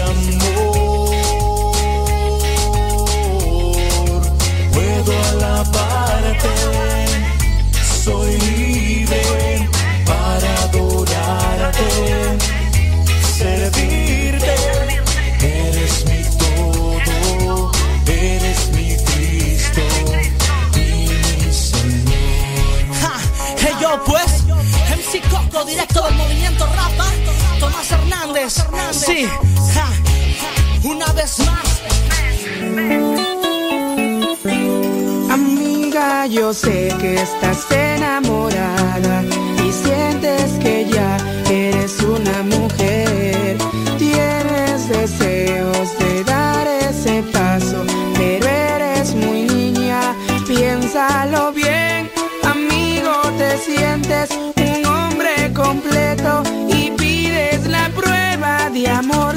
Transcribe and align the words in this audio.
amor. 0.00 1.06
Puedo 4.72 5.12
alabarte, 5.30 6.48
soy 8.04 8.38
libre 8.38 9.68
para 10.04 10.62
adorarte, 10.64 11.88
servirte. 13.38 14.54
Eres 15.40 16.04
mi 16.06 16.22
todo, 16.38 17.70
eres 18.06 18.68
mi 18.72 18.96
Cristo 18.96 19.82
y 20.74 20.78
mi 20.78 21.52
Señor. 21.52 22.94
Ja, 23.00 23.14
hey 23.58 23.74
yo 23.80 23.90
pues, 24.04 24.44
MC 24.90 25.20
Coco, 25.30 25.64
directo 25.64 26.02
del 26.02 26.14
movimiento 26.14 26.66
Rapa, 26.66 27.08
Tomás 27.60 27.90
Hernández, 27.90 28.54
sí, 28.92 29.28
una 30.86 31.12
vez 31.12 31.38
más. 31.40 31.82
Amiga, 35.30 36.26
yo 36.26 36.54
sé 36.54 36.94
que 37.00 37.14
estás 37.14 37.66
enamorada 37.70 39.24
y 39.66 39.72
sientes 39.72 40.52
que 40.62 40.86
ya 40.86 41.16
eres 41.50 42.00
una 42.00 42.42
mujer. 42.42 43.58
Tienes 43.98 44.88
deseos 44.88 45.98
de 45.98 46.24
dar 46.24 46.66
ese 46.66 47.22
paso, 47.32 47.84
pero 48.16 48.46
eres 48.46 49.14
muy 49.14 49.42
niña. 49.42 50.00
Piénsalo 50.46 51.52
bien, 51.52 52.10
amigo, 52.44 53.12
te 53.38 53.58
sientes 53.58 54.30
un 54.56 54.84
hombre 54.86 55.52
completo 55.52 56.42
y 56.68 56.90
pides 56.92 57.66
la 57.66 57.88
prueba 57.90 58.70
de 58.70 58.88
amor 58.88 59.36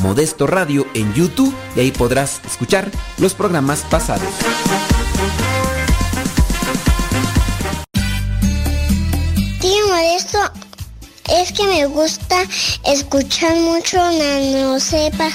Modesto 0.00 0.46
Radio 0.46 0.86
en 0.94 1.12
YouTube 1.14 1.54
y 1.76 1.80
ahí 1.80 1.90
podrás 1.90 2.40
escuchar 2.46 2.90
los 3.18 3.34
programas 3.34 3.80
pasados. 3.90 4.28
Tío 9.60 9.88
Modesto, 9.88 10.38
es 11.28 11.52
que 11.52 11.66
me 11.66 11.86
gusta 11.86 12.42
escuchar 12.86 13.56
mucho 13.56 13.98
Nano 13.98 14.80
Sepa. 14.80 15.28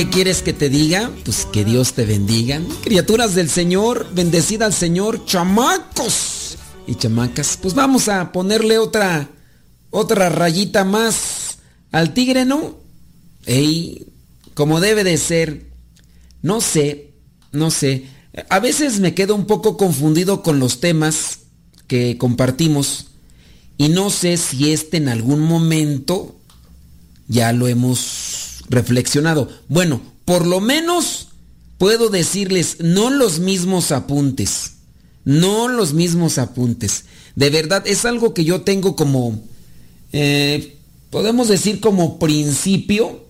Qué 0.00 0.08
quieres 0.08 0.40
que 0.40 0.54
te 0.54 0.70
diga? 0.70 1.10
Pues 1.26 1.46
que 1.52 1.62
Dios 1.62 1.92
te 1.92 2.06
bendiga. 2.06 2.58
Criaturas 2.82 3.34
del 3.34 3.50
Señor, 3.50 4.08
bendecida 4.14 4.64
al 4.64 4.72
Señor, 4.72 5.26
chamacos 5.26 6.56
y 6.86 6.94
chamacas. 6.94 7.58
Pues 7.60 7.74
vamos 7.74 8.08
a 8.08 8.32
ponerle 8.32 8.78
otra 8.78 9.28
otra 9.90 10.30
rayita 10.30 10.84
más 10.84 11.58
al 11.92 12.14
tigre, 12.14 12.46
¿no? 12.46 12.78
Ey, 13.44 14.06
como 14.54 14.80
debe 14.80 15.04
de 15.04 15.18
ser. 15.18 15.66
No 16.40 16.62
sé, 16.62 17.10
no 17.52 17.70
sé. 17.70 18.06
A 18.48 18.58
veces 18.58 19.00
me 19.00 19.12
quedo 19.12 19.34
un 19.34 19.44
poco 19.44 19.76
confundido 19.76 20.42
con 20.42 20.60
los 20.60 20.80
temas 20.80 21.40
que 21.88 22.16
compartimos 22.16 23.08
y 23.76 23.90
no 23.90 24.08
sé 24.08 24.38
si 24.38 24.72
este 24.72 24.96
en 24.96 25.10
algún 25.10 25.40
momento 25.40 26.36
ya 27.28 27.52
lo 27.52 27.68
hemos 27.68 28.29
reflexionado. 28.70 29.50
Bueno, 29.68 30.00
por 30.24 30.46
lo 30.46 30.60
menos 30.60 31.28
puedo 31.76 32.08
decirles 32.08 32.76
no 32.80 33.10
los 33.10 33.40
mismos 33.40 33.92
apuntes. 33.92 34.76
No 35.24 35.68
los 35.68 35.92
mismos 35.92 36.38
apuntes. 36.38 37.04
De 37.36 37.50
verdad, 37.50 37.86
es 37.86 38.04
algo 38.06 38.32
que 38.32 38.44
yo 38.44 38.62
tengo 38.62 38.96
como, 38.96 39.38
eh, 40.12 40.78
podemos 41.10 41.48
decir 41.48 41.80
como 41.80 42.18
principio. 42.18 43.26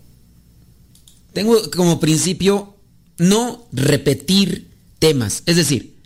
Tengo 1.32 1.58
como 1.70 1.98
principio 1.98 2.76
no 3.18 3.66
repetir 3.72 4.70
temas. 4.98 5.42
Es 5.46 5.56
decir, 5.56 5.96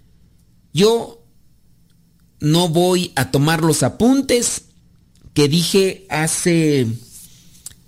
yo 0.73 1.23
no 2.41 2.69
voy 2.69 3.13
a 3.17 3.31
tomar 3.31 3.63
los 3.63 3.83
apuntes 3.83 4.63
que 5.33 5.49
dije 5.49 6.07
hace, 6.09 6.87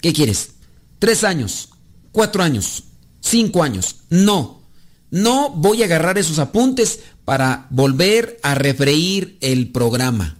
¿qué 0.00 0.12
quieres? 0.12 0.50
Tres 0.98 1.24
años, 1.24 1.70
cuatro 2.12 2.42
años, 2.42 2.84
cinco 3.20 3.62
años. 3.62 3.96
No, 4.10 4.62
no 5.10 5.50
voy 5.50 5.82
a 5.82 5.86
agarrar 5.86 6.18
esos 6.18 6.38
apuntes 6.38 7.00
para 7.24 7.66
volver 7.70 8.38
a 8.42 8.54
refreír 8.54 9.36
el 9.40 9.70
programa. 9.70 10.36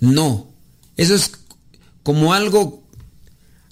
No, 0.00 0.48
eso 0.96 1.14
es 1.14 1.32
como 2.02 2.34
algo, 2.34 2.84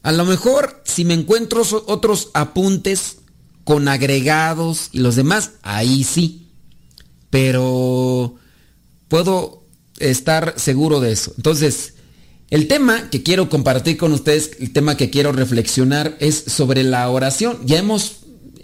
a 0.02 0.10
lo 0.10 0.24
mejor 0.24 0.82
si 0.84 1.04
me 1.04 1.14
encuentro 1.14 1.62
otros 1.86 2.30
apuntes 2.34 3.18
con 3.64 3.88
agregados 3.88 4.88
y 4.92 4.98
los 4.98 5.16
demás, 5.16 5.52
ahí 5.62 6.04
sí. 6.04 6.48
Pero 7.30 8.36
puedo 9.08 9.64
estar 9.98 10.54
seguro 10.56 11.00
de 11.00 11.12
eso. 11.12 11.32
Entonces, 11.36 11.93
el 12.54 12.68
tema 12.68 13.11
que 13.11 13.25
quiero 13.25 13.49
compartir 13.49 13.96
con 13.96 14.12
ustedes, 14.12 14.52
el 14.61 14.73
tema 14.73 14.96
que 14.96 15.11
quiero 15.11 15.32
reflexionar 15.32 16.16
es 16.20 16.37
sobre 16.37 16.84
la 16.84 17.11
oración. 17.11 17.58
Ya 17.66 17.78
hemos 17.78 18.18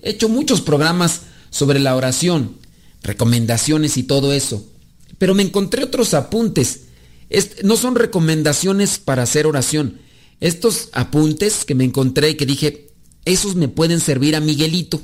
hecho 0.05 0.29
muchos 0.29 0.61
programas 0.61 1.23
sobre 1.51 1.81
la 1.81 1.97
oración, 1.97 2.57
recomendaciones 3.03 3.97
y 3.97 4.05
todo 4.05 4.33
eso. 4.33 4.65
Pero 5.19 5.35
me 5.35 5.43
encontré 5.43 5.83
otros 5.83 6.15
apuntes. 6.15 6.83
Es- 7.31 7.65
no 7.65 7.77
son 7.77 7.97
recomendaciones 7.97 8.99
para 9.01 9.25
hacer 9.25 9.45
oración. 9.45 9.99
Estos 10.39 10.91
apuntes 10.93 11.65
que 11.65 11.75
me 11.75 11.83
encontré 11.83 12.31
y 12.31 12.35
que 12.37 12.47
dije, 12.47 12.93
esos 13.25 13.57
me 13.57 13.67
pueden 13.67 13.99
servir 13.99 14.37
a 14.37 14.41
Miguelito. 14.41 15.03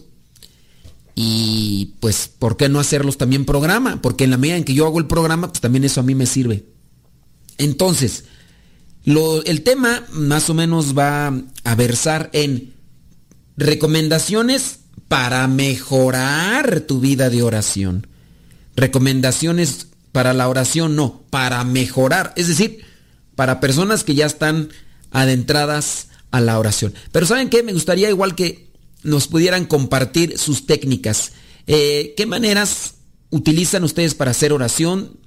Y 1.16 1.94
pues, 1.98 2.30
¿por 2.38 2.56
qué 2.56 2.68
no 2.68 2.78
hacerlos 2.78 3.18
también 3.18 3.46
programa? 3.46 4.00
Porque 4.00 4.22
en 4.22 4.30
la 4.30 4.36
medida 4.36 4.58
en 4.58 4.64
que 4.64 4.74
yo 4.74 4.86
hago 4.86 5.00
el 5.00 5.08
programa, 5.08 5.48
pues 5.48 5.60
también 5.60 5.82
eso 5.82 5.98
a 5.98 6.04
mí 6.04 6.14
me 6.14 6.26
sirve. 6.26 6.66
Entonces, 7.58 8.22
lo- 9.06 9.42
el 9.44 9.62
tema 9.62 10.04
más 10.12 10.50
o 10.50 10.54
menos 10.54 10.96
va 10.96 11.32
a 11.64 11.74
versar 11.74 12.28
en 12.34 12.74
recomendaciones 13.56 14.80
para 15.08 15.46
mejorar 15.48 16.80
tu 16.82 17.00
vida 17.00 17.30
de 17.30 17.42
oración. 17.42 18.06
Recomendaciones 18.74 19.88
para 20.12 20.34
la 20.34 20.48
oración, 20.48 20.96
no, 20.96 21.22
para 21.30 21.64
mejorar. 21.64 22.32
Es 22.36 22.48
decir, 22.48 22.80
para 23.34 23.60
personas 23.60 24.04
que 24.04 24.14
ya 24.14 24.26
están 24.26 24.68
adentradas 25.10 26.08
a 26.30 26.40
la 26.40 26.58
oración. 26.58 26.92
Pero 27.12 27.26
¿saben 27.26 27.48
qué? 27.48 27.62
Me 27.62 27.72
gustaría 27.72 28.10
igual 28.10 28.34
que 28.34 28.70
nos 29.02 29.28
pudieran 29.28 29.64
compartir 29.66 30.38
sus 30.38 30.66
técnicas. 30.66 31.32
Eh, 31.66 32.14
¿Qué 32.16 32.26
maneras 32.26 32.94
utilizan 33.30 33.84
ustedes 33.84 34.14
para 34.14 34.32
hacer 34.32 34.52
oración? 34.52 35.18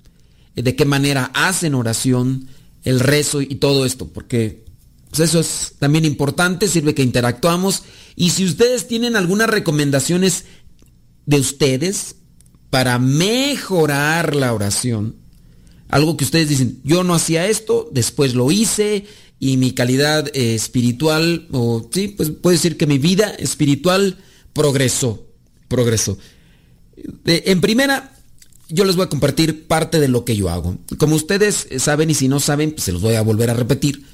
¿De 0.55 0.75
qué 0.75 0.85
manera 0.85 1.31
hacen 1.33 1.73
oración? 1.75 2.47
El 2.83 2.99
rezo 2.99 3.41
y 3.41 3.55
todo 3.55 3.85
esto. 3.85 4.07
Porque 4.07 4.65
pues 5.09 5.21
eso 5.21 5.39
es 5.39 5.73
también 5.79 6.05
importante, 6.05 6.67
sirve 6.67 6.93
que 6.93 7.03
interactuamos. 7.03 7.83
Y 8.15 8.29
si 8.31 8.45
ustedes 8.45 8.87
tienen 8.87 9.15
algunas 9.15 9.49
recomendaciones 9.49 10.45
de 11.25 11.39
ustedes 11.39 12.15
para 12.69 12.99
mejorar 12.99 14.35
la 14.35 14.53
oración, 14.53 15.15
Algo 15.91 16.17
que 16.17 16.23
ustedes 16.23 16.49
dicen, 16.49 16.79
yo 16.83 17.03
no 17.03 17.15
hacía 17.15 17.47
esto, 17.47 17.89
después 17.91 18.35
lo 18.35 18.51
hice 18.51 19.07
y 19.39 19.57
mi 19.57 19.71
calidad 19.71 20.27
eh, 20.35 20.53
espiritual, 20.53 21.47
o 21.51 21.89
sí, 21.91 22.09
pues 22.09 22.29
puedo 22.29 22.53
decir 22.53 22.77
que 22.77 22.85
mi 22.85 22.99
vida 22.99 23.31
espiritual 23.31 24.19
progresó, 24.53 25.25
progresó. 25.67 26.19
en 27.25 27.59
primera, 27.59 28.18
yo 28.69 28.85
les 28.85 28.95
voy 28.95 29.05
a 29.05 29.09
compartir 29.09 29.67
parte 29.67 29.99
de 29.99 30.07
lo 30.07 30.25
que 30.25 30.35
yo 30.35 30.49
hago. 30.49 30.77
Como 30.97 31.15
ustedes 31.15 31.67
saben 31.77 32.09
y 32.11 32.13
si 32.13 32.27
no 32.27 32.39
saben, 32.39 32.71
pues 32.71 32.83
se 32.83 32.91
los 32.91 33.01
voy 33.01 33.15
a 33.15 33.21
volver 33.21 33.49
a 33.49 33.55
repetir. 33.55 34.05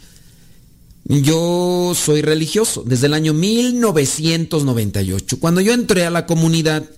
Yo 1.03 1.93
soy 1.95 2.23
religioso 2.23 2.83
desde 2.85 3.07
el 3.07 3.13
año 3.13 3.33
1998. 3.33 5.39
Cuando 5.39 5.61
yo 5.61 5.73
entré 5.73 6.05
a 6.05 6.09
la 6.09 6.25
comunidad, 6.25 6.89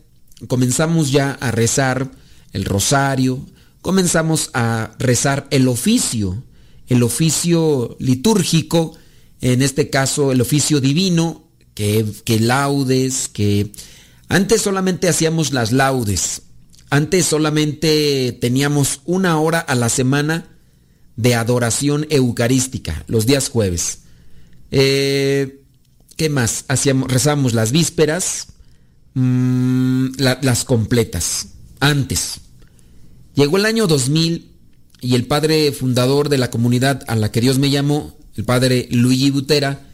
comenzamos 0.47 1.11
ya 1.11 1.31
a 1.31 1.51
rezar 1.51 2.11
el 2.53 2.63
rosario, 2.63 3.45
comenzamos 3.81 4.49
a 4.53 4.95
rezar 4.99 5.47
el 5.51 5.67
oficio, 5.67 6.43
el 6.87 7.03
oficio 7.03 7.97
litúrgico, 7.99 8.95
en 9.41 9.61
este 9.61 9.89
caso 9.89 10.31
el 10.31 10.39
oficio 10.41 10.79
divino, 10.79 11.43
que, 11.73 12.05
que 12.23 12.39
laudes, 12.39 13.27
que 13.27 13.71
antes 14.29 14.61
solamente 14.61 15.09
hacíamos 15.09 15.53
las 15.53 15.71
laudes, 15.71 16.43
antes 16.89 17.25
solamente 17.25 18.37
teníamos 18.39 19.01
una 19.05 19.39
hora 19.39 19.59
a 19.59 19.75
la 19.75 19.89
semana 19.89 20.47
de 21.15 21.35
adoración 21.35 22.05
eucarística, 22.09 23.03
los 23.07 23.25
días 23.25 23.49
jueves. 23.49 23.99
Eh, 24.71 25.63
¿Qué 26.15 26.29
más? 26.29 26.65
Hacíamos, 26.67 27.11
rezábamos 27.11 27.53
las 27.53 27.71
vísperas, 27.71 28.47
mm, 29.13 30.07
las 30.17 30.63
completas, 30.63 31.49
antes. 31.79 32.41
Llegó 33.35 33.57
el 33.57 33.65
año 33.65 33.87
2000 33.87 34.51
y 35.01 35.15
el 35.15 35.27
padre 35.27 35.71
fundador 35.71 36.29
de 36.29 36.37
la 36.37 36.49
comunidad 36.49 37.03
a 37.07 37.15
la 37.15 37.31
que 37.31 37.41
Dios 37.41 37.59
me 37.59 37.69
llamó, 37.69 38.17
el 38.35 38.45
padre 38.45 38.87
Luigi 38.91 39.29
Butera, 39.29 39.87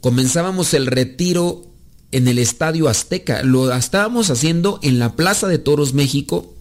comenzábamos 0.00 0.74
el 0.74 0.86
retiro 0.86 1.66
en 2.12 2.28
el 2.28 2.38
Estadio 2.38 2.88
Azteca. 2.88 3.42
Lo 3.42 3.72
estábamos 3.72 4.30
haciendo 4.30 4.78
en 4.82 4.98
la 4.98 5.16
Plaza 5.16 5.48
de 5.48 5.58
Toros 5.58 5.94
México. 5.94 6.54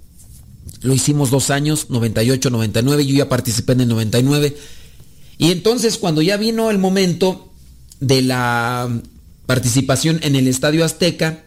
Lo 0.82 0.94
hicimos 0.94 1.32
dos 1.32 1.50
años, 1.50 1.90
98, 1.90 2.50
99. 2.50 3.06
Yo 3.06 3.16
ya 3.16 3.30
participé 3.30 3.74
en 3.74 3.82
el 3.82 3.88
99. 3.90 4.56
Y 5.38 5.52
entonces 5.52 5.98
cuando 5.98 6.22
ya 6.22 6.38
vino 6.38 6.70
el 6.72 6.78
momento 6.78 7.52
de 8.00 8.22
la 8.22 8.90
participación 9.46 10.20
en 10.24 10.36
el 10.36 10.48
Estadio 10.48 10.84
Azteca, 10.84 11.44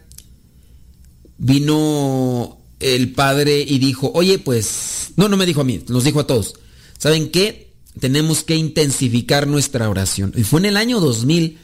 vino 1.37 2.57
el 2.79 3.11
padre 3.13 3.61
y 3.67 3.79
dijo, 3.79 4.11
oye, 4.13 4.39
pues, 4.39 5.11
no, 5.15 5.27
no 5.27 5.37
me 5.37 5.45
dijo 5.45 5.61
a 5.61 5.65
mí, 5.65 5.83
nos 5.87 6.03
dijo 6.03 6.19
a 6.21 6.27
todos, 6.27 6.55
¿saben 6.97 7.29
qué? 7.29 7.73
Tenemos 7.99 8.43
que 8.43 8.55
intensificar 8.55 9.47
nuestra 9.47 9.89
oración. 9.89 10.33
Y 10.35 10.43
fue 10.43 10.61
en 10.61 10.67
el 10.67 10.77
año 10.77 10.99
2000 10.99 11.57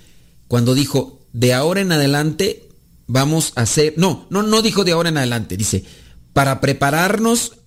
cuando 0.47 0.73
dijo, 0.73 1.14
de 1.35 1.53
ahora 1.53 1.81
en 1.81 1.91
adelante 1.91 2.69
vamos 3.07 3.51
a 3.55 3.63
hacer, 3.63 3.95
no, 3.97 4.25
no, 4.29 4.41
no 4.41 4.61
dijo 4.61 4.85
de 4.85 4.93
ahora 4.93 5.09
en 5.09 5.17
adelante, 5.17 5.57
dice, 5.57 5.83
para 6.31 6.61
prepararnos 6.61 7.57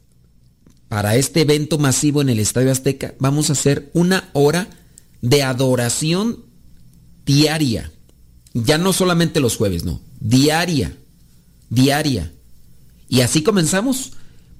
para 0.89 1.17
este 1.17 1.43
evento 1.43 1.77
masivo 1.77 2.23
en 2.23 2.31
el 2.31 2.39
Estadio 2.39 2.73
Azteca, 2.73 3.15
vamos 3.19 3.51
a 3.51 3.53
hacer 3.53 3.91
una 3.93 4.31
hora 4.33 4.69
de 5.21 5.43
adoración 5.43 6.47
diaria. 7.27 7.93
Ya 8.55 8.79
no 8.79 8.95
solamente 8.95 9.39
los 9.39 9.59
jueves, 9.59 9.85
no, 9.85 10.01
diaria, 10.19 10.97
diaria. 11.69 12.33
Y 13.07 13.21
así 13.21 13.43
comenzamos, 13.43 14.13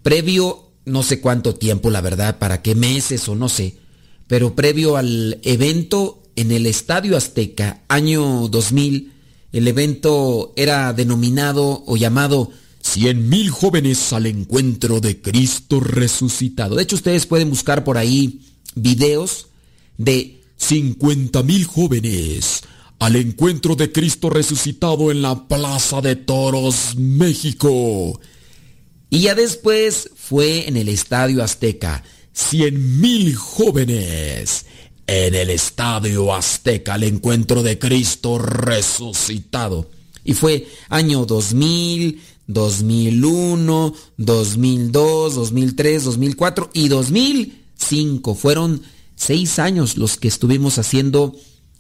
previo, 0.03 0.69
no 0.85 1.03
sé 1.03 1.23
cuánto 1.23 1.55
tiempo, 1.55 1.89
la 1.89 2.03
verdad, 2.03 2.39
para 2.39 2.61
qué 2.61 2.75
meses 2.75 3.27
o 3.27 3.35
no 3.35 3.49
sé, 3.49 3.79
pero 4.27 4.55
previo 4.55 4.99
al 4.99 5.41
evento 5.45 6.18
en 6.39 6.53
el 6.53 6.67
Estadio 6.67 7.17
Azteca, 7.17 7.83
año 7.89 8.47
2000, 8.47 9.13
el 9.53 9.67
evento 9.67 10.53
era 10.57 10.93
denominado 10.93 11.83
o 11.85 11.97
llamado 11.97 12.53
Cien 12.81 13.29
mil 13.29 13.51
jóvenes 13.51 14.13
al 14.13 14.27
encuentro 14.27 15.01
de 15.01 15.21
Cristo 15.21 15.81
resucitado. 15.81 16.77
De 16.77 16.85
hecho, 16.85 16.95
ustedes 16.95 17.27
pueden 17.27 17.51
buscar 17.51 17.83
por 17.83 17.99
ahí 17.99 18.43
videos 18.77 19.49
de 19.97 20.41
50 20.59 21.43
mil 21.43 21.65
jóvenes 21.65 22.63
al 23.01 23.17
encuentro 23.17 23.75
de 23.75 23.91
Cristo 23.91 24.31
resucitado 24.31 25.11
en 25.11 25.23
la 25.23 25.49
Plaza 25.49 26.01
de 26.01 26.15
Toros, 26.15 26.95
México. 26.97 28.21
Y 29.11 29.23
ya 29.23 29.35
después 29.35 30.09
fue 30.15 30.69
en 30.69 30.77
el 30.77 30.89
Estadio 30.89 31.43
Azteca. 31.43 32.05
Cien 32.33 33.01
mil 33.01 33.35
jóvenes 33.35 34.67
en 35.09 35.35
el 35.35 35.49
Estadio 35.49 36.35
Azteca 36.35 36.95
al 36.95 37.03
encuentro 37.03 37.63
de 37.63 37.79
Cristo 37.79 38.39
resucitado. 38.39 39.91
Y 40.23 40.35
fue 40.35 40.69
año 40.91 41.25
2000, 41.25 42.21
2001, 42.47 43.95
2002, 44.19 45.35
2003, 45.35 46.05
2004 46.05 46.71
y 46.75 46.89
2005. 46.89 48.35
Fueron 48.35 48.83
seis 49.17 49.59
años 49.59 49.97
los 49.97 50.19
que 50.19 50.29
estuvimos 50.29 50.79
haciendo 50.79 51.35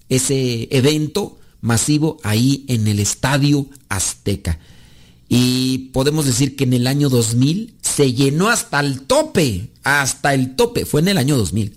ese 0.08 0.66
evento 0.70 1.38
masivo 1.60 2.16
ahí 2.22 2.64
en 2.68 2.88
el 2.88 2.98
Estadio 2.98 3.66
Azteca. 3.90 4.58
Y 5.28 5.90
podemos 5.92 6.24
decir 6.24 6.56
que 6.56 6.64
en 6.64 6.72
el 6.72 6.86
año 6.86 7.10
2000 7.10 7.74
se 7.82 8.14
llenó 8.14 8.48
hasta 8.48 8.80
el 8.80 9.02
tope, 9.02 9.68
hasta 9.82 10.32
el 10.32 10.56
tope, 10.56 10.86
fue 10.86 11.02
en 11.02 11.08
el 11.08 11.18
año 11.18 11.36
2000. 11.36 11.76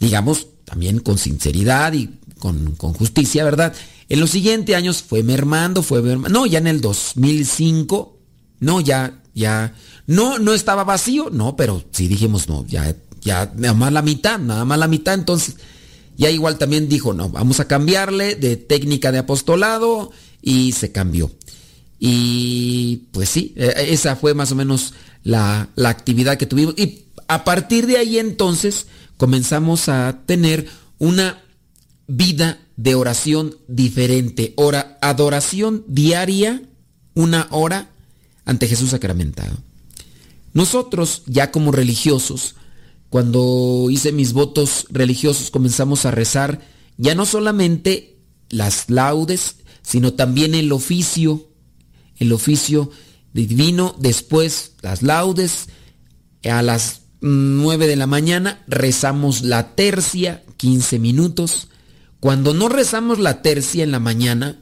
Digamos, 0.00 0.48
también 0.72 1.00
con 1.00 1.18
sinceridad 1.18 1.92
y 1.92 2.08
con, 2.38 2.74
justicia, 2.94 3.44
¿verdad? 3.44 3.74
En 4.08 4.20
los 4.20 4.30
siguientes 4.30 4.74
años 4.74 5.02
fue 5.02 5.22
mermando, 5.22 5.82
fue 5.82 6.00
mermando. 6.00 6.30
No, 6.30 6.46
ya 6.46 6.60
en 6.60 6.66
el 6.66 6.80
2005, 6.80 8.18
no, 8.60 8.80
ya, 8.80 9.20
ya, 9.34 9.74
no, 10.06 10.38
no 10.38 10.54
estaba 10.54 10.82
vacío, 10.82 11.28
no, 11.30 11.56
pero 11.56 11.84
sí 11.90 12.08
dijimos, 12.08 12.48
no, 12.48 12.64
ya, 12.66 12.96
ya, 13.20 13.52
nada 13.54 13.74
más 13.74 13.92
la 13.92 14.00
mitad, 14.00 14.38
nada 14.38 14.64
más 14.64 14.78
la 14.78 14.88
mitad, 14.88 15.12
entonces, 15.12 15.56
ya 16.16 16.30
igual 16.30 16.56
también 16.56 16.88
dijo, 16.88 17.12
no, 17.12 17.28
vamos 17.28 17.60
a 17.60 17.68
cambiarle 17.68 18.34
de 18.34 18.56
técnica 18.56 19.12
de 19.12 19.18
apostolado 19.18 20.10
y 20.40 20.72
se 20.72 20.90
cambió. 20.90 21.30
Y 22.00 23.08
pues 23.12 23.28
sí, 23.28 23.52
e, 23.56 23.66
e, 23.66 23.92
esa 23.92 24.16
fue 24.16 24.32
más 24.32 24.50
o 24.52 24.54
menos 24.54 24.94
la, 25.22 25.68
actividad 25.84 26.38
que 26.38 26.46
tuvimos. 26.46 26.74
Y 26.78 27.04
a 27.28 27.44
partir 27.44 27.86
de 27.86 27.98
ahí 27.98 28.18
entonces 28.18 28.86
comenzamos 29.22 29.88
a 29.88 30.24
tener 30.26 30.66
una 30.98 31.44
vida 32.08 32.58
de 32.76 32.96
oración 32.96 33.54
diferente. 33.68 34.52
Hora, 34.56 34.98
adoración 35.00 35.84
diaria, 35.86 36.60
una 37.14 37.46
hora 37.52 37.92
ante 38.44 38.66
Jesús 38.66 38.90
sacramentado. 38.90 39.56
Nosotros, 40.54 41.22
ya 41.26 41.52
como 41.52 41.70
religiosos, 41.70 42.56
cuando 43.10 43.86
hice 43.92 44.10
mis 44.10 44.32
votos 44.32 44.86
religiosos, 44.90 45.52
comenzamos 45.52 46.04
a 46.04 46.10
rezar 46.10 46.60
ya 46.96 47.14
no 47.14 47.24
solamente 47.24 48.18
las 48.48 48.90
laudes, 48.90 49.58
sino 49.82 50.14
también 50.14 50.56
el 50.56 50.72
oficio 50.72 51.46
el 52.18 52.32
oficio 52.32 52.90
divino, 53.32 53.94
después 54.00 54.72
las 54.82 55.02
laudes, 55.02 55.68
a 56.42 56.60
las 56.62 57.01
9 57.22 57.86
de 57.86 57.96
la 57.96 58.08
mañana 58.08 58.64
rezamos 58.66 59.42
la 59.42 59.76
tercia, 59.76 60.42
15 60.56 60.98
minutos. 60.98 61.68
Cuando 62.18 62.52
no 62.52 62.68
rezamos 62.68 63.20
la 63.20 63.42
tercia 63.42 63.84
en 63.84 63.92
la 63.92 64.00
mañana, 64.00 64.58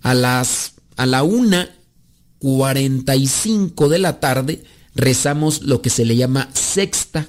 a 0.00 0.14
las 0.14 0.74
a 0.96 1.06
la 1.06 1.24
1:45 1.24 3.88
de 3.88 3.98
la 3.98 4.20
tarde 4.20 4.62
rezamos 4.94 5.62
lo 5.62 5.82
que 5.82 5.90
se 5.90 6.04
le 6.04 6.14
llama 6.16 6.48
sexta. 6.54 7.28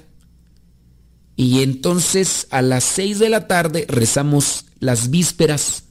Y 1.34 1.62
entonces 1.62 2.46
a 2.50 2.62
las 2.62 2.84
6 2.84 3.18
de 3.18 3.28
la 3.28 3.48
tarde 3.48 3.84
rezamos 3.88 4.66
las 4.78 5.10
vísperas. 5.10 5.82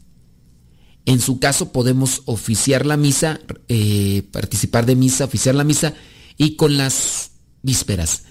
En 1.06 1.20
su 1.20 1.40
caso 1.40 1.74
podemos 1.74 2.22
oficiar 2.26 2.86
la 2.86 2.96
misa, 2.96 3.42
eh, 3.68 4.24
participar 4.32 4.86
de 4.86 4.96
misa, 4.96 5.26
oficiar 5.26 5.56
la 5.56 5.66
misa 5.66 5.94
y 6.38 6.56
con 6.56 6.78
las 6.78 7.32
vísperas. 7.62 8.24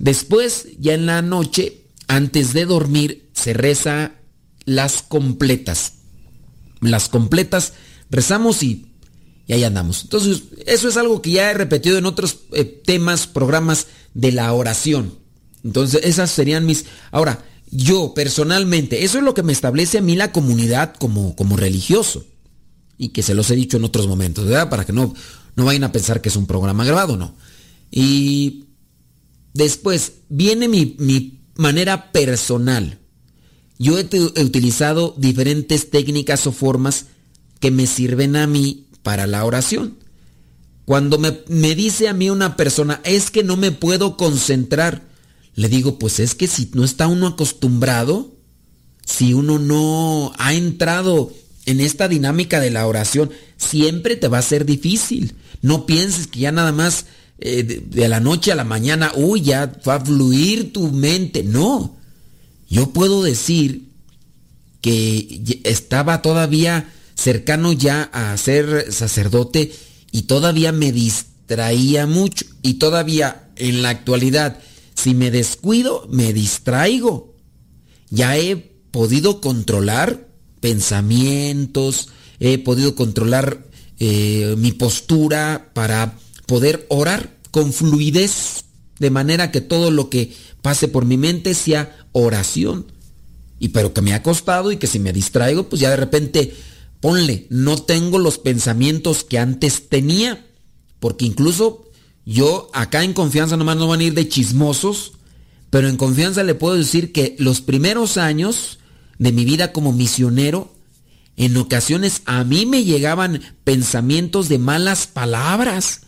Después, 0.00 0.68
ya 0.78 0.94
en 0.94 1.04
la 1.04 1.20
noche, 1.20 1.84
antes 2.08 2.54
de 2.54 2.64
dormir, 2.64 3.28
se 3.34 3.52
reza 3.52 4.14
las 4.64 5.02
completas. 5.02 5.92
Las 6.80 7.10
completas 7.10 7.74
rezamos 8.08 8.62
y, 8.62 8.94
y 9.46 9.52
ahí 9.52 9.62
andamos. 9.62 10.04
Entonces, 10.04 10.44
eso 10.64 10.88
es 10.88 10.96
algo 10.96 11.20
que 11.20 11.32
ya 11.32 11.50
he 11.50 11.54
repetido 11.54 11.98
en 11.98 12.06
otros 12.06 12.38
eh, 12.54 12.64
temas, 12.64 13.26
programas 13.26 13.88
de 14.14 14.32
la 14.32 14.50
oración. 14.54 15.18
Entonces, 15.62 16.00
esas 16.02 16.30
serían 16.30 16.64
mis... 16.64 16.86
Ahora, 17.10 17.44
yo 17.70 18.14
personalmente, 18.14 19.04
eso 19.04 19.18
es 19.18 19.24
lo 19.24 19.34
que 19.34 19.42
me 19.42 19.52
establece 19.52 19.98
a 19.98 20.02
mí 20.02 20.16
la 20.16 20.32
comunidad 20.32 20.94
como, 20.94 21.36
como 21.36 21.58
religioso. 21.58 22.24
Y 22.96 23.10
que 23.10 23.22
se 23.22 23.34
los 23.34 23.50
he 23.50 23.54
dicho 23.54 23.76
en 23.76 23.84
otros 23.84 24.08
momentos, 24.08 24.46
¿verdad? 24.46 24.70
Para 24.70 24.86
que 24.86 24.94
no, 24.94 25.12
no 25.56 25.64
vayan 25.66 25.84
a 25.84 25.92
pensar 25.92 26.22
que 26.22 26.30
es 26.30 26.36
un 26.36 26.46
programa 26.46 26.86
grabado, 26.86 27.18
no. 27.18 27.34
Y 27.90 28.64
después 29.54 30.12
viene 30.28 30.68
mi, 30.68 30.96
mi 30.98 31.40
manera 31.56 32.12
personal. 32.12 32.98
Yo 33.78 33.98
he, 33.98 34.04
utilizado 34.42 35.14
diferentes 35.16 35.90
técnicas 35.90 36.46
o 36.46 36.52
formas 36.52 37.06
que 37.60 37.70
me 37.70 37.86
sirven 37.86 38.36
a 38.36 38.46
mí 38.46 38.86
para 39.02 39.26
la 39.26 39.44
oración. 39.44 39.98
Cuando 40.84 41.18
me, 41.18 41.38
me, 41.48 41.74
dice 41.74 42.08
a 42.08 42.12
mí 42.12 42.28
una 42.30 42.56
persona, 42.56 43.00
es 43.04 43.30
que 43.30 43.42
no 43.42 43.56
me 43.56 43.72
puedo 43.72 44.16
concentrar, 44.16 45.08
le 45.54 45.68
digo, 45.68 45.98
pues 45.98 46.20
es 46.20 46.34
que 46.34 46.46
si 46.46 46.70
no 46.74 46.84
está 46.84 47.06
uno 47.06 47.26
acostumbrado, 47.26 48.34
si 49.04 49.34
uno 49.34 49.58
no 49.58 50.32
ha 50.38 50.52
entrado 50.54 51.32
en 51.66 51.80
esta 51.80 52.08
dinámica 52.08 52.60
de 52.60 52.70
la 52.70 52.86
oración, 52.86 53.30
siempre 53.56 54.16
te 54.16 54.28
va 54.28 54.38
a 54.38 54.42
ser 54.42 54.64
difícil. 54.64 55.34
No 55.62 55.86
pienses 55.86 56.26
que 56.26 56.40
ya 56.40 56.52
nada 56.52 56.72
más 56.72 57.06
eh, 57.40 57.62
de, 57.62 58.08
la 58.08 58.20
noche 58.20 58.52
a 58.52 58.54
la 58.54 58.64
mañana, 58.64 59.12
uy, 59.14 59.40
ya 59.40 59.72
va 59.88 59.94
a 59.94 60.04
fluir 60.04 60.72
tu 60.72 60.90
mente. 60.92 61.42
No, 61.42 61.96
yo 62.68 62.90
puedo 62.90 63.22
decir 63.22 63.88
que 64.82 65.60
estaba 65.64 66.22
todavía 66.22 66.92
cercano 67.14 67.72
ya 67.72 68.02
a 68.12 68.36
ser 68.36 68.92
sacerdote 68.92 69.72
y 70.12 70.22
todavía 70.22 70.72
me 70.72 70.92
distraía 70.92 72.06
mucho. 72.06 72.44
Y 72.62 72.74
todavía 72.74 73.48
en 73.56 73.82
la 73.82 73.90
actualidad, 73.90 74.58
si 74.94 75.14
me 75.14 75.30
descuido, 75.30 76.06
me 76.10 76.32
distraigo. 76.32 77.34
Ya 78.10 78.36
he 78.36 78.56
podido 78.90 79.40
controlar 79.40 80.28
pensamientos, 80.60 82.08
he 82.38 82.58
podido 82.58 82.94
controlar 82.94 83.66
eh, 83.98 84.54
mi 84.58 84.72
postura 84.72 85.70
para 85.72 86.18
poder 86.50 86.84
orar 86.88 87.38
con 87.52 87.72
fluidez, 87.72 88.64
de 88.98 89.10
manera 89.10 89.52
que 89.52 89.60
todo 89.60 89.92
lo 89.92 90.10
que 90.10 90.34
pase 90.62 90.88
por 90.88 91.04
mi 91.04 91.16
mente 91.16 91.54
sea 91.54 92.08
oración. 92.10 92.86
Y 93.60 93.68
pero 93.68 93.94
que 93.94 94.02
me 94.02 94.14
ha 94.14 94.24
costado 94.24 94.72
y 94.72 94.76
que 94.76 94.88
si 94.88 94.98
me 94.98 95.12
distraigo, 95.12 95.68
pues 95.68 95.80
ya 95.80 95.90
de 95.90 95.96
repente, 95.96 96.52
ponle, 96.98 97.46
no 97.50 97.80
tengo 97.80 98.18
los 98.18 98.38
pensamientos 98.38 99.22
que 99.22 99.38
antes 99.38 99.88
tenía, 99.88 100.44
porque 100.98 101.24
incluso 101.24 101.88
yo 102.26 102.68
acá 102.72 103.04
en 103.04 103.12
confianza 103.12 103.56
nomás 103.56 103.76
no 103.76 103.86
van 103.86 104.00
a 104.00 104.04
ir 104.04 104.14
de 104.14 104.28
chismosos, 104.28 105.12
pero 105.70 105.88
en 105.88 105.96
confianza 105.96 106.42
le 106.42 106.56
puedo 106.56 106.74
decir 106.74 107.12
que 107.12 107.36
los 107.38 107.60
primeros 107.60 108.16
años 108.16 108.80
de 109.18 109.30
mi 109.30 109.44
vida 109.44 109.70
como 109.70 109.92
misionero, 109.92 110.74
en 111.36 111.56
ocasiones 111.56 112.22
a 112.24 112.42
mí 112.42 112.66
me 112.66 112.82
llegaban 112.82 113.40
pensamientos 113.62 114.48
de 114.48 114.58
malas 114.58 115.06
palabras. 115.06 116.00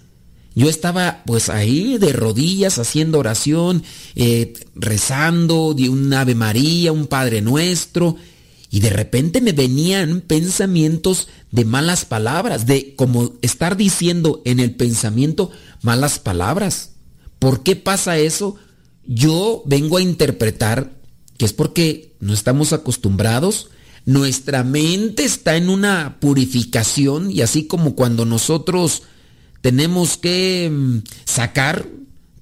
Yo 0.54 0.68
estaba 0.68 1.22
pues 1.24 1.48
ahí 1.48 1.98
de 1.98 2.12
rodillas 2.12 2.78
haciendo 2.78 3.18
oración, 3.18 3.82
eh, 4.14 4.52
rezando 4.74 5.74
de 5.74 5.88
un 5.88 6.12
Ave 6.12 6.34
María, 6.34 6.92
un 6.92 7.06
Padre 7.06 7.40
Nuestro, 7.40 8.16
y 8.70 8.80
de 8.80 8.90
repente 8.90 9.40
me 9.40 9.52
venían 9.52 10.22
pensamientos 10.22 11.28
de 11.50 11.64
malas 11.64 12.04
palabras, 12.04 12.66
de 12.66 12.94
como 12.96 13.32
estar 13.42 13.76
diciendo 13.76 14.40
en 14.44 14.60
el 14.60 14.74
pensamiento 14.74 15.50
malas 15.82 16.18
palabras. 16.18 16.90
¿Por 17.38 17.62
qué 17.62 17.76
pasa 17.76 18.18
eso? 18.18 18.56
Yo 19.06 19.62
vengo 19.66 19.98
a 19.98 20.02
interpretar 20.02 20.92
que 21.36 21.44
es 21.44 21.52
porque 21.52 22.14
no 22.20 22.32
estamos 22.32 22.72
acostumbrados, 22.72 23.68
nuestra 24.04 24.64
mente 24.64 25.24
está 25.24 25.56
en 25.56 25.68
una 25.68 26.18
purificación 26.20 27.30
y 27.30 27.40
así 27.40 27.66
como 27.66 27.94
cuando 27.94 28.24
nosotros 28.24 29.02
tenemos 29.62 30.18
que 30.18 30.70
mm, 30.70 30.98
sacar 31.25 31.87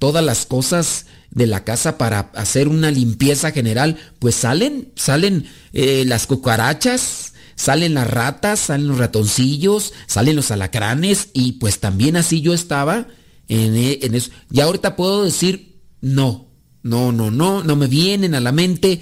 todas 0.01 0.25
las 0.25 0.47
cosas 0.47 1.07
de 1.31 1.47
la 1.47 1.63
casa 1.63 1.97
para 1.97 2.31
hacer 2.35 2.67
una 2.67 2.91
limpieza 2.91 3.53
general, 3.53 3.97
pues 4.19 4.35
salen, 4.35 4.93
salen 4.97 5.47
eh, 5.73 6.05
las 6.07 6.27
cucarachas, 6.27 7.35
salen 7.55 7.95
las 7.95 8.11
ratas, 8.11 8.59
salen 8.59 8.89
los 8.89 8.99
ratoncillos, 8.99 9.93
salen 10.07 10.35
los 10.35 10.51
alacranes 10.51 11.29
y 11.33 11.53
pues 11.53 11.79
también 11.79 12.17
así 12.17 12.41
yo 12.41 12.53
estaba 12.53 13.07
en, 13.49 13.77
eh, 13.77 14.01
en 14.03 14.15
eso. 14.17 14.31
Y 14.51 14.61
ahorita 14.61 14.97
puedo 14.97 15.23
decir, 15.23 15.79
no, 16.01 16.49
no, 16.83 17.13
no, 17.13 17.31
no, 17.31 17.63
no 17.63 17.77
me 17.77 17.87
vienen 17.87 18.35
a 18.35 18.41
la 18.41 18.53
mente 18.53 19.01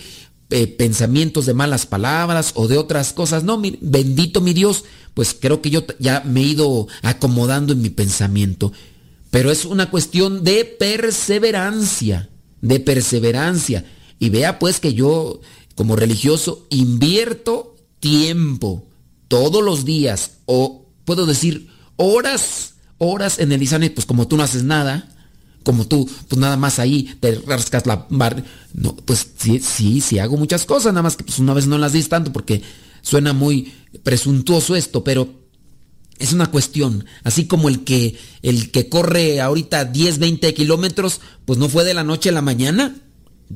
eh, 0.51 0.67
pensamientos 0.67 1.47
de 1.47 1.55
malas 1.55 1.85
palabras 1.85 2.53
o 2.55 2.69
de 2.69 2.79
otras 2.79 3.13
cosas. 3.13 3.45
No, 3.45 3.59
mi, 3.59 3.79
bendito 3.81 4.41
mi 4.41 4.55
Dios, 4.55 4.85
pues 5.15 5.37
creo 5.39 5.61
que 5.61 5.71
yo 5.71 5.85
ya 5.99 6.23
me 6.25 6.41
he 6.41 6.45
ido 6.45 6.89
acomodando 7.03 7.73
en 7.73 7.83
mi 7.83 7.91
pensamiento. 7.91 8.73
Pero 9.31 9.51
es 9.51 9.65
una 9.65 9.91
cuestión 9.91 10.45
de 10.45 10.65
perseverancia, 10.65 12.31
de 12.61 12.81
perseverancia. 12.81 13.85
Y 14.19 14.31
vea 14.31 14.59
pues 14.59 14.81
que 14.81 14.95
yo 14.95 15.41
como 15.75 15.97
religioso 15.97 16.67
invierto 16.71 17.77
tiempo 18.01 18.87
todos 19.29 19.63
los 19.63 19.85
días 19.85 20.39
o 20.47 20.87
puedo 21.05 21.27
decir 21.27 21.69
horas, 21.97 22.75
horas 22.97 23.39
en 23.39 23.53
el 23.53 23.63
Isane, 23.63 23.91
pues 23.91 24.07
como 24.07 24.27
tú 24.27 24.37
no 24.37 24.43
haces 24.43 24.65
nada, 24.65 25.09
como 25.69 25.87
tú, 25.87 26.09
pues 26.29 26.41
nada 26.41 26.57
más 26.57 26.79
ahí 26.79 27.15
te 27.21 27.35
rascas 27.47 27.85
la 27.85 28.07
bar. 28.09 28.43
No, 28.73 28.97
pues 28.97 29.33
sí, 29.37 29.61
sí, 29.61 30.01
sí 30.01 30.19
hago 30.19 30.39
muchas 30.39 30.65
cosas, 30.65 30.95
nada 30.95 31.03
más 31.03 31.15
que 31.15 31.25
pues 31.25 31.39
una 31.41 31.53
vez 31.53 31.67
no 31.67 31.77
las 31.77 31.93
dis 31.93 32.09
tanto 32.09 32.33
porque 32.33 32.63
suena 33.03 33.35
muy 33.35 33.71
presuntuoso 34.03 34.77
esto, 34.77 35.05
pero 35.05 35.29
es 36.19 36.33
una 36.33 36.51
cuestión, 36.51 37.05
así 37.23 37.47
como 37.47 37.69
el 37.69 37.85
que 37.85 38.17
el 38.41 38.71
que 38.71 38.89
corre 38.89 39.43
ahorita 39.43 39.85
10, 39.85 40.19
20 40.21 40.55
kilómetros, 40.55 41.21
pues 41.45 41.59
no 41.59 41.69
fue 41.69 41.85
de 41.85 41.93
la 41.93 42.03
noche 42.03 42.31
a 42.31 42.33
la 42.33 42.41
mañana. 42.41 42.97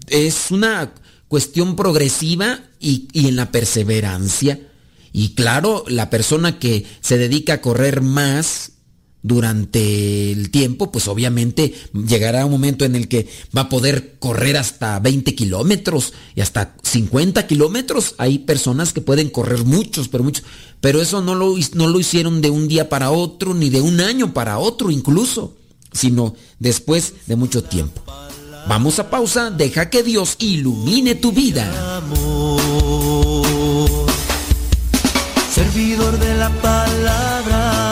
Es 0.08 0.50
una 0.50 0.92
cuestión 1.28 1.76
progresiva 1.76 2.60
y, 2.78 3.08
y 3.14 3.28
en 3.28 3.36
la 3.36 3.50
perseverancia. 3.50 4.60
Y 5.14 5.30
claro, 5.30 5.86
la 5.88 6.10
persona 6.10 6.58
que 6.58 6.84
se 7.00 7.16
dedica 7.16 7.54
a 7.54 7.60
correr 7.62 8.02
más 8.02 8.71
durante 9.22 10.32
el 10.32 10.50
tiempo, 10.50 10.90
pues 10.90 11.08
obviamente 11.08 11.74
llegará 11.92 12.44
un 12.44 12.52
momento 12.52 12.84
en 12.84 12.96
el 12.96 13.08
que 13.08 13.28
va 13.56 13.62
a 13.62 13.68
poder 13.68 14.16
correr 14.18 14.56
hasta 14.56 14.98
20 14.98 15.34
kilómetros 15.34 16.12
y 16.34 16.40
hasta 16.40 16.74
50 16.82 17.46
kilómetros. 17.46 18.14
Hay 18.18 18.40
personas 18.40 18.92
que 18.92 19.00
pueden 19.00 19.30
correr 19.30 19.64
muchos, 19.64 20.08
pero 20.08 20.24
muchos. 20.24 20.44
Pero 20.80 21.00
eso 21.00 21.22
no 21.22 21.34
lo, 21.34 21.54
no 21.74 21.88
lo 21.88 22.00
hicieron 22.00 22.40
de 22.40 22.50
un 22.50 22.66
día 22.66 22.88
para 22.88 23.10
otro, 23.10 23.54
ni 23.54 23.70
de 23.70 23.80
un 23.80 24.00
año 24.00 24.34
para 24.34 24.58
otro 24.58 24.90
incluso, 24.90 25.54
sino 25.92 26.34
después 26.58 27.14
de 27.26 27.36
mucho 27.36 27.62
tiempo. 27.62 28.02
Vamos 28.68 28.98
a 28.98 29.10
pausa, 29.10 29.50
deja 29.50 29.90
que 29.90 30.02
Dios 30.02 30.36
ilumine 30.38 31.14
tu 31.14 31.32
vida. 31.32 32.00
servidor 35.52 36.18
de 36.18 36.34
la 36.34 36.48
palabra 36.62 37.91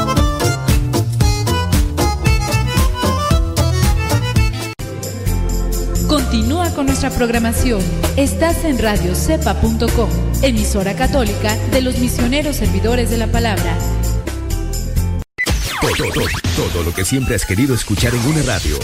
Continúa 6.11 6.69
con 6.71 6.87
nuestra 6.87 7.09
programación. 7.09 7.81
Estás 8.17 8.65
en 8.65 8.79
radiocepa.com, 8.79 10.09
emisora 10.41 10.93
católica 10.93 11.55
de 11.71 11.79
los 11.79 11.99
misioneros 11.99 12.57
servidores 12.57 13.09
de 13.09 13.17
la 13.17 13.27
palabra. 13.27 13.77
Todo, 15.79 16.11
todo, 16.13 16.25
todo 16.57 16.83
lo 16.83 16.93
que 16.93 17.05
siempre 17.05 17.35
has 17.35 17.45
querido 17.45 17.73
escuchar 17.73 18.13
en 18.13 18.25
una 18.25 18.43
radio. 18.43 18.77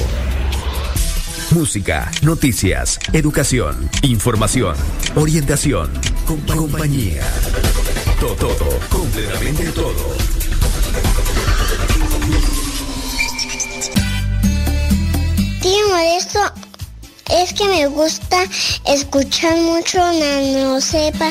Música, 1.51 2.09
noticias, 2.21 2.97
educación, 3.11 3.89
información, 4.03 4.77
orientación, 5.17 5.91
compañía. 6.25 7.23
Todo, 8.21 8.35
todo, 8.35 8.79
completamente 8.89 9.65
todo. 9.73 10.15
Tío 15.61 15.89
Modesto 15.89 16.66
es 17.29 17.53
que 17.53 17.65
me 17.65 17.87
gusta 17.87 18.43
escuchar 18.85 19.57
mucho 19.57 19.99
Nano 19.99 20.79
Sepa. 20.79 21.29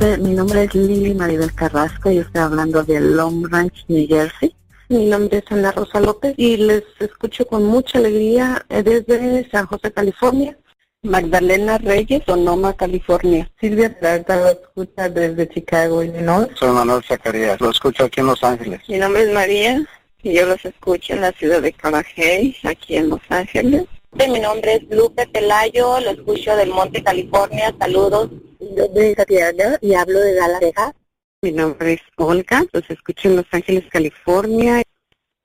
Este, 0.00 0.18
mi 0.18 0.30
nombre 0.30 0.64
es 0.64 0.74
Lili 0.74 1.14
Maribel 1.14 1.52
Carrasco 1.54 2.10
y 2.10 2.18
estoy 2.18 2.40
hablando 2.40 2.84
de 2.84 3.00
Long 3.00 3.50
Ranch, 3.50 3.84
New 3.88 4.06
Jersey. 4.06 4.54
Mi 4.88 5.06
nombre 5.06 5.38
es 5.38 5.52
Ana 5.52 5.72
Rosa 5.72 6.00
López 6.00 6.34
y 6.36 6.56
les 6.56 6.84
escucho 7.00 7.46
con 7.46 7.64
mucha 7.64 7.98
alegría 7.98 8.64
eh, 8.68 8.82
desde 8.82 9.50
San 9.50 9.66
José, 9.66 9.92
California. 9.92 10.56
Magdalena 11.02 11.78
Reyes, 11.78 12.22
Sonoma, 12.26 12.72
California. 12.72 13.48
Silvia 13.60 13.96
Plata 13.98 14.36
lo 14.36 14.48
escucha 14.48 15.08
desde 15.08 15.48
Chicago, 15.48 16.02
Illinois. 16.02 16.48
Soy 16.54 16.70
Manuel 16.70 17.04
Zacarías, 17.04 17.60
lo 17.60 17.70
escucho 17.70 18.04
aquí 18.04 18.20
en 18.20 18.26
Los 18.26 18.42
Ángeles. 18.42 18.80
Mi 18.88 18.98
nombre 18.98 19.22
es 19.22 19.32
María 19.32 19.86
y 20.28 20.34
yo 20.34 20.46
los 20.46 20.62
escucho 20.64 21.14
en 21.14 21.22
la 21.22 21.32
ciudad 21.32 21.62
de 21.62 21.72
Carajay, 21.72 22.54
aquí 22.64 22.96
en 22.96 23.08
Los 23.08 23.20
Ángeles. 23.30 23.84
Mi 24.12 24.40
nombre 24.40 24.74
es 24.74 24.82
Lupe 24.90 25.26
Pelayo, 25.26 26.00
lo 26.00 26.10
escucho 26.10 26.54
del 26.56 26.70
Monte, 26.70 27.02
California. 27.02 27.74
Saludos. 27.78 28.30
Yo 28.60 28.86
soy 28.94 29.14
Santiago 29.14 29.78
y 29.80 29.94
hablo 29.94 30.18
de 30.20 30.34
Dallas, 30.34 30.60
Texas. 30.60 30.92
Mi 31.40 31.52
nombre 31.52 31.94
es 31.94 32.00
Olga, 32.16 32.64
los 32.72 32.90
escucho 32.90 33.28
en 33.28 33.36
Los 33.36 33.46
Ángeles, 33.52 33.84
California. 33.90 34.82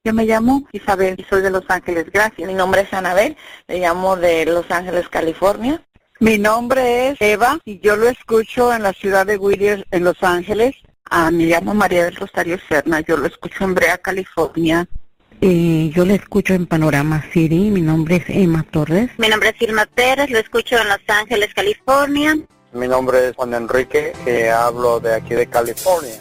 Yo 0.04 0.14
me 0.14 0.26
llamo 0.26 0.68
Isabel 0.74 1.16
y 1.18 1.24
soy 1.24 1.42
de 1.42 1.50
Los 1.50 1.64
Ángeles, 1.70 2.12
gracias. 2.12 2.46
Mi 2.46 2.54
nombre 2.54 2.82
es 2.82 2.94
Anabel, 2.94 3.38
le 3.68 3.80
llamo 3.80 4.18
de 4.18 4.46
Los 4.46 4.70
Ángeles, 4.70 5.08
California. 5.08 5.82
Mi 6.20 6.38
nombre 6.38 7.10
es 7.10 7.22
Eva 7.22 7.60
y 7.64 7.80
yo 7.80 7.96
lo 7.96 8.10
escucho 8.10 8.74
en 8.74 8.84
la 8.84 8.92
ciudad 8.92 9.26
de 9.26 9.38
Whittier, 9.38 9.86
en 9.92 10.04
Los 10.04 10.22
Ángeles. 10.24 10.76
Ah, 11.16 11.30
me 11.30 11.46
llamo 11.46 11.76
María 11.76 12.06
del 12.06 12.16
Rosario 12.16 12.58
Serna, 12.68 13.00
yo 13.02 13.16
lo 13.18 13.28
escucho 13.28 13.66
en 13.66 13.76
Brea, 13.76 14.00
California. 14.00 14.88
Eh, 15.42 15.92
yo 15.94 16.06
lo 16.06 16.16
escucho 16.16 16.56
en 16.56 16.66
Panorama 16.66 17.24
City, 17.32 17.70
mi 17.70 17.82
nombre 17.82 18.16
es 18.16 18.24
Emma 18.30 18.66
Torres. 18.72 19.12
Mi 19.20 19.28
nombre 19.28 19.50
es 19.50 19.62
Irma 19.62 19.86
Pérez, 19.86 20.32
lo 20.32 20.40
escucho 20.40 20.76
en 20.76 20.90
Los 20.90 21.02
Ángeles, 21.08 21.54
California. 21.54 22.36
Mi 22.72 22.88
nombre 22.88 23.28
es 23.28 23.36
Juan 23.36 23.54
Enrique 23.54 24.14
y 24.26 24.48
hablo 24.48 25.00
de 25.00 25.14
aquí 25.14 25.36
de 25.36 25.46
California. 25.46 26.16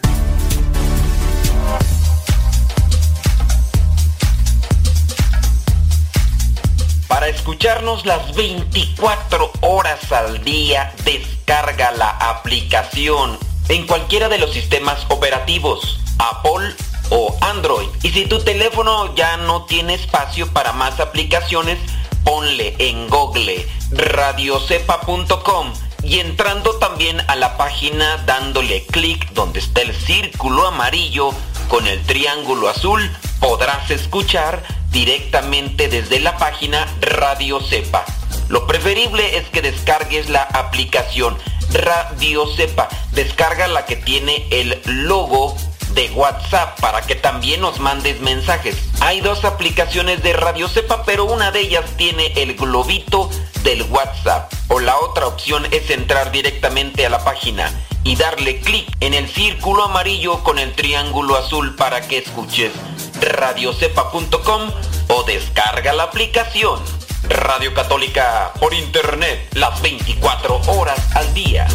Para 7.08 7.28
escucharnos 7.28 8.04
las 8.04 8.36
24 8.36 9.52
horas 9.62 10.12
al 10.12 10.44
día, 10.44 10.92
descarga 11.02 11.92
la 11.92 12.10
aplicación 12.10 13.38
en 13.72 13.86
cualquiera 13.86 14.28
de 14.28 14.38
los 14.38 14.52
sistemas 14.52 15.06
operativos, 15.08 15.98
Apple 16.18 16.74
o 17.10 17.34
Android. 17.40 17.88
Y 18.02 18.10
si 18.10 18.26
tu 18.26 18.38
teléfono 18.40 19.14
ya 19.14 19.38
no 19.38 19.64
tiene 19.64 19.94
espacio 19.94 20.46
para 20.52 20.72
más 20.72 21.00
aplicaciones, 21.00 21.78
ponle 22.22 22.74
en 22.78 23.08
Google 23.08 23.66
radiocepa.com 23.90 25.72
y 26.02 26.18
entrando 26.18 26.74
también 26.76 27.22
a 27.28 27.36
la 27.36 27.56
página 27.56 28.18
dándole 28.26 28.84
clic 28.86 29.32
donde 29.32 29.60
está 29.60 29.80
el 29.80 29.94
círculo 29.94 30.66
amarillo 30.66 31.30
con 31.68 31.86
el 31.86 32.02
triángulo 32.02 32.68
azul, 32.68 33.10
podrás 33.40 33.90
escuchar 33.90 34.62
directamente 34.90 35.88
desde 35.88 36.20
la 36.20 36.36
página 36.36 36.86
Radio 37.00 37.60
Cepa. 37.60 38.04
Lo 38.52 38.66
preferible 38.66 39.38
es 39.38 39.48
que 39.48 39.62
descargues 39.62 40.28
la 40.28 40.42
aplicación 40.42 41.38
Radio 41.72 42.46
Cepa. 42.54 42.86
Descarga 43.12 43.66
la 43.66 43.86
que 43.86 43.96
tiene 43.96 44.46
el 44.50 44.78
logo 44.84 45.56
de 45.94 46.10
WhatsApp 46.10 46.78
para 46.78 47.00
que 47.00 47.14
también 47.14 47.62
nos 47.62 47.80
mandes 47.80 48.20
mensajes. 48.20 48.76
Hay 49.00 49.22
dos 49.22 49.46
aplicaciones 49.46 50.22
de 50.22 50.34
Radio 50.34 50.68
Cepa, 50.68 51.02
pero 51.06 51.24
una 51.24 51.50
de 51.50 51.60
ellas 51.60 51.86
tiene 51.96 52.26
el 52.36 52.54
globito 52.54 53.30
del 53.62 53.84
WhatsApp. 53.84 54.52
O 54.68 54.80
la 54.80 54.98
otra 54.98 55.28
opción 55.28 55.66
es 55.70 55.88
entrar 55.88 56.30
directamente 56.30 57.06
a 57.06 57.08
la 57.08 57.24
página 57.24 57.72
y 58.04 58.16
darle 58.16 58.60
clic 58.60 58.86
en 59.00 59.14
el 59.14 59.30
círculo 59.30 59.84
amarillo 59.84 60.44
con 60.44 60.58
el 60.58 60.74
triángulo 60.74 61.38
azul 61.38 61.74
para 61.74 62.02
que 62.06 62.18
escuches 62.18 62.72
radiocepa.com 63.18 64.70
o 65.08 65.22
descarga 65.22 65.94
la 65.94 66.02
aplicación. 66.02 66.80
Radio 67.28 67.72
Católica 67.74 68.52
por 68.58 68.74
Internet 68.74 69.48
las 69.54 69.80
24 69.82 70.60
horas 70.68 70.98
al 71.14 71.32
día. 71.34 71.66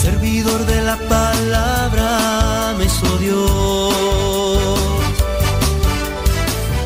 Servidor 0.00 0.66
de 0.66 0.82
la 0.82 0.96
palabra 1.08 2.74
me 2.78 2.86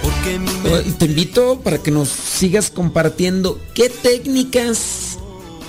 Porque 0.02 0.92
Te 0.98 1.04
invito 1.04 1.60
para 1.60 1.78
que 1.78 1.90
nos 1.90 2.08
sigas 2.08 2.70
compartiendo 2.70 3.60
qué 3.74 3.88
técnicas 3.90 5.18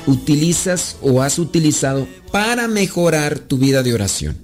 utilizas 0.07 0.97
o 1.01 1.21
has 1.21 1.39
utilizado 1.39 2.07
para 2.31 2.67
mejorar 2.67 3.39
tu 3.39 3.57
vida 3.57 3.83
de 3.83 3.93
oración. 3.93 4.40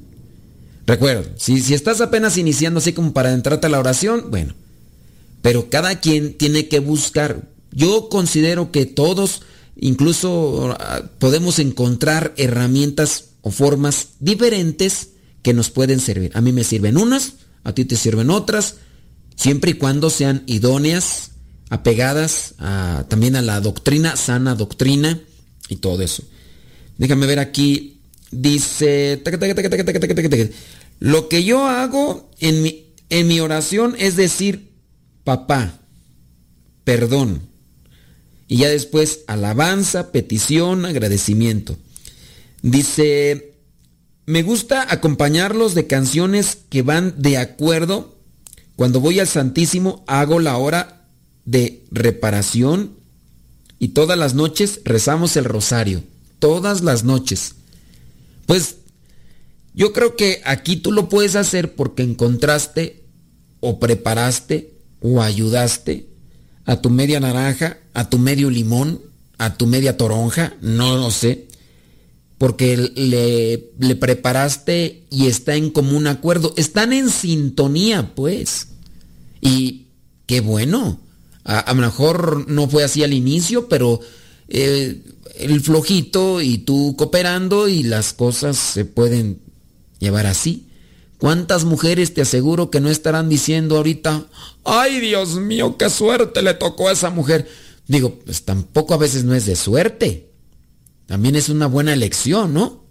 Recuerda, 0.88 1.30
si, 1.36 1.62
si 1.62 1.73
estás 1.73 2.02
apenas 2.02 2.38
iniciando 2.38 2.80
así 2.80 2.93
como 2.93 3.13
para 3.13 3.34
entrarte 3.34 3.67
a 3.67 3.69
la 3.69 3.80
oración, 3.80 4.32
bueno, 4.32 4.56
pero 5.41 5.69
cada 5.69 6.00
quien 6.00 6.34
tiene 6.38 6.67
que 6.67 6.80
buscar. 6.80 7.50
Yo 7.71 8.10
considero 8.10 8.71
que 8.71 8.86
todos 8.86 9.41
incluso 9.76 10.76
ah, 10.80 11.04
podemos 11.19 11.60
encontrar 11.60 12.34
herramientas 12.38 13.26
o 13.41 13.52
formas 13.52 14.10
diferentes 14.19 15.10
que 15.41 15.54
nos 15.54 15.69
pueden 15.69 16.00
servir. 16.00 16.32
A 16.34 16.41
mí 16.41 16.52
me 16.52 16.63
sirven 16.63 16.97
unas, 16.97 17.34
a 17.63 17.73
ti 17.73 17.86
te 17.86 17.95
sirven 17.95 18.30
otras, 18.30 18.76
siempre 19.36 19.71
y 19.71 19.73
cuando 19.76 20.10
sean 20.10 20.43
idóneas, 20.47 21.32
apegadas 21.69 22.56
también 23.10 23.36
a 23.36 23.41
la 23.41 23.60
doctrina, 23.60 24.15
sana 24.15 24.56
doctrina 24.56 25.19
y 25.67 25.78
todo 25.78 26.02
eso. 26.02 26.23
Déjame 26.97 27.28
ver 27.28 27.39
aquí, 27.39 27.96
dice, 28.31 29.21
lo 30.99 31.29
que 31.29 31.43
yo 31.43 31.67
hago 31.67 32.29
en 32.39 32.61
mi, 32.61 32.93
en 33.09 33.27
mi 33.27 33.39
oración 33.39 33.95
es 33.97 34.15
decir, 34.15 34.71
papá, 35.23 35.79
perdón. 36.83 37.41
Y 38.47 38.57
ya 38.57 38.69
después 38.69 39.21
alabanza, 39.27 40.11
petición, 40.11 40.85
agradecimiento. 40.85 41.77
Dice, 42.61 43.53
me 44.25 44.43
gusta 44.43 44.85
acompañarlos 44.89 45.75
de 45.75 45.87
canciones 45.87 46.57
que 46.69 46.81
van 46.81 47.13
de 47.17 47.37
acuerdo. 47.37 48.15
Cuando 48.75 48.99
voy 48.99 49.19
al 49.19 49.27
Santísimo 49.27 50.03
hago 50.07 50.39
la 50.39 50.57
hora 50.57 51.05
de 51.45 51.85
reparación 51.91 52.97
y 53.79 53.89
todas 53.89 54.17
las 54.17 54.33
noches 54.33 54.81
rezamos 54.83 55.37
el 55.37 55.45
rosario. 55.45 56.03
Todas 56.39 56.81
las 56.81 57.03
noches. 57.03 57.55
Pues 58.47 58.77
yo 59.75 59.93
creo 59.93 60.15
que 60.15 60.41
aquí 60.43 60.77
tú 60.77 60.91
lo 60.91 61.07
puedes 61.07 61.36
hacer 61.36 61.75
porque 61.75 62.01
encontraste 62.01 63.03
o 63.60 63.79
preparaste 63.79 64.73
o 65.01 65.21
ayudaste 65.21 66.07
a 66.65 66.81
tu 66.81 66.89
media 66.89 67.19
naranja, 67.19 67.77
a 67.93 68.10
tu 68.10 68.17
medio 68.17 68.49
limón, 68.49 69.01
a 69.38 69.55
tu 69.55 69.67
media 69.67 69.97
toronja, 69.97 70.55
no 70.62 70.97
lo 70.97 71.12
sé, 71.12 71.47
porque 72.38 72.75
le, 72.77 73.71
le, 73.79 73.95
preparaste 73.95 75.05
y 75.10 75.27
está 75.27 75.55
en 75.55 75.69
común 75.69 76.07
acuerdo, 76.07 76.53
están 76.57 76.93
en 76.93 77.10
sintonía, 77.10 78.13
pues. 78.15 78.69
Y 79.41 79.88
qué 80.25 80.41
bueno, 80.41 80.99
a, 81.43 81.73
lo 81.73 81.81
mejor 81.81 82.49
no 82.49 82.67
fue 82.67 82.83
así 82.83 83.03
al 83.03 83.13
inicio, 83.13 83.69
pero 83.69 83.99
el 84.47 85.62
flojito 85.62 86.41
y 86.41 86.60
tú 86.60 86.95
cooperando 86.97 87.67
y 87.67 87.83
las 87.83 88.13
cosas 88.13 88.57
se 88.57 88.86
pueden 88.86 89.39
llevar 89.99 90.25
así. 90.25 90.67
¿Cuántas 91.17 91.65
mujeres 91.65 92.13
te 92.13 92.21
aseguro 92.21 92.69
que 92.69 92.79
no 92.79 92.89
estarán 92.89 93.27
diciendo 93.27 93.77
ahorita, 93.77 94.27
ay 94.63 94.99
Dios 94.99 95.36
mío, 95.36 95.75
qué 95.77 95.89
suerte 95.89 96.43
le 96.43 96.53
tocó 96.53 96.89
a 96.89 96.91
esa 96.91 97.10
mujer? 97.10 97.47
Digo, 97.88 98.19
pues 98.19 98.43
tampoco 98.43 98.93
a 98.93 98.97
veces 98.97 99.23
no 99.23 99.33
es 99.33 99.45
de 99.45 99.55
suerte. 99.55 100.29
También 101.07 101.36
es 101.36 101.49
una 101.49 101.67
buena 101.67 101.93
elección, 101.93 102.53
¿no? 102.53 102.83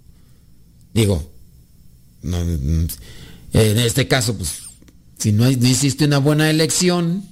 Digo, 0.93 1.31
en 2.23 2.89
este 3.53 4.09
caso, 4.09 4.37
pues, 4.37 4.63
si 5.19 5.33
no 5.33 5.49
hiciste 5.49 6.07
una 6.07 6.19
buena 6.19 6.51
elección, 6.51 7.23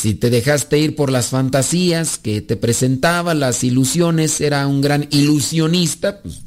si 0.00 0.14
te 0.14 0.30
dejaste 0.30 0.78
ir 0.78 0.94
por 0.94 1.10
las 1.10 1.26
fantasías 1.26 2.18
que 2.18 2.40
te 2.40 2.56
presentaba, 2.56 3.34
las 3.34 3.64
ilusiones, 3.64 4.40
era 4.40 4.66
un 4.68 4.80
gran 4.80 5.08
ilusionista, 5.10 6.20
pues, 6.22 6.42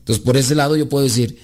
entonces 0.00 0.24
por 0.24 0.36
ese 0.36 0.56
lado 0.56 0.76
yo 0.76 0.88
puedo 0.88 1.04
decir, 1.04 1.38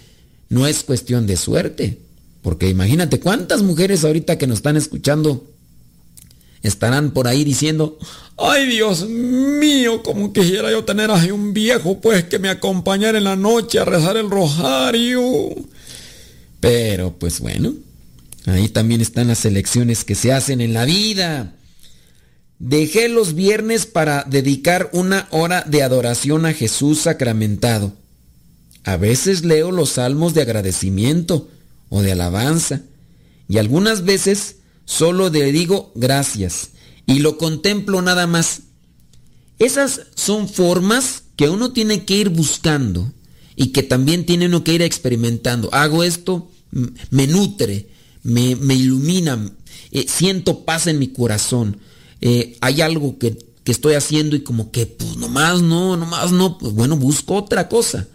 no 0.49 0.67
es 0.67 0.83
cuestión 0.83 1.27
de 1.27 1.37
suerte. 1.37 1.99
Porque 2.43 2.69
imagínate 2.69 3.21
cuántas 3.21 3.63
mujeres 3.63 4.05
ahorita 4.05 4.37
que 4.37 4.49
nos 4.49 4.59
están 4.59 4.77
escuchando 4.77 5.47
estarán 6.63 7.13
por 7.13 7.29
ahí 7.29 7.45
diciendo, 7.45 7.99
ay 8.37 8.67
Dios 8.67 9.09
mío, 9.09 10.03
como 10.03 10.33
quisiera 10.33 10.73
yo 10.73 10.85
tener 10.85 11.11
a 11.13 11.15
un 11.33 11.53
viejo 11.53 12.01
pues 12.01 12.25
que 12.25 12.41
me 12.41 12.49
acompañara 12.49 13.19
en 13.19 13.25
la 13.25 13.37
noche 13.37 13.79
a 13.79 13.85
rezar 13.85 14.17
el 14.17 14.29
rosario. 14.29 15.23
Pero 16.59 17.15
pues 17.17 17.39
bueno, 17.39 17.75
Ahí 18.47 18.69
también 18.69 19.01
están 19.01 19.29
las 19.29 19.45
elecciones 19.45 20.05
que 20.05 20.15
se 20.15 20.33
hacen 20.33 20.61
en 20.61 20.73
la 20.73 20.85
vida. 20.85 21.55
Dejé 22.59 23.09
los 23.09 23.35
viernes 23.35 23.87
para 23.87 24.25
dedicar 24.25 24.91
una 24.93 25.29
hora 25.31 25.63
de 25.63 25.83
adoración 25.83 26.47
a 26.47 26.53
Jesús 26.53 27.01
sacramentado. 27.01 27.93
A 28.85 28.97
veces 28.97 29.45
leo 29.45 29.71
los 29.71 29.91
salmos 29.91 30.35
de 30.35 30.43
agradecimiento 30.43 31.49
o 31.89 32.03
de 32.03 32.13
alabanza 32.13 32.83
y 33.49 33.59
algunas 33.59 34.05
veces 34.05 34.57
solo 34.85 35.29
le 35.29 35.53
digo 35.53 35.93
gracias 35.95 36.71
y 37.07 37.21
lo 37.21 37.39
contemplo 37.39 38.03
nada 38.03 38.27
más. 38.27 38.63
Esas 39.59 40.03
son 40.15 40.49
formas 40.49 41.25
que 41.37 41.49
uno 41.49 41.73
tiene 41.73 42.05
que 42.05 42.17
ir 42.17 42.29
buscando 42.29 43.13
y 43.55 43.69
que 43.69 43.83
también 43.83 44.27
tiene 44.27 44.47
uno 44.47 44.65
que 44.65 44.75
ir 44.75 44.83
experimentando. 44.83 45.69
Hago 45.73 46.03
esto, 46.03 46.51
me 47.11 47.27
nutre, 47.27 47.89
me, 48.23 48.75
ilumina, 48.75 49.53
eh, 49.91 50.07
siento 50.09 50.65
paz 50.65 50.87
en 50.87 50.99
mi 50.99 51.09
corazón. 51.09 51.79
Eh, 52.21 52.57
hay 52.61 52.81
algo 52.81 53.19
que, 53.19 53.37
que, 53.65 53.73
estoy 53.73 53.95
haciendo 53.95 54.37
y 54.37 54.43
como 54.43 54.71
que, 54.71 54.87
pues 54.87 55.17
nomás 55.17 55.63
no, 55.63 55.97
nomás 55.97 56.33
no, 56.33 56.59
pues 56.59 56.73
bueno, 56.73 56.97
busco 56.97 57.35
otra 57.35 57.69
cosa. 57.69 58.09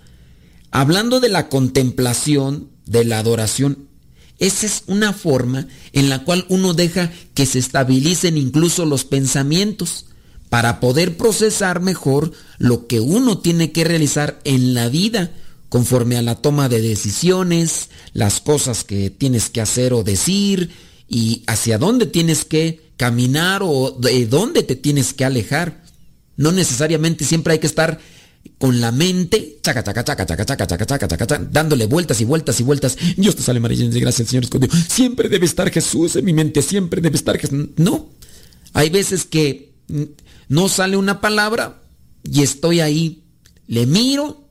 Hablando 0.72 1.20
de 1.20 1.30
la 1.30 1.50
contemplación, 1.50 2.70
de 2.86 3.06
la 3.06 3.20
adoración, 3.20 3.88
esa 4.40 4.66
es 4.66 4.84
una 4.88 5.14
forma 5.14 5.68
en 5.94 6.10
la 6.10 6.24
cual 6.24 6.46
uno 6.50 6.74
deja 6.74 7.12
que 7.34 7.46
se 7.46 7.60
estabilicen 7.60 8.38
incluso 8.38 8.86
los 8.86 9.04
pensamientos 9.04 10.06
para 10.50 10.80
poder 10.80 11.18
procesar 11.18 11.82
mejor 11.82 12.32
lo 12.58 12.88
que 12.88 13.00
uno 13.00 13.40
tiene 13.40 13.72
que 13.72 13.84
realizar 13.84 14.40
en 14.44 14.74
la 14.74 14.90
vida 14.90 15.32
conforme 15.70 16.18
a 16.18 16.22
la 16.22 16.36
toma 16.36 16.70
de 16.70 16.82
decisiones, 16.82 17.90
las 18.14 18.40
cosas 18.40 18.84
que 18.84 19.10
tienes 19.10 19.50
que 19.50 19.62
hacer 19.62 19.94
o 19.94 20.04
decir 20.04 20.70
y 21.08 21.44
hacia 21.48 21.78
dónde 21.78 22.06
tienes 22.06 22.46
que 22.46 22.92
caminar 22.98 23.62
o 23.64 23.92
de 23.92 24.26
dónde 24.26 24.64
te 24.64 24.76
tienes 24.76 25.14
que 25.14 25.26
alejar. 25.26 25.84
No 26.36 26.52
necesariamente 26.52 27.26
siempre 27.26 27.54
hay 27.54 27.60
que 27.60 27.68
estar 27.68 28.00
con 28.58 28.80
la 28.80 28.92
mente, 28.92 29.60
chaca, 29.62 29.84
chaca, 29.84 30.04
chaca, 30.04 30.26
chaca, 30.26 30.46
chaca, 30.46 30.68
chaca, 30.68 30.86
chaca, 30.86 31.18
chaca, 31.18 31.48
dándole 31.52 31.86
vueltas 31.86 32.22
y 32.22 32.26
vueltas 32.26 32.60
y 32.60 32.64
vueltas. 32.64 32.98
Dios 33.18 33.36
te 33.36 33.44
sale 33.44 33.60
maravilloso, 33.60 34.00
gracias 34.00 34.30
Señor 34.30 34.46
escondido. 34.46 34.76
Siempre 34.88 35.30
debe 35.30 35.46
estar 35.46 35.70
Jesús 35.70 36.16
en 36.16 36.26
mi 36.26 36.34
mente, 36.34 36.62
siempre 36.62 37.02
debe 37.02 37.18
estar 37.18 37.38
Jesús. 37.38 37.70
No, 37.76 38.10
hay 38.74 38.90
veces 38.90 39.26
que 39.26 39.74
no 40.48 40.70
sale 40.70 40.98
una 40.98 41.22
palabra 41.22 41.82
y 42.24 42.42
estoy 42.42 42.80
ahí, 42.80 43.24
le 43.68 43.86
miro 43.86 44.47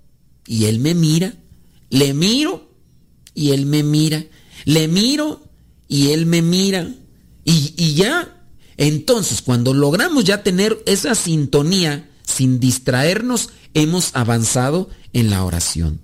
y 0.46 0.66
él 0.66 0.78
me 0.80 0.94
mira, 0.94 1.34
le 1.90 2.14
miro 2.14 2.70
y 3.34 3.50
él 3.50 3.66
me 3.66 3.82
mira, 3.82 4.24
le 4.64 4.88
miro 4.88 5.42
y 5.88 6.08
él 6.10 6.26
me 6.26 6.42
mira 6.42 6.88
y, 7.44 7.74
y 7.76 7.94
ya. 7.94 8.32
Entonces, 8.76 9.40
cuando 9.42 9.72
logramos 9.72 10.24
ya 10.24 10.42
tener 10.42 10.82
esa 10.86 11.14
sintonía 11.14 12.10
sin 12.22 12.60
distraernos, 12.60 13.50
hemos 13.74 14.10
avanzado 14.14 14.90
en 15.12 15.30
la 15.30 15.44
oración. 15.44 16.00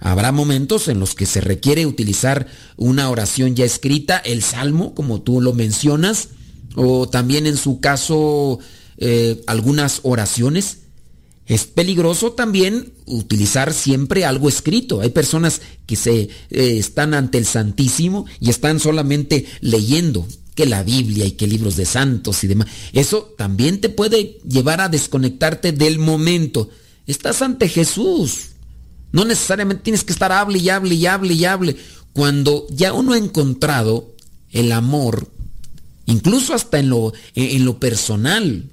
Habrá 0.00 0.32
momentos 0.32 0.88
en 0.88 0.98
los 0.98 1.14
que 1.14 1.26
se 1.26 1.40
requiere 1.40 1.86
utilizar 1.86 2.48
una 2.76 3.08
oración 3.08 3.54
ya 3.54 3.64
escrita, 3.64 4.18
el 4.18 4.42
salmo, 4.42 4.94
como 4.94 5.22
tú 5.22 5.40
lo 5.40 5.52
mencionas, 5.52 6.30
o 6.74 7.08
también 7.08 7.46
en 7.46 7.56
su 7.56 7.80
caso 7.80 8.58
eh, 8.96 9.42
algunas 9.46 10.00
oraciones 10.02 10.81
es 11.46 11.64
peligroso 11.64 12.32
también 12.32 12.92
utilizar 13.04 13.72
siempre 13.72 14.24
algo 14.24 14.48
escrito. 14.48 15.00
Hay 15.00 15.10
personas 15.10 15.60
que 15.86 15.96
se 15.96 16.20
eh, 16.20 16.28
están 16.50 17.14
ante 17.14 17.38
el 17.38 17.46
Santísimo 17.46 18.26
y 18.40 18.50
están 18.50 18.78
solamente 18.78 19.46
leyendo 19.60 20.26
que 20.54 20.66
la 20.66 20.82
Biblia 20.82 21.26
y 21.26 21.32
que 21.32 21.46
libros 21.46 21.76
de 21.76 21.84
santos 21.84 22.44
y 22.44 22.46
demás. 22.46 22.68
Eso 22.92 23.34
también 23.36 23.80
te 23.80 23.88
puede 23.88 24.38
llevar 24.48 24.80
a 24.80 24.88
desconectarte 24.88 25.72
del 25.72 25.98
momento. 25.98 26.70
Estás 27.06 27.42
ante 27.42 27.68
Jesús. 27.68 28.50
No 29.10 29.24
necesariamente 29.24 29.82
tienes 29.82 30.04
que 30.04 30.12
estar 30.12 30.30
hable 30.30 30.58
y 30.58 30.68
hable 30.68 30.94
y 30.94 31.06
hable 31.06 31.34
y 31.34 31.44
hable. 31.44 31.76
Cuando 32.12 32.66
ya 32.70 32.92
uno 32.92 33.14
ha 33.14 33.18
encontrado 33.18 34.14
el 34.50 34.70
amor, 34.72 35.28
incluso 36.06 36.54
hasta 36.54 36.78
en 36.78 36.90
lo, 36.90 37.12
en 37.34 37.64
lo 37.64 37.80
personal, 37.80 38.70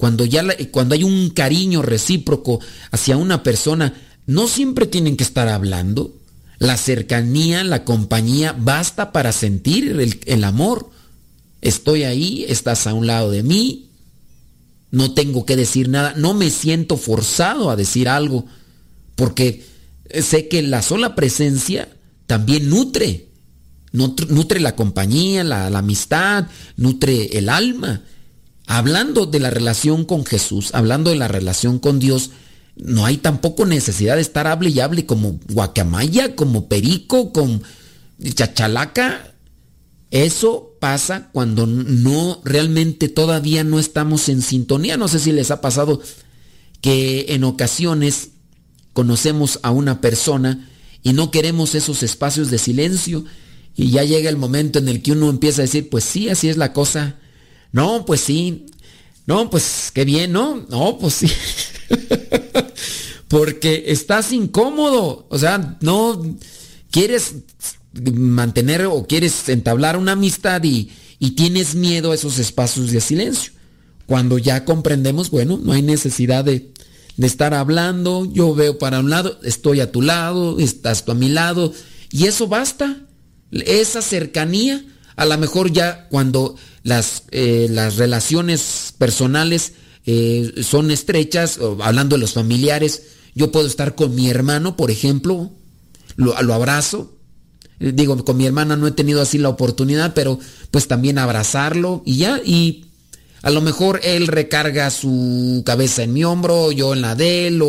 cuando, 0.00 0.24
ya 0.24 0.42
cuando 0.72 0.94
hay 0.94 1.04
un 1.04 1.28
cariño 1.28 1.82
recíproco 1.82 2.58
hacia 2.90 3.18
una 3.18 3.42
persona, 3.42 3.92
no 4.26 4.48
siempre 4.48 4.86
tienen 4.86 5.16
que 5.16 5.24
estar 5.24 5.46
hablando. 5.46 6.16
La 6.58 6.78
cercanía, 6.78 7.62
la 7.64 7.84
compañía, 7.84 8.56
basta 8.58 9.12
para 9.12 9.30
sentir 9.30 10.00
el, 10.24 10.44
amor. 10.44 10.90
Estoy 11.60 12.04
ahí, 12.04 12.46
estás 12.48 12.86
a 12.86 12.94
un 12.94 13.06
lado 13.06 13.30
de 13.30 13.42
mí, 13.42 13.90
no 14.90 15.12
tengo 15.12 15.44
que 15.44 15.56
decir 15.56 15.90
nada, 15.90 16.14
no 16.16 16.32
me 16.32 16.48
siento 16.48 16.96
forzado 16.96 17.70
a 17.70 17.76
decir 17.76 18.08
algo, 18.08 18.46
porque 19.16 19.66
sé 20.22 20.48
que 20.48 20.62
la 20.62 20.80
sola 20.80 21.14
presencia 21.14 21.88
también 22.26 22.70
nutre, 22.70 23.28
nutre 23.92 24.60
la 24.60 24.76
compañía, 24.76 25.44
la 25.44 25.66
amistad, 25.66 26.46
nutre 26.76 27.36
el 27.36 27.50
alma 27.50 28.02
hablando 28.70 29.26
de 29.26 29.40
la 29.40 29.50
relación 29.50 30.04
con 30.04 30.24
Jesús, 30.24 30.70
hablando 30.74 31.10
de 31.10 31.16
la 31.16 31.26
relación 31.26 31.80
con 31.80 31.98
Dios, 31.98 32.30
no 32.76 33.04
hay 33.04 33.16
tampoco 33.16 33.66
necesidad 33.66 34.14
de 34.14 34.22
estar 34.22 34.46
hable 34.46 34.70
y 34.70 34.78
hable 34.78 35.06
como 35.06 35.40
guacamaya, 35.50 36.36
como 36.36 36.68
perico, 36.68 37.32
con 37.32 37.64
chachalaca. 38.22 39.34
Eso 40.12 40.76
pasa 40.78 41.30
cuando 41.32 41.66
no 41.66 42.40
realmente 42.44 43.08
todavía 43.08 43.64
no 43.64 43.80
estamos 43.80 44.28
en 44.28 44.40
sintonía. 44.40 44.96
No 44.96 45.08
sé 45.08 45.18
si 45.18 45.32
les 45.32 45.50
ha 45.50 45.60
pasado 45.60 46.00
que 46.80 47.26
en 47.30 47.42
ocasiones 47.42 48.28
conocemos 48.92 49.58
a 49.64 49.72
una 49.72 50.00
persona 50.00 50.70
y 51.02 51.12
no 51.12 51.32
queremos 51.32 51.74
esos 51.74 52.04
espacios 52.04 52.52
de 52.52 52.58
silencio 52.58 53.24
y 53.74 53.90
ya 53.90 54.04
llega 54.04 54.30
el 54.30 54.36
momento 54.36 54.78
en 54.78 54.88
el 54.88 55.02
que 55.02 55.10
uno 55.10 55.28
empieza 55.28 55.62
a 55.62 55.66
decir, 55.66 55.90
pues 55.90 56.04
sí, 56.04 56.28
así 56.28 56.48
es 56.48 56.56
la 56.56 56.72
cosa 56.72 57.16
no, 57.72 58.04
pues 58.04 58.20
sí. 58.20 58.66
No, 59.26 59.48
pues 59.50 59.90
qué 59.94 60.04
bien, 60.04 60.32
¿no? 60.32 60.66
No, 60.68 60.98
pues 60.98 61.14
sí. 61.14 61.28
Porque 63.28 63.84
estás 63.86 64.32
incómodo. 64.32 65.26
O 65.28 65.38
sea, 65.38 65.78
no 65.80 66.20
quieres 66.90 67.36
mantener 67.92 68.86
o 68.86 69.06
quieres 69.06 69.48
entablar 69.48 69.96
una 69.96 70.12
amistad 70.12 70.62
y, 70.64 70.90
y 71.18 71.32
tienes 71.32 71.74
miedo 71.74 72.12
a 72.12 72.14
esos 72.14 72.38
espacios 72.38 72.90
de 72.90 73.00
silencio. 73.00 73.52
Cuando 74.06 74.38
ya 74.38 74.64
comprendemos, 74.64 75.30
bueno, 75.30 75.60
no 75.62 75.72
hay 75.72 75.82
necesidad 75.82 76.44
de, 76.44 76.72
de 77.16 77.26
estar 77.26 77.54
hablando, 77.54 78.24
yo 78.24 78.54
veo 78.54 78.78
para 78.78 78.98
un 78.98 79.10
lado, 79.10 79.38
estoy 79.44 79.80
a 79.80 79.92
tu 79.92 80.02
lado, 80.02 80.58
estás 80.58 81.04
tú 81.04 81.12
a 81.12 81.14
mi 81.14 81.28
lado, 81.28 81.72
y 82.10 82.26
eso 82.26 82.48
basta. 82.48 83.06
Esa 83.52 84.00
cercanía, 84.02 84.84
a 85.16 85.26
lo 85.26 85.36
mejor 85.38 85.70
ya 85.70 86.08
cuando 86.08 86.56
las, 86.82 87.24
eh, 87.30 87.68
las 87.70 87.96
relaciones 87.96 88.94
personales 88.96 89.72
eh, 90.06 90.62
son 90.62 90.90
estrechas, 90.90 91.58
hablando 91.80 92.16
de 92.16 92.20
los 92.20 92.32
familiares, 92.32 93.02
yo 93.34 93.52
puedo 93.52 93.66
estar 93.66 93.94
con 93.94 94.14
mi 94.14 94.28
hermano, 94.28 94.76
por 94.76 94.90
ejemplo, 94.90 95.50
lo, 96.16 96.40
lo 96.42 96.54
abrazo, 96.54 97.16
eh, 97.80 97.92
digo, 97.94 98.22
con 98.24 98.36
mi 98.36 98.46
hermana 98.46 98.76
no 98.76 98.86
he 98.86 98.92
tenido 98.92 99.20
así 99.20 99.38
la 99.38 99.48
oportunidad, 99.48 100.14
pero 100.14 100.38
pues 100.70 100.86
también 100.86 101.18
abrazarlo 101.18 102.02
y 102.04 102.18
ya, 102.18 102.40
y 102.44 102.86
a 103.42 103.50
lo 103.50 103.60
mejor 103.62 104.00
él 104.04 104.26
recarga 104.26 104.90
su 104.90 105.62
cabeza 105.64 106.02
en 106.02 106.12
mi 106.12 106.24
hombro, 106.24 106.72
yo 106.72 106.92
en 106.92 107.00
la 107.00 107.14
de 107.14 107.46
él, 107.46 107.62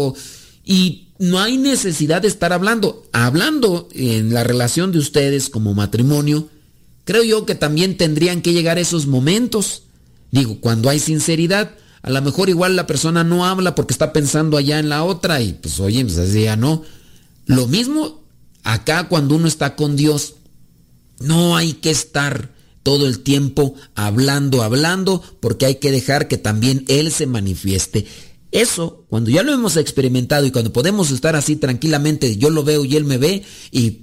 y 0.66 1.08
no 1.18 1.40
hay 1.40 1.58
necesidad 1.58 2.22
de 2.22 2.28
estar 2.28 2.52
hablando. 2.52 3.04
Hablando 3.14 3.88
en 3.94 4.34
la 4.34 4.44
relación 4.44 4.92
de 4.92 5.00
ustedes 5.00 5.50
como 5.50 5.74
matrimonio, 5.74 6.50
Creo 7.04 7.24
yo 7.24 7.46
que 7.46 7.56
también 7.56 7.98
tendrían 7.98 8.42
que 8.42 8.54
llegar 8.54 8.78
esos 8.78 9.08
momentos. 9.08 9.84
Digo, 10.32 10.60
cuando 10.60 10.90
hay 10.90 11.00
sinceridad, 11.00 11.72
a 12.02 12.10
lo 12.10 12.22
mejor 12.22 12.50
igual 12.50 12.76
la 12.76 12.88
persona 12.88 13.24
no 13.24 13.46
habla 13.46 13.76
porque 13.76 13.94
está 13.94 14.14
pensando 14.14 14.58
allá 14.58 14.80
en 14.80 14.90
la 14.90 15.04
otra 15.04 15.42
y 15.42 15.54
pues 15.54 15.80
oye, 15.80 16.04
pues 16.04 16.18
así 16.18 16.44
ya 16.44 16.56
no. 16.56 16.84
Lo 17.46 17.68
mismo 17.68 18.22
acá 18.64 19.08
cuando 19.08 19.36
uno 19.36 19.48
está 19.48 19.76
con 19.76 19.96
Dios. 19.96 20.36
No 21.20 21.56
hay 21.56 21.74
que 21.74 21.92
estar 21.92 22.50
todo 22.84 23.08
el 23.08 23.20
tiempo 23.20 23.76
hablando, 23.94 24.64
hablando, 24.64 25.22
porque 25.40 25.68
hay 25.68 25.76
que 25.76 25.92
dejar 25.92 26.28
que 26.28 26.38
también 26.38 26.84
Él 26.88 27.12
se 27.12 27.28
manifieste. 27.28 28.08
Eso, 28.52 29.06
cuando 29.08 29.30
ya 29.30 29.44
lo 29.44 29.54
hemos 29.54 29.78
experimentado 29.78 30.46
y 30.46 30.52
cuando 30.52 30.74
podemos 30.74 31.12
estar 31.12 31.36
así 31.36 31.56
tranquilamente, 31.56 32.38
yo 32.38 32.50
lo 32.50 32.64
veo 32.64 32.84
y 32.84 32.98
Él 32.98 33.06
me 33.06 33.18
ve 33.18 33.44
y 33.72 34.02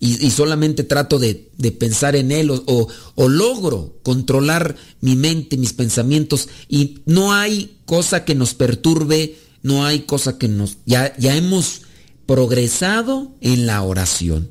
y, 0.00 0.30
solamente 0.30 0.84
trato 0.84 1.18
de, 1.18 1.50
pensar 1.78 2.14
en 2.14 2.30
él 2.30 2.50
o, 2.50 3.28
logro 3.28 3.98
controlar 4.02 4.76
mi 5.00 5.16
mente, 5.16 5.56
mis 5.56 5.72
pensamientos 5.72 6.48
y 6.68 7.00
no 7.04 7.32
hay 7.34 7.78
cosa 7.84 8.24
que 8.24 8.34
nos 8.34 8.54
perturbe, 8.54 9.36
no 9.62 9.84
hay 9.84 10.00
cosa 10.00 10.38
que 10.38 10.46
nos... 10.48 10.78
Ya, 10.86 11.16
ya 11.18 11.36
hemos 11.36 11.82
progresado 12.26 13.32
en 13.40 13.66
la 13.66 13.82
oración. 13.82 14.50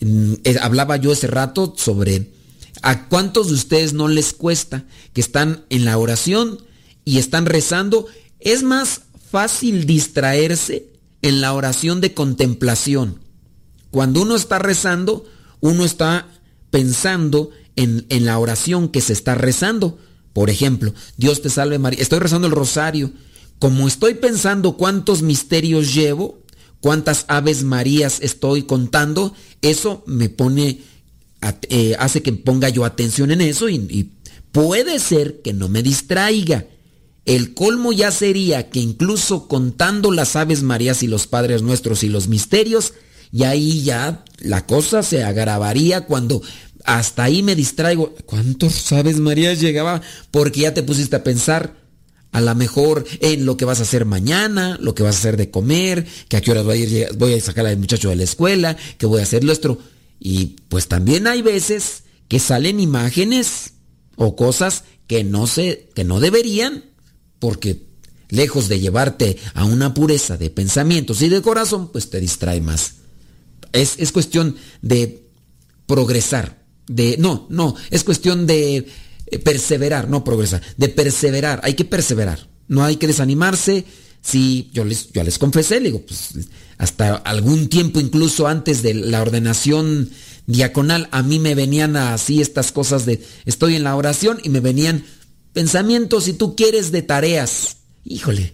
mm, 0.00 0.34
eh, 0.44 0.56
hablaba 0.60 0.96
yo 0.96 1.12
ese 1.12 1.26
rato 1.26 1.74
sobre 1.76 2.30
a 2.82 3.08
cuántos 3.08 3.48
de 3.48 3.54
ustedes 3.54 3.92
no 3.92 4.08
les 4.08 4.32
cuesta 4.32 4.84
que 5.12 5.20
están 5.20 5.64
en 5.70 5.84
la 5.84 5.96
oración 5.96 6.58
y 7.04 7.18
están 7.18 7.46
rezando. 7.46 8.06
Es 8.40 8.62
más 8.62 9.02
fácil 9.30 9.86
distraerse 9.86 10.86
en 11.22 11.40
la 11.40 11.52
oración 11.54 12.00
de 12.00 12.12
contemplación. 12.14 13.20
Cuando 13.90 14.22
uno 14.22 14.36
está 14.36 14.58
rezando, 14.58 15.24
uno 15.60 15.84
está 15.84 16.28
pensando 16.70 17.50
en, 17.76 18.06
en 18.08 18.24
la 18.24 18.38
oración 18.38 18.88
que 18.88 19.00
se 19.00 19.12
está 19.12 19.34
rezando. 19.34 19.98
Por 20.32 20.50
ejemplo, 20.50 20.94
Dios 21.16 21.42
te 21.42 21.50
salve 21.50 21.78
María. 21.78 22.00
Estoy 22.00 22.20
rezando 22.20 22.46
el 22.46 22.52
rosario. 22.52 23.10
Como 23.58 23.88
estoy 23.88 24.14
pensando 24.14 24.76
cuántos 24.76 25.22
misterios 25.22 25.94
llevo, 25.94 26.40
cuántas 26.80 27.24
aves 27.28 27.62
Marías 27.62 28.18
estoy 28.22 28.62
contando, 28.62 29.34
eso 29.60 30.02
me 30.06 30.28
pone, 30.28 30.80
eh, 31.68 31.94
hace 31.98 32.22
que 32.22 32.32
ponga 32.32 32.68
yo 32.68 32.84
atención 32.84 33.30
en 33.30 33.42
eso 33.42 33.68
y, 33.68 33.74
y 33.74 34.12
puede 34.52 34.98
ser 34.98 35.42
que 35.42 35.52
no 35.52 35.68
me 35.68 35.82
distraiga. 35.82 36.66
El 37.26 37.52
colmo 37.52 37.92
ya 37.92 38.10
sería 38.10 38.70
que 38.70 38.80
incluso 38.80 39.46
contando 39.46 40.10
las 40.10 40.36
aves 40.36 40.62
Marías 40.62 41.02
y 41.02 41.06
los 41.06 41.26
Padres 41.26 41.62
Nuestros 41.62 42.02
y 42.02 42.08
los 42.08 42.28
misterios, 42.28 42.94
y 43.32 43.44
ahí 43.44 43.82
ya 43.82 44.24
la 44.38 44.66
cosa 44.66 45.02
se 45.02 45.22
agravaría 45.22 46.02
cuando 46.02 46.42
hasta 46.84 47.24
ahí 47.24 47.42
me 47.42 47.54
distraigo. 47.54 48.14
¿Cuántos 48.26 48.90
aves 48.92 49.18
Marías 49.18 49.60
llegaba? 49.60 50.00
Porque 50.30 50.60
ya 50.60 50.74
te 50.74 50.82
pusiste 50.82 51.16
a 51.16 51.24
pensar 51.24 51.76
a 52.32 52.40
lo 52.40 52.54
mejor 52.54 53.04
en 53.20 53.44
lo 53.44 53.56
que 53.56 53.64
vas 53.64 53.80
a 53.80 53.82
hacer 53.82 54.04
mañana, 54.04 54.78
lo 54.80 54.94
que 54.94 55.02
vas 55.02 55.16
a 55.16 55.18
hacer 55.18 55.36
de 55.36 55.50
comer, 55.50 56.06
que 56.28 56.36
a 56.36 56.40
qué 56.40 56.52
horas 56.52 56.64
voy 56.64 56.82
a, 56.82 56.84
ir, 56.84 57.08
voy 57.16 57.34
a 57.34 57.40
sacar 57.40 57.66
al 57.66 57.76
muchacho 57.76 58.08
de 58.08 58.16
la 58.16 58.24
escuela, 58.24 58.76
que 58.98 59.06
voy 59.06 59.20
a 59.20 59.24
hacer 59.24 59.44
nuestro. 59.44 59.78
Y 60.18 60.56
pues 60.68 60.86
también 60.88 61.26
hay 61.26 61.42
veces 61.42 62.04
que 62.28 62.38
salen 62.38 62.78
imágenes 62.78 63.72
o 64.16 64.36
cosas 64.36 64.84
que 65.06 65.24
no 65.24 65.46
se, 65.46 65.88
que 65.94 66.04
no 66.04 66.20
deberían, 66.20 66.84
porque 67.40 67.82
lejos 68.28 68.68
de 68.68 68.78
llevarte 68.78 69.38
a 69.54 69.64
una 69.64 69.92
pureza 69.92 70.36
de 70.36 70.50
pensamientos 70.50 71.22
y 71.22 71.28
de 71.28 71.42
corazón, 71.42 71.90
pues 71.90 72.10
te 72.10 72.20
distrae 72.20 72.60
más. 72.60 72.99
Es, 73.72 73.94
es 73.98 74.12
cuestión 74.12 74.56
de 74.82 75.28
progresar, 75.86 76.64
de, 76.86 77.16
no, 77.18 77.46
no, 77.50 77.74
es 77.90 78.04
cuestión 78.04 78.46
de 78.46 78.86
eh, 79.26 79.38
perseverar, 79.38 80.08
no 80.08 80.24
progresar, 80.24 80.62
de 80.76 80.88
perseverar, 80.88 81.60
hay 81.62 81.74
que 81.74 81.84
perseverar, 81.84 82.48
no 82.68 82.84
hay 82.84 82.96
que 82.96 83.06
desanimarse. 83.06 83.84
Si 84.22 84.70
yo 84.72 84.84
les, 84.84 85.10
yo 85.12 85.24
les 85.24 85.38
confesé, 85.38 85.80
digo, 85.80 86.02
pues 86.02 86.34
hasta 86.78 87.14
algún 87.16 87.68
tiempo, 87.68 88.00
incluso 88.00 88.46
antes 88.46 88.82
de 88.82 88.94
la 88.94 89.22
ordenación 89.22 90.10
diaconal, 90.46 91.08
a 91.10 91.22
mí 91.22 91.38
me 91.38 91.54
venían 91.54 91.96
así 91.96 92.40
estas 92.40 92.70
cosas 92.70 93.06
de, 93.06 93.24
estoy 93.44 93.76
en 93.76 93.84
la 93.84 93.96
oración 93.96 94.40
y 94.42 94.48
me 94.48 94.60
venían 94.60 95.04
pensamientos, 95.52 96.24
si 96.24 96.34
tú 96.34 96.56
quieres, 96.56 96.92
de 96.92 97.02
tareas. 97.02 97.76
Híjole, 98.04 98.52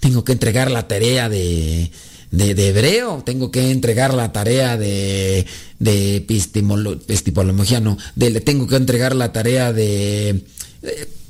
tengo 0.00 0.24
que 0.24 0.32
entregar 0.32 0.70
la 0.70 0.88
tarea 0.88 1.28
de, 1.28 1.90
de, 2.36 2.68
hebreo, 2.68 3.22
tengo 3.24 3.50
que 3.50 3.70
entregar 3.70 4.12
la 4.12 4.32
tarea 4.32 4.76
de, 4.76 5.46
de 5.78 6.16
epistemología, 6.16 7.80
no, 7.80 7.96
de, 8.14 8.40
tengo 8.40 8.66
que 8.66 8.76
entregar 8.76 9.16
la 9.16 9.32
tarea 9.32 9.72
de, 9.72 10.44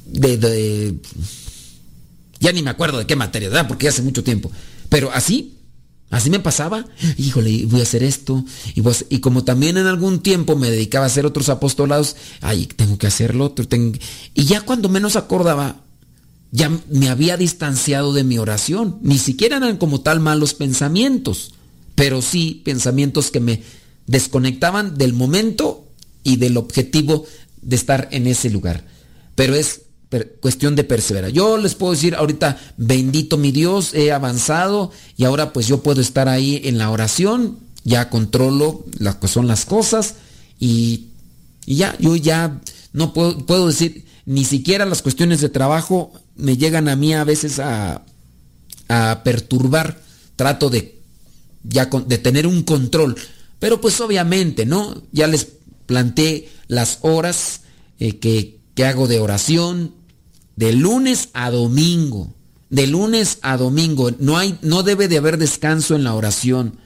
de, 0.06 0.36
de, 0.36 0.94
ya 2.40 2.52
ni 2.52 2.62
me 2.62 2.70
acuerdo 2.70 2.98
de 2.98 3.06
qué 3.06 3.14
materia, 3.14 3.48
¿verdad? 3.48 3.68
Porque 3.68 3.88
hace 3.88 4.02
mucho 4.02 4.24
tiempo. 4.24 4.50
Pero 4.88 5.10
así, 5.12 5.54
así 6.10 6.28
me 6.28 6.40
pasaba. 6.40 6.86
Híjole, 7.16 7.66
voy 7.66 7.80
a 7.80 7.84
hacer 7.84 8.02
esto. 8.02 8.44
Y, 8.74 8.82
y 9.08 9.20
como 9.20 9.44
también 9.44 9.76
en 9.76 9.86
algún 9.86 10.20
tiempo 10.20 10.56
me 10.56 10.70
dedicaba 10.70 11.04
a 11.04 11.08
hacer 11.08 11.24
otros 11.24 11.48
apostolados, 11.48 12.16
ay, 12.40 12.66
tengo 12.66 12.98
que 12.98 13.06
hacerlo 13.06 13.44
otro. 13.44 13.64
Y 14.34 14.44
ya 14.44 14.60
cuando 14.62 14.88
menos 14.88 15.16
acordaba, 15.16 15.85
ya 16.56 16.72
me 16.88 17.10
había 17.10 17.36
distanciado 17.36 18.14
de 18.14 18.24
mi 18.24 18.38
oración. 18.38 18.98
Ni 19.02 19.18
siquiera 19.18 19.58
eran 19.58 19.76
como 19.76 20.00
tal 20.00 20.20
malos 20.20 20.54
pensamientos, 20.54 21.52
pero 21.94 22.22
sí 22.22 22.62
pensamientos 22.64 23.30
que 23.30 23.40
me 23.40 23.62
desconectaban 24.06 24.96
del 24.96 25.12
momento 25.12 25.86
y 26.22 26.36
del 26.36 26.56
objetivo 26.56 27.26
de 27.60 27.76
estar 27.76 28.08
en 28.10 28.26
ese 28.26 28.48
lugar. 28.48 28.86
Pero 29.34 29.54
es 29.54 29.82
cuestión 30.40 30.76
de 30.76 30.84
perseverar. 30.84 31.30
Yo 31.30 31.58
les 31.58 31.74
puedo 31.74 31.92
decir 31.92 32.14
ahorita, 32.14 32.58
bendito 32.78 33.36
mi 33.36 33.52
Dios, 33.52 33.92
he 33.92 34.10
avanzado 34.10 34.92
y 35.18 35.24
ahora 35.24 35.52
pues 35.52 35.66
yo 35.66 35.82
puedo 35.82 36.00
estar 36.00 36.26
ahí 36.26 36.62
en 36.64 36.78
la 36.78 36.90
oración, 36.90 37.58
ya 37.84 38.08
controlo 38.08 38.86
las 38.98 39.16
que 39.16 39.28
son 39.28 39.46
las 39.46 39.66
cosas 39.66 40.14
y, 40.58 41.08
y 41.66 41.76
ya, 41.76 41.94
yo 41.98 42.16
ya 42.16 42.62
no 42.94 43.12
puedo, 43.12 43.44
puedo 43.44 43.66
decir, 43.66 44.05
ni 44.26 44.44
siquiera 44.44 44.84
las 44.84 45.02
cuestiones 45.02 45.40
de 45.40 45.48
trabajo 45.48 46.12
me 46.34 46.56
llegan 46.56 46.88
a 46.88 46.96
mí 46.96 47.14
a 47.14 47.24
veces 47.24 47.58
a, 47.58 48.04
a 48.88 49.22
perturbar. 49.24 50.00
Trato 50.36 50.68
de 50.68 51.00
ya 51.62 51.86
de 51.86 52.18
tener 52.18 52.46
un 52.46 52.62
control. 52.62 53.16
Pero 53.58 53.80
pues 53.80 54.00
obviamente, 54.00 54.66
¿no? 54.66 55.02
Ya 55.12 55.26
les 55.26 55.48
planteé 55.86 56.50
las 56.68 56.98
horas 57.02 57.62
eh, 57.98 58.18
que, 58.18 58.58
que 58.74 58.84
hago 58.84 59.08
de 59.08 59.20
oración 59.20 59.94
de 60.56 60.72
lunes 60.72 61.28
a 61.32 61.50
domingo. 61.50 62.34
De 62.68 62.86
lunes 62.86 63.38
a 63.42 63.56
domingo. 63.56 64.10
No, 64.18 64.36
hay, 64.36 64.58
no 64.62 64.82
debe 64.82 65.08
de 65.08 65.18
haber 65.18 65.38
descanso 65.38 65.94
en 65.94 66.04
la 66.04 66.14
oración. 66.14 66.78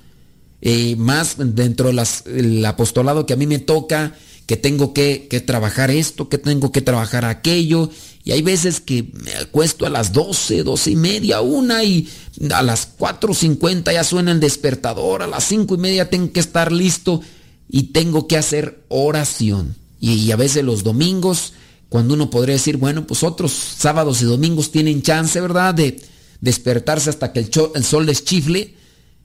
Eh, 0.62 0.94
más 0.96 1.36
dentro 1.38 1.90
del 1.90 2.66
apostolado 2.66 3.24
que 3.24 3.32
a 3.32 3.36
mí 3.36 3.46
me 3.46 3.58
toca, 3.58 4.14
que 4.50 4.56
tengo 4.56 4.92
que, 4.92 5.28
que, 5.30 5.38
trabajar 5.38 5.92
esto, 5.92 6.28
que 6.28 6.36
tengo 6.36 6.72
que 6.72 6.82
trabajar 6.82 7.24
aquello, 7.24 7.88
y 8.24 8.32
hay 8.32 8.42
veces 8.42 8.80
que 8.80 9.04
me 9.12 9.32
acuesto 9.34 9.86
a 9.86 9.90
las 9.90 10.12
12, 10.12 10.64
12 10.64 10.90
y 10.90 10.96
media, 10.96 11.40
una 11.40 11.84
y 11.84 12.08
a 12.52 12.60
las 12.64 12.98
4.50 12.98 13.92
ya 13.92 14.02
suena 14.02 14.32
el 14.32 14.40
despertador, 14.40 15.22
a 15.22 15.28
las 15.28 15.44
5 15.44 15.72
y 15.76 15.78
media 15.78 16.10
tengo 16.10 16.32
que 16.32 16.40
estar 16.40 16.72
listo 16.72 17.20
y 17.68 17.92
tengo 17.92 18.26
que 18.26 18.38
hacer 18.38 18.82
oración. 18.88 19.76
Y, 20.00 20.32
a 20.32 20.36
veces 20.36 20.64
los 20.64 20.82
domingos, 20.82 21.52
cuando 21.88 22.14
uno 22.14 22.28
podría 22.28 22.56
decir, 22.56 22.76
bueno, 22.76 23.06
pues 23.06 23.22
otros 23.22 23.52
sábados 23.52 24.20
y 24.20 24.24
domingos 24.24 24.72
tienen 24.72 25.02
chance, 25.02 25.40
¿verdad? 25.40 25.74
De 25.74 26.00
despertarse 26.40 27.08
hasta 27.08 27.32
que 27.32 27.38
el, 27.38 27.50
el 27.76 27.84
sol 27.84 28.04
les 28.04 28.24
chifle. 28.24 28.74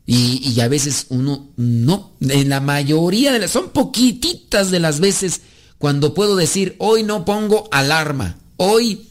Y, 0.08 0.60
a 0.60 0.68
veces 0.68 1.08
uno 1.10 1.48
no, 1.58 2.12
en 2.22 2.50
la 2.50 2.60
mayoría 2.60 3.32
de 3.32 3.40
las, 3.40 3.52
son 3.52 3.70
poquititas 3.70 4.70
de 4.70 4.80
las 4.80 5.00
veces 5.00 5.42
cuando 5.80 6.14
puedo 6.14 6.36
decir, 6.36 6.76
hoy 6.78 7.04
no 7.04 7.26
pongo 7.26 7.68
alarma 7.72 8.38
hoy. 8.58 9.08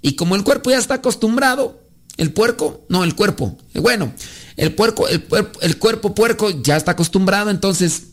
Y 0.00 0.16
como 0.16 0.34
el 0.34 0.42
cuerpo 0.44 0.70
ya 0.70 0.78
está 0.78 0.94
acostumbrado, 0.94 1.80
el 2.16 2.32
puerco, 2.32 2.86
no, 2.88 3.04
el 3.04 3.14
cuerpo, 3.14 3.58
bueno, 3.74 4.12
el 4.56 4.74
puerco, 4.74 5.06
el, 5.08 5.26
el 5.60 5.78
cuerpo 5.78 6.14
puerco 6.14 6.50
ya 6.62 6.76
está 6.76 6.92
acostumbrado, 6.92 7.50
entonces 7.50 8.04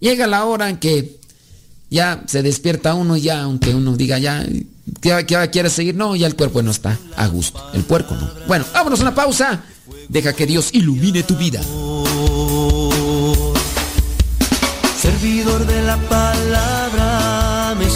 llega 0.00 0.26
la 0.26 0.44
hora 0.44 0.68
en 0.68 0.78
que 0.78 1.20
ya 1.92 2.24
se 2.26 2.42
despierta 2.42 2.94
uno, 2.94 3.16
ya, 3.18 3.42
aunque 3.42 3.74
uno 3.74 3.96
diga 3.96 4.18
ya, 4.18 4.44
¿qué, 5.02 5.26
quiere 5.52 5.68
seguir? 5.68 5.94
No, 5.94 6.16
ya 6.16 6.26
el 6.26 6.34
cuerpo 6.34 6.62
no 6.62 6.70
está 6.70 6.98
a 7.16 7.26
gusto, 7.26 7.62
el 7.74 7.84
puerco 7.84 8.14
no. 8.14 8.30
Bueno, 8.48 8.64
vámonos 8.72 8.98
a 9.00 9.02
una 9.02 9.14
pausa, 9.14 9.62
deja 10.08 10.32
que 10.34 10.46
Dios 10.46 10.70
ilumine 10.72 11.22
tu 11.22 11.36
vida. 11.36 11.62
Servidor 14.96 15.66
de 15.66 15.82
la 15.82 15.96
palabra 16.08 17.74
me 17.78 17.86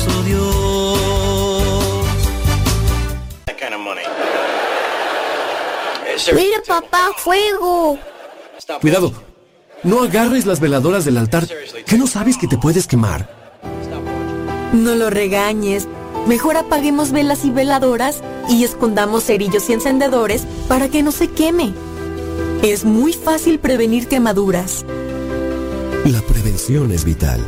Mira, 6.34 6.62
papá, 6.66 7.10
fuego. 7.16 7.98
Cuidado. 8.80 9.12
No 9.82 10.02
agarres 10.02 10.46
las 10.46 10.60
veladoras 10.60 11.04
del 11.04 11.18
altar. 11.18 11.46
¿Qué 11.86 11.96
no 11.96 12.06
sabes 12.06 12.36
que 12.38 12.48
te 12.48 12.58
puedes 12.58 12.86
quemar? 12.86 13.28
No 14.72 14.94
lo 14.94 15.10
regañes. 15.10 15.86
Mejor 16.26 16.56
apaguemos 16.56 17.12
velas 17.12 17.44
y 17.44 17.50
veladoras 17.50 18.22
y 18.48 18.64
escondamos 18.64 19.24
cerillos 19.24 19.68
y 19.70 19.74
encendedores 19.74 20.42
para 20.68 20.88
que 20.88 21.02
no 21.02 21.12
se 21.12 21.28
queme. 21.28 21.72
Es 22.62 22.84
muy 22.84 23.12
fácil 23.12 23.58
prevenir 23.58 24.08
quemaduras. 24.08 24.84
La 26.04 26.20
prevención 26.22 26.92
es 26.92 27.04
vital. 27.04 27.40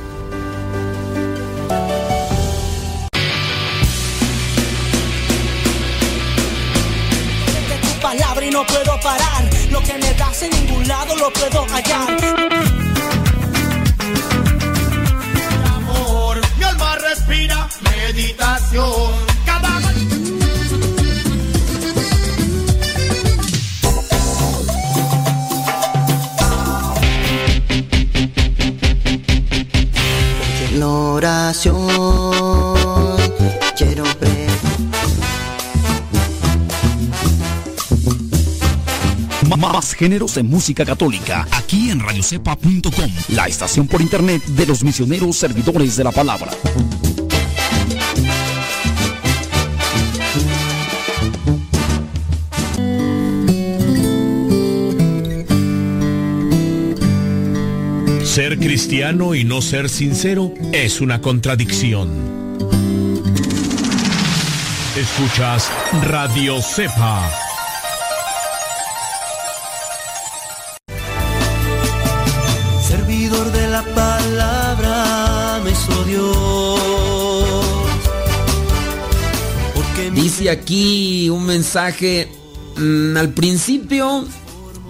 no 8.50 8.64
puedo 8.66 8.98
parar. 9.00 9.48
Lo 9.70 9.80
que 9.82 9.94
me 9.94 10.14
das 10.14 10.42
en 10.42 10.50
ningún 10.50 10.86
lado 10.88 11.16
lo 11.16 11.32
puedo 11.32 11.66
hallar. 11.66 12.57
Meditación. 18.18 19.12
Cada. 19.46 19.78
Quiero 33.76 34.04
ver. 34.20 34.48
Más 39.56 39.94
géneros 39.94 40.34
de 40.34 40.42
música 40.42 40.84
católica 40.84 41.46
aquí 41.52 41.90
en 41.90 42.00
radiocepa.com, 42.00 43.10
la 43.28 43.46
estación 43.46 43.86
por 43.86 44.00
internet 44.00 44.44
de 44.44 44.66
los 44.66 44.84
misioneros 44.84 45.36
servidores 45.36 45.96
de 45.96 46.04
la 46.04 46.12
palabra. 46.12 46.52
Ser 58.38 58.56
cristiano 58.56 59.34
y 59.34 59.42
no 59.42 59.60
ser 59.60 59.88
sincero 59.88 60.54
es 60.70 61.00
una 61.00 61.20
contradicción. 61.20 62.08
Escuchas 64.96 65.68
Radio 66.04 66.62
Cepa. 66.62 67.28
Servidor 72.86 73.50
de 73.50 73.68
la 73.70 73.82
palabra 73.82 75.60
me 75.64 75.72
Dios. 76.08 76.80
Dice 80.14 80.48
aquí 80.48 81.28
un 81.28 81.44
mensaje 81.44 82.28
mm, 82.76 83.16
al 83.16 83.30
principio 83.30 84.28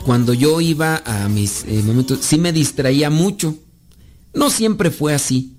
cuando 0.09 0.32
yo 0.32 0.62
iba 0.62 1.02
a 1.04 1.28
mis 1.28 1.64
eh, 1.64 1.82
momentos, 1.84 2.20
sí 2.22 2.38
me 2.38 2.50
distraía 2.50 3.11
mucho. 3.11 3.59
No 4.32 4.48
siempre 4.48 4.90
fue 4.90 5.12
así. 5.12 5.59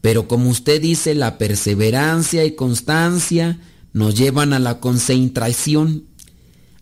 Pero 0.00 0.28
como 0.28 0.48
usted 0.48 0.80
dice, 0.80 1.16
la 1.16 1.38
perseverancia 1.38 2.44
y 2.44 2.54
constancia 2.54 3.58
nos 3.92 4.14
llevan 4.14 4.52
a 4.52 4.60
la 4.60 4.78
concentración. 4.78 6.04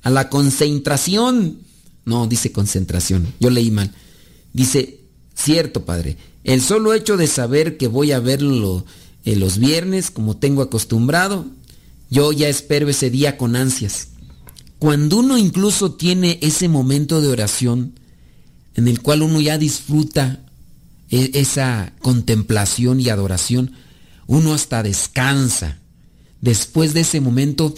A 0.02 0.10
la 0.10 0.28
concentración. 0.28 1.60
No, 2.04 2.26
dice 2.26 2.52
concentración. 2.52 3.32
Yo 3.40 3.48
leí 3.48 3.70
mal. 3.70 3.90
Dice, 4.52 5.00
cierto, 5.34 5.86
padre. 5.86 6.18
El 6.44 6.60
solo 6.60 6.92
hecho 6.92 7.16
de 7.16 7.26
saber 7.26 7.78
que 7.78 7.86
voy 7.86 8.12
a 8.12 8.20
verlo 8.20 8.84
eh, 9.24 9.34
los 9.34 9.56
viernes, 9.56 10.10
como 10.10 10.36
tengo 10.36 10.60
acostumbrado, 10.60 11.46
yo 12.10 12.32
ya 12.32 12.50
espero 12.50 12.90
ese 12.90 13.08
día 13.08 13.38
con 13.38 13.56
ansias. 13.56 14.08
Cuando 14.78 15.18
uno 15.18 15.36
incluso 15.36 15.92
tiene 15.92 16.38
ese 16.40 16.68
momento 16.68 17.20
de 17.20 17.28
oración 17.28 17.98
en 18.74 18.86
el 18.86 19.02
cual 19.02 19.22
uno 19.22 19.40
ya 19.40 19.58
disfruta 19.58 20.44
e, 21.10 21.32
esa 21.34 21.92
contemplación 22.00 23.00
y 23.00 23.08
adoración, 23.08 23.72
uno 24.28 24.54
hasta 24.54 24.84
descansa. 24.84 25.78
Después 26.40 26.94
de 26.94 27.00
ese 27.00 27.20
momento, 27.20 27.74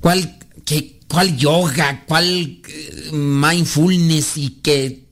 ¿cuál, 0.00 0.38
qué, 0.64 1.00
yoga? 1.36 2.04
¿Cuál 2.06 2.60
eh, 2.68 3.10
mindfulness? 3.12 4.36
Y 4.36 4.50
que... 4.62 5.08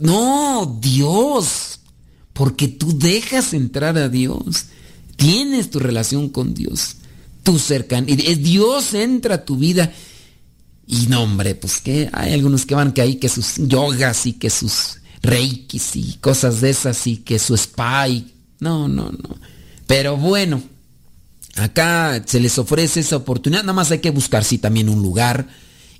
no, 0.00 0.78
Dios. 0.82 1.78
Porque 2.32 2.66
tú 2.66 2.98
dejas 2.98 3.52
entrar 3.52 3.96
a 3.96 4.08
Dios. 4.08 4.66
Tienes 5.14 5.70
tu 5.70 5.78
relación 5.78 6.28
con 6.28 6.54
Dios 6.54 6.96
tu 7.42 7.58
cercanía. 7.58 8.16
Dios 8.36 8.94
entra 8.94 9.36
a 9.36 9.44
tu 9.44 9.56
vida. 9.56 9.92
Y 10.86 11.06
no, 11.06 11.22
hombre, 11.22 11.54
pues 11.54 11.80
que 11.80 12.10
hay 12.12 12.32
algunos 12.32 12.66
que 12.66 12.74
van 12.74 12.92
que 12.92 13.02
hay 13.02 13.16
que 13.16 13.28
sus 13.28 13.56
yogas 13.56 14.26
y 14.26 14.32
que 14.34 14.50
sus 14.50 14.98
reikis 15.22 15.94
y 15.96 16.14
cosas 16.20 16.60
de 16.60 16.70
esas 16.70 17.06
y 17.06 17.18
que 17.18 17.38
su 17.38 17.54
spa 17.54 18.08
y... 18.08 18.34
No, 18.58 18.88
no, 18.88 19.10
no. 19.10 19.38
Pero 19.86 20.16
bueno, 20.16 20.62
acá 21.56 22.22
se 22.26 22.40
les 22.40 22.58
ofrece 22.58 23.00
esa 23.00 23.16
oportunidad. 23.16 23.62
Nada 23.62 23.72
más 23.72 23.90
hay 23.90 24.00
que 24.00 24.10
buscar, 24.10 24.44
sí, 24.44 24.58
también 24.58 24.88
un 24.88 25.02
lugar 25.02 25.48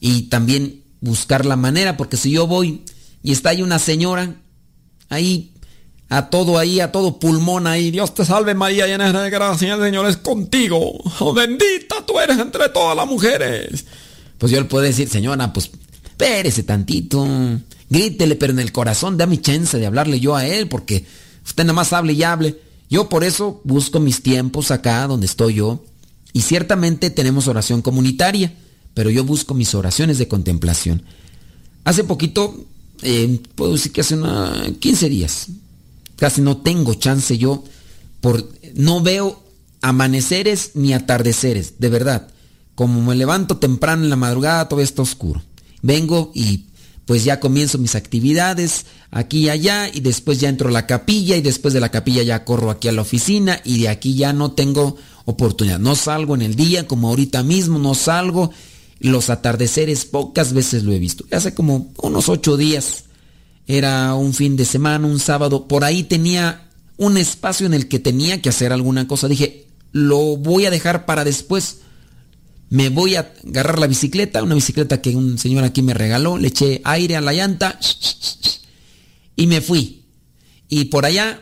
y 0.00 0.22
también 0.22 0.82
buscar 1.00 1.46
la 1.46 1.56
manera, 1.56 1.96
porque 1.96 2.16
si 2.16 2.32
yo 2.32 2.46
voy 2.46 2.82
y 3.22 3.32
está 3.32 3.50
ahí 3.50 3.62
una 3.62 3.78
señora 3.78 4.36
ahí 5.10 5.52
a 6.10 6.28
todo 6.28 6.58
ahí, 6.58 6.80
a 6.80 6.90
todo 6.90 7.18
pulmón 7.18 7.68
ahí. 7.68 7.92
Dios 7.92 8.14
te 8.14 8.24
salve 8.24 8.54
María, 8.54 8.86
llena 8.86 9.12
de 9.12 9.30
gracia, 9.30 9.74
el 9.74 9.80
Señor 9.80 10.06
es 10.06 10.16
contigo. 10.16 10.98
Oh, 11.20 11.32
bendita 11.32 12.04
tú 12.04 12.18
eres 12.18 12.38
entre 12.38 12.68
todas 12.68 12.96
las 12.96 13.06
mujeres. 13.06 13.86
Pues 14.36 14.50
yo 14.50 14.58
le 14.58 14.66
puedo 14.66 14.84
decir, 14.84 15.08
señora, 15.08 15.52
pues 15.52 15.70
espérese 16.04 16.64
tantito. 16.64 17.26
Grítele, 17.88 18.34
pero 18.34 18.52
en 18.52 18.58
el 18.58 18.72
corazón 18.72 19.16
da 19.16 19.26
mi 19.26 19.38
chance 19.38 19.78
de 19.78 19.86
hablarle 19.86 20.18
yo 20.18 20.34
a 20.34 20.46
él, 20.46 20.68
porque 20.68 21.06
usted 21.46 21.64
nada 21.64 21.74
más 21.74 21.92
hable 21.92 22.12
y 22.14 22.22
hable. 22.24 22.58
Yo 22.88 23.08
por 23.08 23.22
eso 23.22 23.60
busco 23.62 24.00
mis 24.00 24.20
tiempos 24.22 24.72
acá 24.72 25.06
donde 25.06 25.26
estoy 25.26 25.54
yo. 25.54 25.84
Y 26.32 26.42
ciertamente 26.42 27.10
tenemos 27.10 27.46
oración 27.46 27.82
comunitaria, 27.82 28.52
pero 28.94 29.10
yo 29.10 29.22
busco 29.22 29.54
mis 29.54 29.74
oraciones 29.76 30.18
de 30.18 30.26
contemplación. 30.26 31.02
Hace 31.84 32.02
poquito, 32.02 32.64
eh, 33.02 33.40
puedo 33.54 33.72
decir 33.72 33.92
que 33.92 34.00
hace 34.00 34.16
una 34.16 34.52
15 34.80 35.08
días, 35.08 35.48
Casi 36.20 36.42
no 36.42 36.58
tengo 36.58 36.92
chance 36.92 37.38
yo 37.38 37.64
por 38.20 38.46
no 38.74 39.00
veo 39.00 39.42
amaneceres 39.80 40.72
ni 40.74 40.92
atardeceres, 40.92 41.78
de 41.78 41.88
verdad. 41.88 42.28
Como 42.74 43.00
me 43.00 43.16
levanto 43.16 43.56
temprano 43.56 44.04
en 44.04 44.10
la 44.10 44.16
madrugada, 44.16 44.68
todo 44.68 44.82
está 44.82 45.00
oscuro. 45.00 45.42
Vengo 45.80 46.30
y 46.34 46.66
pues 47.06 47.24
ya 47.24 47.40
comienzo 47.40 47.78
mis 47.78 47.94
actividades 47.94 48.84
aquí 49.10 49.46
y 49.46 49.48
allá 49.48 49.88
y 49.88 50.00
después 50.00 50.38
ya 50.38 50.50
entro 50.50 50.68
a 50.68 50.72
la 50.72 50.86
capilla 50.86 51.36
y 51.36 51.40
después 51.40 51.72
de 51.72 51.80
la 51.80 51.88
capilla 51.88 52.22
ya 52.22 52.44
corro 52.44 52.70
aquí 52.70 52.88
a 52.88 52.92
la 52.92 53.00
oficina 53.00 53.58
y 53.64 53.80
de 53.80 53.88
aquí 53.88 54.14
ya 54.14 54.34
no 54.34 54.52
tengo 54.52 54.98
oportunidad. 55.24 55.78
No 55.78 55.96
salgo 55.96 56.34
en 56.34 56.42
el 56.42 56.54
día 56.54 56.86
como 56.86 57.08
ahorita 57.08 57.42
mismo, 57.42 57.78
no 57.78 57.94
salgo. 57.94 58.50
Los 58.98 59.30
atardeceres 59.30 60.04
pocas 60.04 60.52
veces 60.52 60.84
lo 60.84 60.92
he 60.92 60.98
visto. 60.98 61.24
Hace 61.30 61.54
como 61.54 61.90
unos 61.96 62.28
ocho 62.28 62.58
días 62.58 63.04
era 63.76 64.14
un 64.14 64.34
fin 64.34 64.56
de 64.56 64.64
semana, 64.64 65.06
un 65.06 65.20
sábado, 65.20 65.68
por 65.68 65.84
ahí 65.84 66.02
tenía 66.02 66.68
un 66.96 67.16
espacio 67.16 67.66
en 67.66 67.74
el 67.74 67.88
que 67.88 67.98
tenía 67.98 68.42
que 68.42 68.48
hacer 68.48 68.72
alguna 68.72 69.08
cosa. 69.08 69.28
Dije, 69.28 69.66
lo 69.92 70.36
voy 70.36 70.66
a 70.66 70.70
dejar 70.70 71.06
para 71.06 71.24
después. 71.24 71.78
Me 72.68 72.88
voy 72.88 73.16
a 73.16 73.32
agarrar 73.46 73.78
la 73.78 73.86
bicicleta, 73.86 74.42
una 74.42 74.54
bicicleta 74.54 75.00
que 75.00 75.16
un 75.16 75.38
señor 75.38 75.64
aquí 75.64 75.82
me 75.82 75.94
regaló, 75.94 76.38
le 76.38 76.48
eché 76.48 76.80
aire 76.84 77.16
a 77.16 77.20
la 77.20 77.32
llanta 77.32 77.78
y 79.34 79.46
me 79.46 79.60
fui. 79.60 80.04
Y 80.68 80.84
por 80.86 81.04
allá 81.04 81.40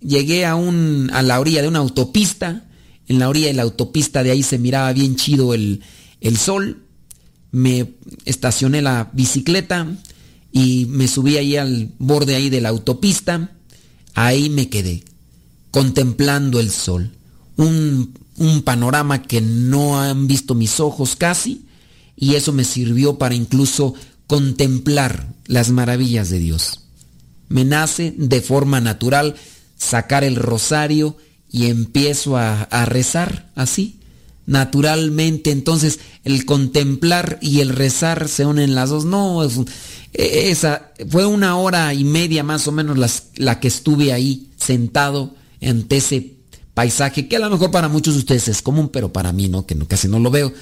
llegué 0.00 0.46
a, 0.46 0.56
un, 0.56 1.10
a 1.12 1.22
la 1.22 1.38
orilla 1.38 1.62
de 1.62 1.68
una 1.68 1.78
autopista. 1.78 2.64
En 3.06 3.18
la 3.18 3.28
orilla 3.28 3.48
de 3.48 3.54
la 3.54 3.62
autopista 3.62 4.22
de 4.22 4.30
ahí 4.30 4.42
se 4.42 4.58
miraba 4.58 4.92
bien 4.92 5.16
chido 5.16 5.54
el, 5.54 5.82
el 6.20 6.36
sol. 6.36 6.84
Me 7.52 7.94
estacioné 8.24 8.82
la 8.82 9.10
bicicleta, 9.12 9.86
y 10.52 10.86
me 10.86 11.08
subí 11.08 11.36
ahí 11.36 11.56
al 11.56 11.90
borde 11.98 12.34
ahí 12.34 12.50
de 12.50 12.60
la 12.60 12.70
autopista, 12.70 13.52
ahí 14.14 14.50
me 14.50 14.68
quedé, 14.68 15.04
contemplando 15.70 16.60
el 16.60 16.70
sol, 16.70 17.12
un, 17.56 18.14
un 18.36 18.62
panorama 18.62 19.22
que 19.22 19.40
no 19.40 20.00
han 20.00 20.26
visto 20.26 20.54
mis 20.54 20.80
ojos 20.80 21.16
casi, 21.16 21.66
y 22.16 22.34
eso 22.34 22.52
me 22.52 22.64
sirvió 22.64 23.18
para 23.18 23.34
incluso 23.34 23.94
contemplar 24.26 25.26
las 25.46 25.70
maravillas 25.70 26.30
de 26.30 26.38
Dios. 26.38 26.80
Me 27.48 27.64
nace 27.64 28.14
de 28.16 28.40
forma 28.40 28.80
natural 28.80 29.34
sacar 29.76 30.22
el 30.22 30.36
rosario 30.36 31.16
y 31.50 31.66
empiezo 31.66 32.36
a, 32.36 32.66
rezar 32.84 33.50
así, 33.56 33.98
naturalmente. 34.46 35.50
Entonces 35.50 35.98
el 36.22 36.44
contemplar 36.44 37.38
y 37.42 37.60
el 37.60 37.70
rezar 37.70 38.28
se 38.28 38.46
unen 38.46 38.76
las 38.76 38.90
dos. 38.90 39.04
No, 39.04 39.42
es, 39.42 39.58
esa 40.12 40.92
fue 41.08 41.26
una 41.26 41.56
hora 41.56 41.94
y 41.94 42.04
media 42.04 42.42
más 42.42 42.66
o 42.66 42.72
menos 42.72 42.98
la 43.36 43.60
que 43.60 43.68
estuve 43.68 44.12
ahí 44.12 44.48
sentado 44.56 45.34
ante 45.62 45.98
ese 45.98 46.34
paisaje 46.74 47.28
que 47.28 47.36
a 47.36 47.40
lo 47.40 47.50
mejor 47.50 47.70
para 47.70 47.88
muchos 47.88 48.14
de 48.14 48.20
ustedes 48.20 48.48
es 48.48 48.62
común, 48.62 48.88
pero 48.88 49.12
para 49.12 49.32
mí 49.32 49.48
no, 49.48 49.66
que 49.66 49.76
casi 49.86 50.08
no 50.08 50.18
lo 50.18 50.30
veo. 50.30 50.52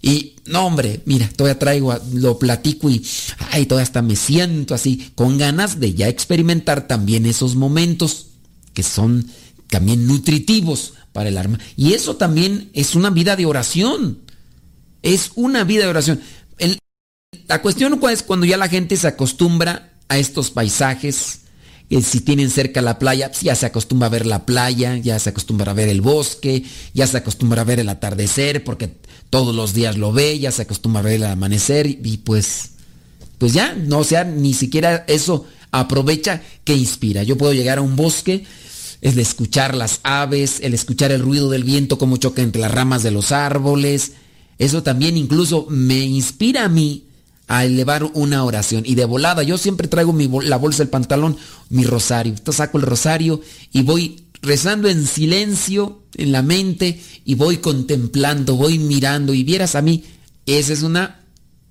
Y 0.00 0.36
no, 0.46 0.64
hombre, 0.66 1.02
mira, 1.06 1.28
todavía 1.28 1.58
traigo, 1.58 1.98
lo 2.12 2.38
platico 2.38 2.88
y 2.88 3.04
ay, 3.50 3.66
todavía 3.66 3.82
hasta 3.82 4.02
me 4.02 4.14
siento 4.14 4.74
así, 4.74 5.10
con 5.14 5.38
ganas 5.38 5.80
de 5.80 5.94
ya 5.94 6.08
experimentar 6.08 6.86
también 6.86 7.26
esos 7.26 7.56
momentos 7.56 8.26
que 8.72 8.84
son 8.84 9.26
también 9.68 10.06
nutritivos 10.06 10.94
para 11.12 11.28
el 11.28 11.38
alma. 11.38 11.58
Y 11.76 11.94
eso 11.94 12.16
también 12.16 12.70
es 12.74 12.94
una 12.94 13.10
vida 13.10 13.34
de 13.34 13.46
oración. 13.46 14.20
Es 15.02 15.32
una 15.34 15.64
vida 15.64 15.84
de 15.84 15.90
oración. 15.90 16.20
La 17.48 17.62
cuestión 17.62 17.98
es 18.10 18.22
cuando 18.22 18.44
ya 18.44 18.58
la 18.58 18.68
gente 18.68 18.94
se 18.98 19.06
acostumbra 19.06 19.92
a 20.08 20.18
estos 20.18 20.50
paisajes, 20.50 21.40
si 22.02 22.20
tienen 22.20 22.50
cerca 22.50 22.82
la 22.82 22.98
playa, 22.98 23.30
pues 23.30 23.40
ya 23.40 23.54
se 23.54 23.64
acostumbra 23.64 24.08
a 24.08 24.10
ver 24.10 24.26
la 24.26 24.44
playa, 24.44 24.98
ya 24.98 25.18
se 25.18 25.30
acostumbra 25.30 25.70
a 25.70 25.74
ver 25.74 25.88
el 25.88 26.02
bosque, 26.02 26.62
ya 26.92 27.06
se 27.06 27.16
acostumbra 27.16 27.62
a 27.62 27.64
ver 27.64 27.80
el 27.80 27.88
atardecer, 27.88 28.64
porque 28.64 28.92
todos 29.30 29.54
los 29.54 29.72
días 29.72 29.96
lo 29.96 30.12
ve, 30.12 30.38
ya 30.38 30.52
se 30.52 30.62
acostumbra 30.62 31.00
a 31.00 31.04
ver 31.04 31.14
el 31.14 31.24
amanecer 31.24 31.86
y 31.86 32.18
pues, 32.18 32.72
pues 33.38 33.54
ya, 33.54 33.74
no 33.74 34.04
sea, 34.04 34.24
ni 34.24 34.52
siquiera 34.52 35.06
eso 35.08 35.46
aprovecha 35.70 36.42
que 36.64 36.74
inspira. 36.74 37.22
Yo 37.22 37.38
puedo 37.38 37.54
llegar 37.54 37.78
a 37.78 37.82
un 37.82 37.96
bosque 37.96 38.44
el 39.00 39.18
escuchar 39.18 39.74
las 39.74 40.00
aves, 40.02 40.58
el 40.60 40.74
escuchar 40.74 41.12
el 41.12 41.22
ruido 41.22 41.48
del 41.48 41.64
viento 41.64 41.96
como 41.96 42.18
choca 42.18 42.42
entre 42.42 42.60
las 42.60 42.72
ramas 42.72 43.02
de 43.02 43.10
los 43.10 43.32
árboles. 43.32 44.12
Eso 44.58 44.82
también 44.82 45.16
incluso 45.16 45.66
me 45.70 46.00
inspira 46.00 46.64
a 46.64 46.68
mí 46.68 47.07
a 47.48 47.64
elevar 47.64 48.04
una 48.04 48.44
oración. 48.44 48.84
Y 48.86 48.94
de 48.94 49.06
volada, 49.06 49.42
yo 49.42 49.58
siempre 49.58 49.88
traigo 49.88 50.12
mi, 50.12 50.28
la 50.42 50.56
bolsa 50.56 50.78
del 50.78 50.90
pantalón, 50.90 51.36
mi 51.70 51.84
rosario. 51.84 52.32
Entonces 52.32 52.56
saco 52.56 52.78
el 52.78 52.84
rosario 52.84 53.40
y 53.72 53.82
voy 53.82 54.24
rezando 54.42 54.88
en 54.88 55.06
silencio 55.06 56.02
en 56.14 56.30
la 56.30 56.42
mente 56.42 57.00
y 57.24 57.34
voy 57.34 57.56
contemplando, 57.56 58.54
voy 58.54 58.78
mirando 58.78 59.34
y 59.34 59.42
vieras 59.42 59.74
a 59.74 59.82
mí, 59.82 60.04
esa 60.46 60.72
es 60.72 60.82
una 60.82 61.20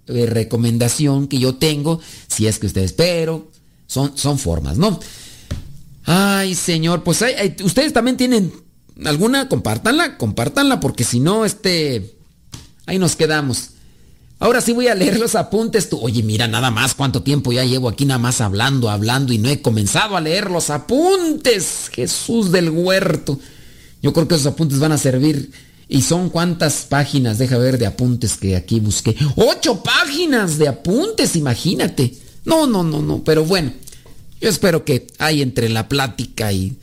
eh, 0.07 0.25
recomendación 0.25 1.27
que 1.27 1.39
yo 1.39 1.55
tengo, 1.55 1.99
si 2.27 2.47
es 2.47 2.59
que 2.59 2.67
ustedes, 2.67 2.93
pero 2.93 3.51
son, 3.85 4.17
son 4.17 4.37
formas, 4.37 4.77
¿no? 4.77 4.99
Ay, 6.05 6.55
Señor, 6.55 7.03
pues 7.03 7.23
ustedes 7.63 7.93
también 7.93 8.17
tienen 8.17 8.53
alguna, 9.05 9.49
compártanla, 9.49 10.17
compártanla, 10.17 10.79
porque 10.79 11.03
si 11.03 11.19
no, 11.19 11.45
este, 11.45 12.15
ahí 12.85 12.97
nos 12.99 13.15
quedamos. 13.15 13.71
Ahora 14.39 14.61
sí 14.61 14.71
voy 14.71 14.87
a 14.87 14.95
leer 14.95 15.19
los 15.19 15.35
apuntes. 15.35 15.89
Tú, 15.89 15.99
oye, 15.99 16.21
mira 16.21 16.47
nada 16.47 16.69
más 16.69 16.93
cuánto 16.93 17.23
tiempo 17.23 17.51
ya 17.51 17.65
llevo 17.65 17.89
aquí 17.89 18.05
nada 18.05 18.19
más 18.19 18.39
hablando, 18.39 18.89
hablando 18.89 19.33
y 19.33 19.39
no 19.39 19.49
he 19.49 19.61
comenzado 19.61 20.15
a 20.15 20.21
leer 20.21 20.51
los 20.51 20.69
apuntes. 20.69 21.89
Jesús 21.91 22.51
del 22.51 22.69
huerto. 22.69 23.39
Yo 24.01 24.13
creo 24.13 24.27
que 24.27 24.35
esos 24.35 24.47
apuntes 24.47 24.79
van 24.79 24.91
a 24.91 24.97
servir. 24.97 25.51
¿Y 25.89 26.01
son 26.01 26.29
cuántas 26.29 26.85
páginas? 26.85 27.37
Deja 27.37 27.57
ver 27.57 27.77
de 27.77 27.87
apuntes 27.87 28.35
que 28.35 28.55
aquí 28.55 28.79
busqué. 28.79 29.15
¡Ocho 29.35 29.81
páginas 29.81 30.57
de 30.57 30.67
apuntes! 30.67 31.35
Imagínate. 31.35 32.13
No, 32.45 32.67
no, 32.67 32.83
no, 32.83 33.01
no. 33.01 33.23
Pero 33.23 33.45
bueno, 33.45 33.71
yo 34.39 34.49
espero 34.49 34.85
que 34.85 35.07
hay 35.17 35.41
entre 35.41 35.69
la 35.69 35.87
plática 35.87 36.51
y 36.51 36.77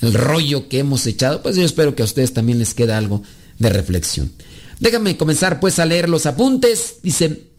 el 0.00 0.14
rollo 0.14 0.68
que 0.68 0.80
hemos 0.80 1.06
echado, 1.06 1.42
pues 1.42 1.56
yo 1.56 1.64
espero 1.64 1.94
que 1.94 2.02
a 2.02 2.06
ustedes 2.06 2.32
también 2.32 2.58
les 2.58 2.74
quede 2.74 2.92
algo 2.92 3.22
de 3.58 3.70
reflexión. 3.70 4.32
Déjame 4.80 5.16
comenzar 5.16 5.60
pues 5.60 5.78
a 5.78 5.86
leer 5.86 6.08
los 6.08 6.26
apuntes. 6.26 6.96
Dice, 7.02 7.50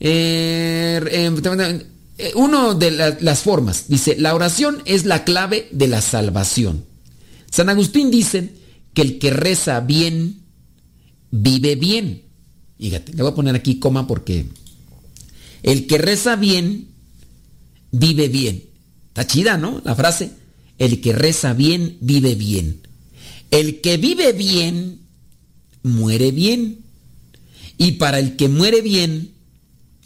eh, 0.00 1.00
eh, 1.10 1.86
eh, 2.18 2.32
uno 2.36 2.74
de 2.74 3.16
las 3.20 3.40
formas, 3.40 3.86
dice, 3.88 4.16
la 4.18 4.34
oración 4.34 4.82
es 4.84 5.04
la 5.04 5.24
clave 5.24 5.68
de 5.72 5.88
la 5.88 6.00
salvación. 6.00 6.84
San 7.50 7.68
Agustín 7.68 8.10
dice 8.10 8.50
que 8.92 9.02
el 9.02 9.18
que 9.18 9.30
reza 9.30 9.80
bien, 9.80 10.42
vive 11.30 11.74
bien. 11.74 12.22
Fíjate, 12.78 13.12
le 13.12 13.22
voy 13.22 13.32
a 13.32 13.34
poner 13.34 13.54
aquí 13.54 13.78
coma 13.78 14.06
porque 14.06 14.46
el 15.62 15.86
que 15.86 15.98
reza 15.98 16.36
bien, 16.36 16.88
vive 17.90 18.28
bien. 18.28 18.64
Está 19.08 19.26
chida, 19.26 19.56
¿no? 19.56 19.80
La 19.84 19.94
frase. 19.94 20.30
El 20.78 21.00
que 21.00 21.12
reza 21.12 21.52
bien, 21.52 21.96
vive 22.00 22.34
bien. 22.34 22.80
El 23.50 23.80
que 23.80 23.96
vive 23.96 24.32
bien, 24.32 25.00
muere 25.84 26.32
bien. 26.32 26.80
Y 27.78 27.92
para 27.92 28.18
el 28.18 28.34
que 28.34 28.48
muere 28.48 28.80
bien, 28.80 29.32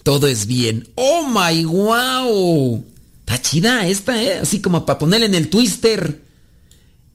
todo 0.03 0.27
es 0.27 0.47
bien. 0.47 0.89
¡Oh 0.97 1.27
my 1.27 1.65
wow! 1.65 2.85
Está 3.21 3.41
chida 3.41 3.89
esta, 3.89 4.23
¿eh? 4.23 4.39
Así 4.39 4.61
como 4.61 4.85
para 4.85 4.99
ponerle 4.99 5.27
en 5.27 5.35
el 5.35 5.49
twister. 5.49 6.23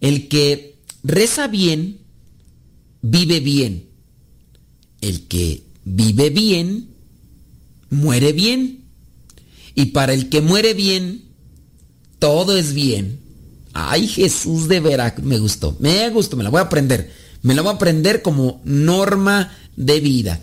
El 0.01 0.27
que 0.27 0.77
reza 1.03 1.47
bien, 1.47 1.99
vive 3.01 3.39
bien. 3.39 3.85
El 5.01 5.27
que 5.27 5.63
vive 5.85 6.29
bien, 6.29 6.89
muere 7.89 8.31
bien. 8.31 8.85
Y 9.75 9.85
para 9.85 10.13
el 10.13 10.29
que 10.29 10.41
muere 10.41 10.73
bien, 10.73 11.23
todo 12.19 12.57
es 12.57 12.73
bien. 12.73 13.19
Ay, 13.73 14.07
Jesús 14.07 14.67
de 14.67 14.79
veras, 14.79 15.17
me 15.23 15.39
gustó, 15.39 15.75
me 15.79 16.09
gustó, 16.11 16.37
me 16.37 16.43
la 16.43 16.51
voy 16.51 16.59
a 16.59 16.65
aprender. 16.65 17.11
Me 17.43 17.53
la 17.53 17.61
voy 17.61 17.71
a 17.71 17.75
aprender 17.75 18.21
como 18.21 18.61
norma 18.63 19.53
de 19.75 19.99
vida. 19.99 20.39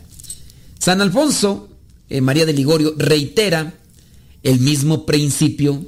San 0.78 1.00
Alfonso, 1.00 1.68
eh, 2.08 2.20
María 2.20 2.46
de 2.46 2.52
Ligorio, 2.52 2.94
reitera 2.96 3.74
el 4.42 4.60
mismo 4.60 5.06
principio 5.06 5.84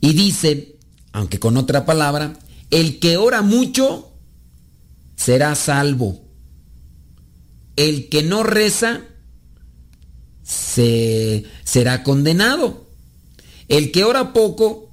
y 0.00 0.12
dice, 0.12 0.76
aunque 1.12 1.38
con 1.38 1.56
otra 1.56 1.86
palabra, 1.86 2.38
el 2.70 2.98
que 2.98 3.16
ora 3.16 3.42
mucho 3.42 4.12
será 5.14 5.54
salvo. 5.54 6.20
El 7.76 8.08
que 8.08 8.22
no 8.24 8.42
reza 8.42 9.02
se, 10.42 11.44
será 11.64 12.02
condenado. 12.02 12.88
El 13.68 13.92
que 13.92 14.02
ora 14.02 14.32
poco 14.32 14.90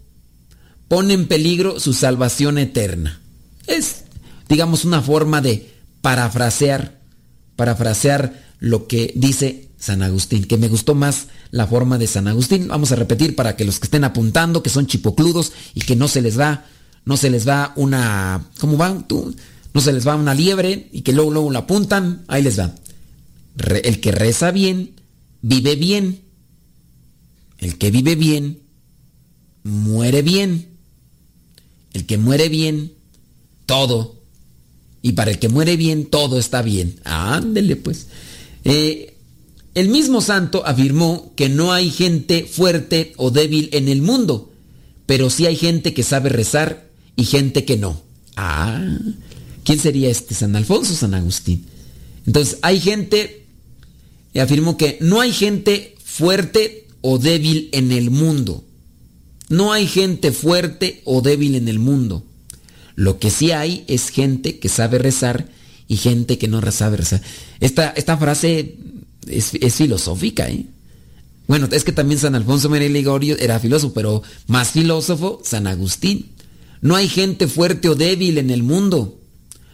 pone 0.87 1.15
en 1.15 1.27
peligro 1.27 1.79
su 1.79 1.93
salvación 1.93 2.59
eterna. 2.59 3.21
Es 3.65 4.03
digamos, 4.49 4.83
una 4.83 5.01
forma 5.01 5.41
de 5.41 5.71
parafrasear, 6.01 6.99
parafrasear 7.55 8.43
lo 8.59 8.87
que 8.87 9.13
dice 9.15 9.69
San 9.77 10.01
Agustín, 10.01 10.43
que 10.43 10.57
me 10.57 10.67
gustó 10.67 10.95
más 10.95 11.27
la 11.51 11.67
forma 11.67 11.97
de 11.97 12.07
San 12.07 12.27
Agustín. 12.27 12.67
Vamos 12.67 12.91
a 12.91 12.95
repetir 12.95 13.35
para 13.35 13.55
que 13.55 13.63
los 13.63 13.79
que 13.79 13.85
estén 13.85 14.03
apuntando, 14.03 14.63
que 14.63 14.71
son 14.71 14.87
chipocludos 14.87 15.53
y 15.75 15.81
que 15.81 15.95
no 15.95 16.07
se 16.07 16.21
les 16.21 16.37
va, 16.37 16.65
no 17.05 17.15
se 17.15 17.29
les 17.29 17.47
va 17.47 17.73
una, 17.75 18.49
¿cómo 18.59 18.75
van 18.75 19.07
tú? 19.07 19.33
No 19.73 19.81
se 19.81 19.93
les 19.93 20.05
va 20.05 20.15
una 20.15 20.33
liebre 20.33 20.89
y 20.91 21.01
que 21.01 21.13
luego, 21.13 21.31
luego 21.31 21.51
lo 21.51 21.59
apuntan, 21.59 22.25
ahí 22.27 22.41
les 22.41 22.59
va. 22.59 22.73
el 23.83 24.01
que 24.01 24.11
reza 24.11 24.51
bien, 24.51 24.95
vive 25.41 25.75
bien. 25.75 26.21
El 27.59 27.77
que 27.77 27.91
vive 27.91 28.15
bien, 28.15 28.61
muere 29.63 30.23
bien. 30.23 30.69
El 31.93 32.05
que 32.05 32.17
muere 32.17 32.49
bien, 32.49 32.93
todo 33.65 34.18
y 35.01 35.13
para 35.13 35.31
el 35.31 35.39
que 35.39 35.49
muere 35.49 35.77
bien, 35.77 36.05
todo 36.05 36.39
está 36.39 36.61
bien. 36.61 36.99
Ándele 37.03 37.75
pues. 37.75 38.07
Eh, 38.63 39.15
el 39.75 39.89
mismo 39.89 40.21
santo 40.21 40.65
afirmó 40.65 41.31
que 41.35 41.47
no 41.47 41.71
hay 41.71 41.89
gente 41.89 42.43
fuerte 42.43 43.13
o 43.17 43.31
débil 43.31 43.69
en 43.71 43.87
el 43.87 44.01
mundo, 44.01 44.51
pero 45.05 45.29
sí 45.29 45.45
hay 45.45 45.55
gente 45.55 45.93
que 45.93 46.03
sabe 46.03 46.29
rezar 46.29 46.89
y 47.15 47.23
gente 47.25 47.65
que 47.65 47.77
no. 47.77 48.01
Ah, 48.35 48.81
¿quién 49.63 49.79
sería 49.79 50.09
este? 50.09 50.33
¿San 50.35 50.55
Alfonso 50.55 50.95
San 50.95 51.13
Agustín? 51.13 51.65
Entonces, 52.25 52.57
hay 52.61 52.79
gente, 52.79 53.45
afirmó 54.39 54.77
que 54.77 54.97
no 55.01 55.21
hay 55.21 55.31
gente 55.31 55.95
fuerte 56.03 56.87
o 57.01 57.17
débil 57.17 57.69
en 57.71 57.91
el 57.91 58.09
mundo. 58.09 58.63
No 59.49 59.71
hay 59.73 59.87
gente 59.87 60.31
fuerte 60.31 61.01
o 61.05 61.21
débil 61.21 61.55
en 61.55 61.67
el 61.67 61.79
mundo. 61.79 62.23
Lo 62.99 63.17
que 63.17 63.31
sí 63.31 63.51
hay 63.51 63.85
es 63.87 64.09
gente 64.09 64.59
que 64.59 64.67
sabe 64.67 64.97
rezar 64.97 65.47
y 65.87 65.95
gente 65.95 66.37
que 66.37 66.49
no 66.49 66.59
sabe 66.69 66.97
rezar. 66.97 67.21
Esta, 67.61 67.91
esta 67.91 68.17
frase 68.17 68.75
es, 69.25 69.51
filosófica, 69.73 70.49
¿eh? 70.49 70.65
Bueno, 71.47 71.69
es 71.71 71.85
que 71.85 71.93
también 71.93 72.19
San 72.19 72.35
Alfonso 72.35 72.69
María 72.69 72.89
Ligorio 72.89 73.37
era 73.37 73.57
filósofo, 73.61 73.93
pero 73.93 74.21
más 74.47 74.71
filósofo, 74.71 75.39
San 75.45 75.65
Agustín. 75.65 76.31
No 76.81 76.97
hay 76.97 77.07
gente 77.07 77.47
fuerte 77.47 77.87
o 77.87 77.95
débil 77.95 78.37
en 78.37 78.49
el 78.49 78.63
mundo. 78.63 79.17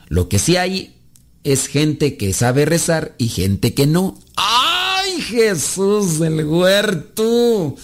Lo 0.07 0.29
que 0.29 0.37
sí 0.37 0.57
hay 0.57 0.93
es 1.43 1.65
gente 1.65 2.17
que 2.17 2.31
sabe 2.31 2.65
rezar 2.65 3.15
y 3.17 3.29
gente 3.29 3.73
que 3.73 3.87
no. 3.87 4.19
¡Ay, 4.35 5.19
Jesús 5.19 6.19
del 6.19 6.45
huerto! 6.45 7.75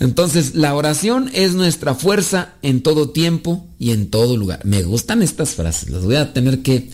Entonces, 0.00 0.54
la 0.54 0.74
oración 0.74 1.30
es 1.32 1.54
nuestra 1.54 1.94
fuerza 1.94 2.54
en 2.62 2.82
todo 2.82 3.10
tiempo 3.10 3.66
y 3.78 3.92
en 3.92 4.10
todo 4.10 4.36
lugar. 4.36 4.64
Me 4.64 4.82
gustan 4.82 5.22
estas 5.22 5.50
frases, 5.50 5.90
las 5.90 6.02
voy 6.02 6.16
a 6.16 6.32
tener 6.32 6.62
que 6.62 6.90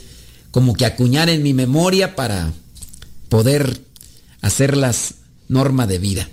como 0.50 0.74
que 0.74 0.84
acuñar 0.84 1.28
en 1.28 1.42
mi 1.42 1.54
memoria 1.54 2.16
para 2.16 2.52
poder 3.28 3.80
hacerlas 4.42 5.14
norma 5.48 5.86
de 5.86 5.98
vida. 5.98 6.28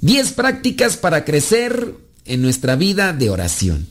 Diez 0.00 0.32
prácticas 0.32 0.96
para 0.96 1.24
crecer 1.24 1.94
en 2.24 2.40
nuestra 2.40 2.76
vida 2.76 3.12
de 3.12 3.30
oración. 3.30 3.86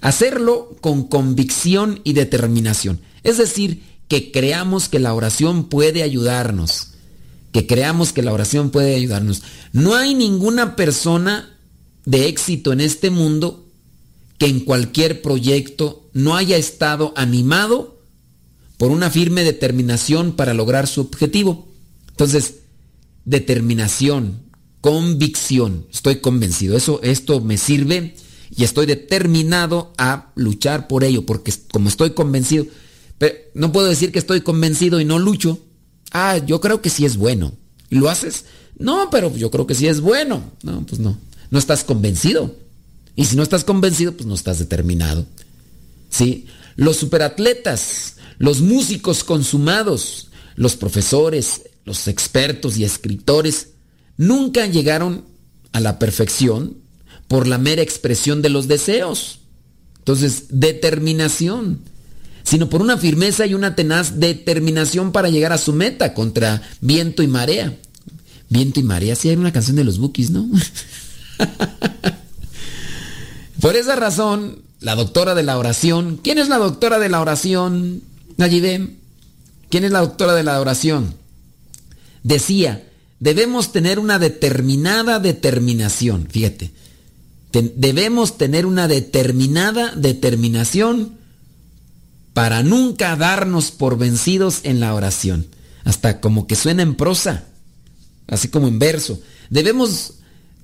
Hacerlo 0.00 0.76
con 0.80 1.04
convicción 1.04 2.00
y 2.04 2.14
determinación. 2.14 3.00
Es 3.22 3.38
decir, 3.38 3.82
que 4.08 4.32
creamos 4.32 4.88
que 4.88 4.98
la 4.98 5.14
oración 5.14 5.68
puede 5.68 6.02
ayudarnos 6.02 6.91
que 7.52 7.66
creamos 7.66 8.12
que 8.12 8.22
la 8.22 8.32
oración 8.32 8.70
puede 8.70 8.94
ayudarnos. 8.94 9.42
No 9.72 9.94
hay 9.94 10.14
ninguna 10.14 10.74
persona 10.74 11.58
de 12.04 12.28
éxito 12.28 12.72
en 12.72 12.80
este 12.80 13.10
mundo 13.10 13.68
que 14.38 14.46
en 14.46 14.60
cualquier 14.60 15.22
proyecto 15.22 16.08
no 16.14 16.34
haya 16.34 16.56
estado 16.56 17.12
animado 17.14 18.00
por 18.76 18.90
una 18.90 19.10
firme 19.10 19.44
determinación 19.44 20.32
para 20.32 20.54
lograr 20.54 20.88
su 20.88 21.02
objetivo. 21.02 21.68
Entonces, 22.08 22.56
determinación, 23.24 24.40
convicción, 24.80 25.86
estoy 25.92 26.16
convencido, 26.16 26.76
eso 26.76 27.00
esto 27.02 27.40
me 27.40 27.56
sirve 27.58 28.16
y 28.56 28.64
estoy 28.64 28.86
determinado 28.86 29.92
a 29.96 30.32
luchar 30.34 30.88
por 30.88 31.04
ello, 31.04 31.24
porque 31.24 31.52
como 31.70 31.88
estoy 31.88 32.10
convencido, 32.10 32.66
pero 33.18 33.36
no 33.54 33.70
puedo 33.72 33.88
decir 33.88 34.10
que 34.10 34.18
estoy 34.18 34.40
convencido 34.40 35.00
y 35.00 35.04
no 35.04 35.18
lucho. 35.18 35.60
Ah, 36.12 36.38
yo 36.38 36.60
creo 36.60 36.82
que 36.82 36.90
sí 36.90 37.04
es 37.04 37.16
bueno. 37.16 37.52
¿Lo 37.90 38.08
haces? 38.08 38.44
No, 38.78 39.08
pero 39.10 39.34
yo 39.34 39.50
creo 39.50 39.66
que 39.66 39.74
sí 39.74 39.86
es 39.86 40.00
bueno. 40.00 40.42
No, 40.62 40.84
pues 40.86 41.00
no. 41.00 41.18
No 41.50 41.58
estás 41.58 41.84
convencido. 41.84 42.54
Y 43.16 43.26
si 43.26 43.36
no 43.36 43.42
estás 43.42 43.64
convencido, 43.64 44.12
pues 44.12 44.26
no 44.26 44.34
estás 44.34 44.58
determinado. 44.58 45.26
¿Sí? 46.10 46.46
Los 46.76 46.96
superatletas, 46.96 48.16
los 48.38 48.60
músicos 48.60 49.24
consumados, 49.24 50.28
los 50.56 50.76
profesores, 50.76 51.62
los 51.84 52.08
expertos 52.08 52.76
y 52.76 52.84
escritores, 52.84 53.68
nunca 54.16 54.66
llegaron 54.66 55.24
a 55.72 55.80
la 55.80 55.98
perfección 55.98 56.76
por 57.28 57.46
la 57.46 57.58
mera 57.58 57.82
expresión 57.82 58.42
de 58.42 58.50
los 58.50 58.68
deseos. 58.68 59.40
Entonces, 59.98 60.46
determinación, 60.50 61.80
sino 62.42 62.68
por 62.68 62.82
una 62.82 62.98
firmeza 62.98 63.46
y 63.46 63.54
una 63.54 63.74
tenaz 63.74 64.18
determinación 64.18 65.12
para 65.12 65.28
llegar 65.28 65.52
a 65.52 65.58
su 65.58 65.72
meta 65.72 66.14
contra 66.14 66.62
viento 66.80 67.22
y 67.22 67.26
marea. 67.26 67.76
Viento 68.48 68.80
y 68.80 68.82
marea, 68.82 69.16
sí 69.16 69.28
hay 69.28 69.36
una 69.36 69.52
canción 69.52 69.76
de 69.76 69.84
los 69.84 69.98
Bookies, 69.98 70.30
¿no? 70.30 70.48
por 73.60 73.76
esa 73.76 73.96
razón, 73.96 74.62
la 74.80 74.94
doctora 74.94 75.34
de 75.34 75.42
la 75.42 75.58
oración, 75.58 76.20
¿quién 76.22 76.38
es 76.38 76.48
la 76.48 76.58
doctora 76.58 76.98
de 76.98 77.08
la 77.08 77.20
oración? 77.20 78.02
Nayibem, 78.36 78.96
¿quién 79.70 79.84
es 79.84 79.92
la 79.92 80.00
doctora 80.00 80.34
de 80.34 80.42
la 80.42 80.60
oración? 80.60 81.14
Decía, 82.22 82.86
debemos 83.20 83.72
tener 83.72 83.98
una 83.98 84.18
determinada 84.18 85.18
determinación, 85.18 86.28
fíjate, 86.28 86.72
debemos 87.52 88.38
tener 88.38 88.66
una 88.66 88.88
determinada 88.88 89.92
determinación 89.94 91.21
para 92.34 92.62
nunca 92.62 93.16
darnos 93.16 93.70
por 93.70 93.98
vencidos 93.98 94.60
en 94.64 94.80
la 94.80 94.94
oración. 94.94 95.46
Hasta 95.84 96.20
como 96.20 96.46
que 96.46 96.56
suena 96.56 96.82
en 96.82 96.94
prosa, 96.94 97.44
así 98.28 98.48
como 98.48 98.68
en 98.68 98.78
verso. 98.78 99.20
Debemos 99.50 100.14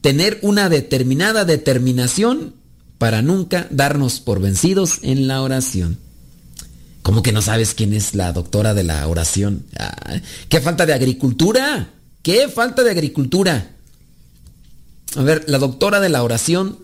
tener 0.00 0.38
una 0.42 0.68
determinada 0.68 1.44
determinación 1.44 2.54
para 2.98 3.22
nunca 3.22 3.66
darnos 3.70 4.20
por 4.20 4.40
vencidos 4.40 5.00
en 5.02 5.28
la 5.28 5.42
oración. 5.42 5.98
¿Cómo 7.02 7.22
que 7.22 7.32
no 7.32 7.42
sabes 7.42 7.74
quién 7.74 7.92
es 7.94 8.14
la 8.14 8.32
doctora 8.32 8.74
de 8.74 8.84
la 8.84 9.06
oración? 9.06 9.64
Ah, 9.78 10.20
¿Qué 10.48 10.60
falta 10.60 10.84
de 10.84 10.92
agricultura? 10.92 11.90
¿Qué 12.22 12.48
falta 12.48 12.82
de 12.82 12.90
agricultura? 12.90 13.70
A 15.16 15.22
ver, 15.22 15.44
la 15.48 15.58
doctora 15.58 16.00
de 16.00 16.10
la 16.10 16.22
oración, 16.22 16.78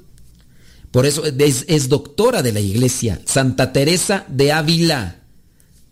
por 0.95 1.07
eso 1.07 1.25
es, 1.27 1.89
doctora 1.89 2.41
de 2.41 2.53
la 2.53 2.61
iglesia, 2.61 3.21
Santa 3.25 3.73
Teresa 3.73 4.25
de 4.29 4.53
Ávila. 4.53 5.17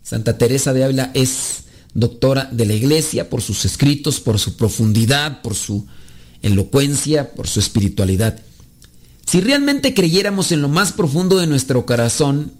Santa 0.01 0.37
Teresa 0.37 0.71
de 0.71 0.85
Ávila 0.85 1.11
es 1.13 1.65
doctora 1.93 2.47
de 2.49 2.65
la 2.65 2.73
iglesia 2.73 3.29
por 3.29 3.41
sus 3.41 3.65
escritos, 3.65 4.21
por 4.21 4.39
su 4.39 4.55
profundidad, 4.55 5.41
por 5.41 5.55
su 5.55 5.85
elocuencia, 6.41 7.33
por 7.33 7.49
su 7.49 7.59
espiritualidad. 7.59 8.39
Si 9.25 9.41
realmente 9.41 9.93
creyéramos 9.93 10.53
en 10.53 10.61
lo 10.61 10.69
más 10.69 10.93
profundo 10.93 11.37
de 11.37 11.47
nuestro 11.47 11.85
corazón, 11.85 12.53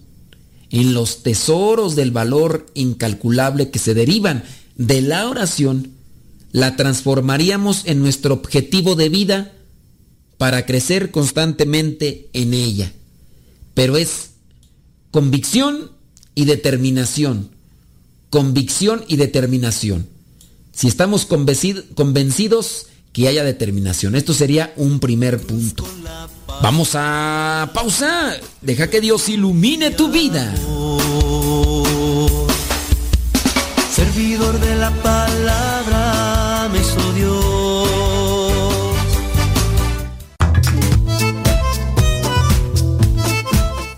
en 0.70 0.94
los 0.94 1.24
tesoros 1.24 1.96
del 1.96 2.12
valor 2.12 2.66
incalculable 2.74 3.70
que 3.70 3.80
se 3.80 3.94
derivan 3.94 4.44
de 4.76 5.02
la 5.02 5.30
oración, 5.30 5.92
la 6.52 6.76
transformaríamos 6.76 7.84
en 7.86 8.02
nuestro 8.02 8.34
objetivo 8.34 8.96
de 8.98 9.08
vida 9.08 9.54
para 10.38 10.66
crecer 10.66 11.12
constantemente 11.12 12.30
en 12.34 12.54
ella. 12.54 12.92
Pero 13.74 13.98
es 13.98 14.32
convicción 15.12 15.92
y 16.36 16.46
determinación. 16.46 17.50
Convicción 18.30 19.06
y 19.08 19.18
determinación. 19.18 20.08
Si 20.74 20.88
estamos 20.88 21.26
convencidos, 21.26 22.88
que 23.14 23.28
haya 23.28 23.44
determinación. 23.44 24.16
Esto 24.16 24.34
sería 24.34 24.74
un 24.76 25.00
primer 25.00 25.40
punto. 25.40 25.86
Vamos 26.62 26.92
a 26.96 27.70
pausa. 27.74 28.36
Deja 28.62 28.90
que 28.90 29.02
Dios 29.02 29.30
ilumine 29.30 29.92
tu 29.92 30.10
vida. 30.10 30.54
Servidor 33.94 34.60
de 34.60 34.76
la 34.76 34.90
palabra 35.04 35.73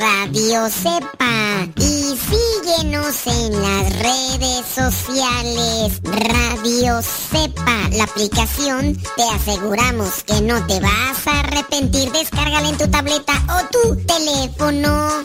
Radio 0.00 0.70
Cepa 0.70 1.68
y 1.76 2.16
síguenos 2.16 3.26
en 3.26 3.52
las 3.60 3.98
redes 3.98 4.64
sociales. 4.74 6.00
Radio 6.04 7.02
Cepa, 7.02 7.90
la 7.92 8.04
aplicación, 8.04 8.96
te 9.14 9.22
aseguramos 9.24 10.24
que 10.24 10.40
no 10.40 10.66
te 10.66 10.80
vas 10.80 11.26
a 11.26 11.40
arrepentir. 11.40 12.10
Descárgala 12.12 12.70
en 12.70 12.78
tu 12.78 12.88
tableta 12.88 13.34
o 13.50 13.60
tu 13.70 13.96
teléfono. 14.06 15.22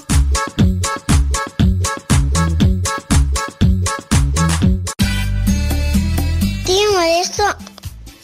Tío 6.66 7.00
esto 7.22 7.44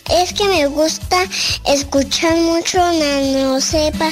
es 0.10 0.34
que 0.34 0.49
me 0.49 0.66
gusta 0.68 1.24
escuchar 1.66 2.36
mucho 2.36 2.78
Nano 2.78 3.62
Cepa. 3.62 4.12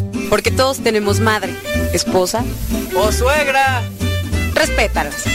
Porque 0.31 0.49
todos 0.49 0.79
tenemos 0.79 1.19
madre, 1.19 1.53
esposa 1.93 2.45
o 2.95 3.11
suegra. 3.11 3.81
Respétalas. 4.55 5.25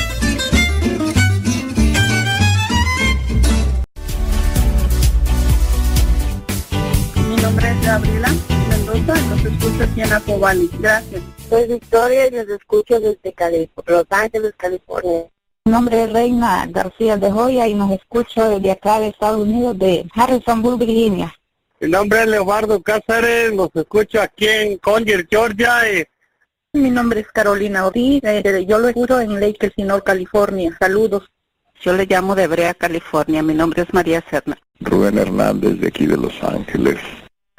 Mi 7.29 7.37
nombre 7.43 7.71
es 7.71 7.83
Gabriela 7.85 8.31
Mendoza 8.71 9.21
y 9.21 9.29
los 9.29 9.45
escucho 9.45 9.85
aquí 9.85 10.01
en 10.01 10.13
Acobali. 10.15 10.71
Gracias. 10.81 11.23
Soy 11.51 11.69
Victoria 11.69 12.29
y 12.29 12.31
los 12.31 12.49
escucho 12.49 12.99
desde 12.99 13.35
Los 13.85 14.07
Ángeles, 14.09 14.55
California. 14.57 15.25
Mi 15.67 15.73
nombre 15.73 16.05
es 16.05 16.13
Reina 16.15 16.67
García 16.71 17.19
de 17.19 17.31
Joya 17.31 17.69
y 17.69 17.75
nos 17.75 17.91
escucho 17.91 18.49
desde 18.49 18.71
acá 18.71 18.99
de 18.99 19.09
Estados 19.09 19.43
Unidos, 19.43 19.79
de 19.79 20.07
Harrisonburg, 20.15 20.79
Virginia. 20.79 21.35
Mi 21.79 21.91
nombre 21.91 22.22
es 22.22 22.29
Leobardo 22.29 22.83
Cáceres, 22.83 23.53
los 23.53 23.68
escucho 23.74 24.22
aquí 24.22 24.49
en 24.49 24.79
Conger, 24.79 25.27
Georgia. 25.31 25.74
Mi 26.72 26.91
nombre 26.91 27.20
es 27.20 27.29
Carolina 27.29 27.87
Ortiz, 27.87 28.24
eh, 28.24 28.64
yo 28.66 28.79
lo 28.79 28.89
escucho 28.89 29.20
en 29.20 29.39
Lake 29.39 29.66
Elsinore, 29.66 30.03
California. 30.03 30.74
Saludos. 30.81 31.24
Yo 31.83 31.93
le 31.93 32.07
llamo 32.07 32.35
de 32.35 32.47
Brea, 32.47 32.72
California. 32.72 33.43
Mi 33.43 33.53
nombre 33.53 33.83
es 33.83 33.93
María 33.93 34.24
Serna. 34.31 34.57
Rubén 34.81 35.18
Hernández, 35.18 35.79
de 35.79 35.89
aquí 35.89 36.07
de 36.07 36.16
Los 36.16 36.43
Ángeles. 36.43 36.99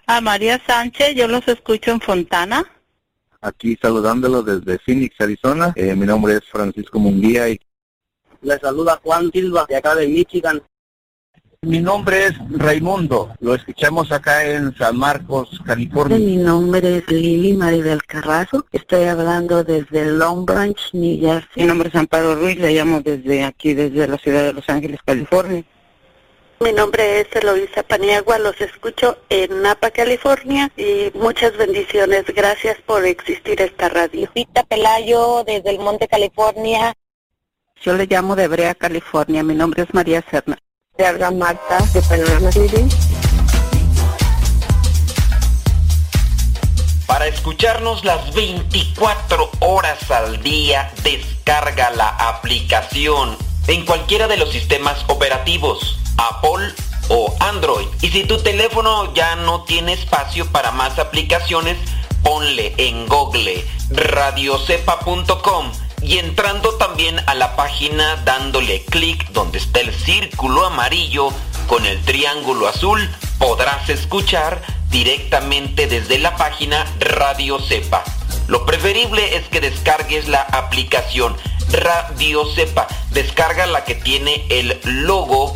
A 0.08 0.20
María 0.20 0.60
Sánchez, 0.66 1.14
yo 1.16 1.28
los 1.28 1.48
escucho 1.48 1.92
en 1.92 2.02
Fontana. 2.02 2.66
Aquí 3.42 3.78
saludándolo 3.80 4.42
desde 4.42 4.80
Phoenix, 4.80 5.22
Arizona. 5.22 5.74
Eh, 5.76 5.96
mi 5.96 6.08
nombre 6.08 6.34
es 6.34 6.44
Francisco 6.46 6.98
Munguía 6.98 7.50
y 7.50 7.60
le 8.42 8.58
saluda 8.58 9.00
Juan 9.04 9.32
Silva, 9.32 9.68
de 9.70 9.76
acá 9.76 9.94
de 9.94 10.08
Michigan. 10.08 10.62
Mi 11.68 11.82
nombre 11.82 12.28
es 12.28 12.34
Raimundo, 12.50 13.36
lo 13.42 13.54
escuchamos 13.54 14.10
acá 14.14 14.46
en 14.46 14.74
San 14.78 14.96
Marcos, 14.96 15.50
California. 15.66 16.18
Mi 16.18 16.38
nombre 16.38 17.00
es 17.00 17.12
Lili 17.12 17.52
Maribel 17.58 18.02
Carrazo, 18.06 18.66
estoy 18.72 19.04
hablando 19.04 19.66
desde 19.66 20.06
Long 20.06 20.46
Branch, 20.46 20.80
New 20.94 21.20
Jersey. 21.20 21.64
Mi 21.64 21.66
nombre 21.66 21.90
es 21.90 21.96
Amparo 21.96 22.36
Ruiz, 22.36 22.58
le 22.58 22.72
llamo 22.74 23.02
desde 23.02 23.44
aquí, 23.44 23.74
desde 23.74 24.08
la 24.08 24.18
ciudad 24.18 24.44
de 24.44 24.54
Los 24.54 24.70
Ángeles, 24.70 25.02
California. 25.06 25.66
Mi 26.62 26.72
nombre 26.72 27.20
es 27.20 27.28
Eloisa 27.36 27.84
Paniagua, 27.84 28.40
los 28.40 28.60
escucho 28.62 29.18
en 29.28 29.62
Napa, 29.62 29.92
California 29.92 30.72
y 30.78 31.12
muchas 31.16 31.58
bendiciones. 31.58 32.24
Gracias 32.34 32.78
por 32.86 33.06
existir 33.06 33.62
esta 33.62 33.90
radio. 33.90 34.30
Pita 34.34 34.64
Pelayo 34.64 35.44
desde 35.46 35.72
el 35.72 35.80
Monte, 35.80 36.08
California. 36.08 36.94
Yo 37.82 37.94
le 37.94 38.06
llamo 38.06 38.38
de 38.38 38.48
Brea, 38.48 38.74
California. 38.74 39.44
Mi 39.44 39.54
nombre 39.54 39.84
es 39.84 39.94
María 39.94 40.24
Serna. 40.32 40.58
Te 40.98 41.06
habla 41.06 41.30
Marta 41.30 41.78
de 41.94 42.02
Panorama 42.02 42.52
City. 42.52 42.88
Para 47.06 47.28
escucharnos 47.28 48.04
las 48.04 48.34
24 48.34 49.52
horas 49.60 50.10
al 50.10 50.42
día, 50.42 50.92
descarga 51.04 51.92
la 51.92 52.10
aplicación 52.10 53.38
en 53.68 53.86
cualquiera 53.86 54.28
de 54.28 54.38
los 54.38 54.52
sistemas 54.52 55.06
operativos, 55.08 56.00
Apple 56.18 56.74
o 57.10 57.32
Android. 57.42 57.88
Y 58.02 58.10
si 58.10 58.24
tu 58.24 58.40
teléfono 58.40 59.14
ya 59.14 59.36
no 59.36 59.66
tiene 59.66 59.94
espacio 59.94 60.48
para 60.52 60.72
más 60.72 60.98
aplicaciones, 60.98 61.78
ponle 62.24 62.74
en 62.78 63.08
Google 63.08 63.64
radiocepa.com 63.92 65.72
y 66.02 66.20
entrando 66.20 66.76
también 66.76 67.20
a 67.28 67.36
la 67.36 67.56
página 67.56 68.18
dándole 68.18 68.84
clic 68.86 69.30
donde 69.32 69.58
está 69.58 69.82
el 69.82 69.94
círculo 69.94 70.66
amarillo 70.66 71.30
con 71.68 71.86
el 71.86 72.02
triángulo 72.04 72.68
azul, 72.68 73.10
podrás 73.40 73.90
escuchar 73.90 74.62
directamente 74.90 75.88
desde 75.88 76.18
la 76.20 76.36
página 76.36 76.86
Radio 77.00 77.60
Cepa. 77.60 78.04
Lo 78.48 78.66
preferible 78.66 79.36
es 79.36 79.48
que 79.50 79.60
descargues 79.60 80.28
la 80.28 80.42
aplicación 80.42 81.36
Radio 81.72 82.46
Cepa. 82.56 82.88
Descarga 83.12 83.66
la 83.66 83.84
que 83.84 83.96
tiene 83.96 84.46
el 84.50 84.80
logo 84.84 85.56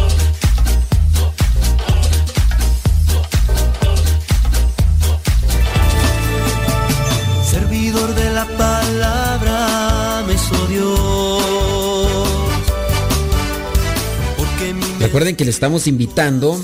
Recuerden 15.11 15.35
que 15.35 15.43
le 15.43 15.51
estamos 15.51 15.87
invitando 15.87 16.57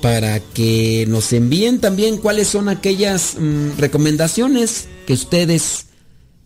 para 0.00 0.40
que 0.40 1.06
nos 1.08 1.32
envíen 1.32 1.78
también 1.78 2.18
cuáles 2.18 2.48
son 2.48 2.68
aquellas 2.68 3.36
mm, 3.38 3.78
recomendaciones 3.78 4.88
que 5.06 5.12
ustedes 5.12 5.86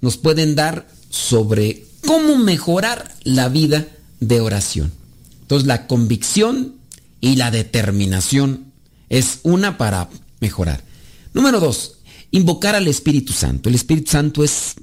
nos 0.03 0.19
pueden 0.19 0.55
dar 0.55 0.87
sobre 1.09 1.87
cómo 2.05 2.37
mejorar 2.37 3.11
la 3.25 3.49
vida 3.49 3.89
de 4.21 4.43
oración. 4.43 4.93
Entonces 5.41 5.67
la 5.67 5.87
convicción 5.87 6.75
y 7.23 7.37
la 7.37 7.51
determinación 7.51 8.71
es 9.09 9.41
una 9.43 9.79
para 9.79 10.11
mejorar. 10.41 10.85
Número 11.33 11.59
dos, 11.59 12.01
invocar 12.33 12.75
al 12.75 12.87
Espíritu 12.87 13.33
Santo. 13.33 13.71
El 13.71 13.77
Espíritu 13.77 14.11
Santo 14.11 14.45
es 14.45 14.75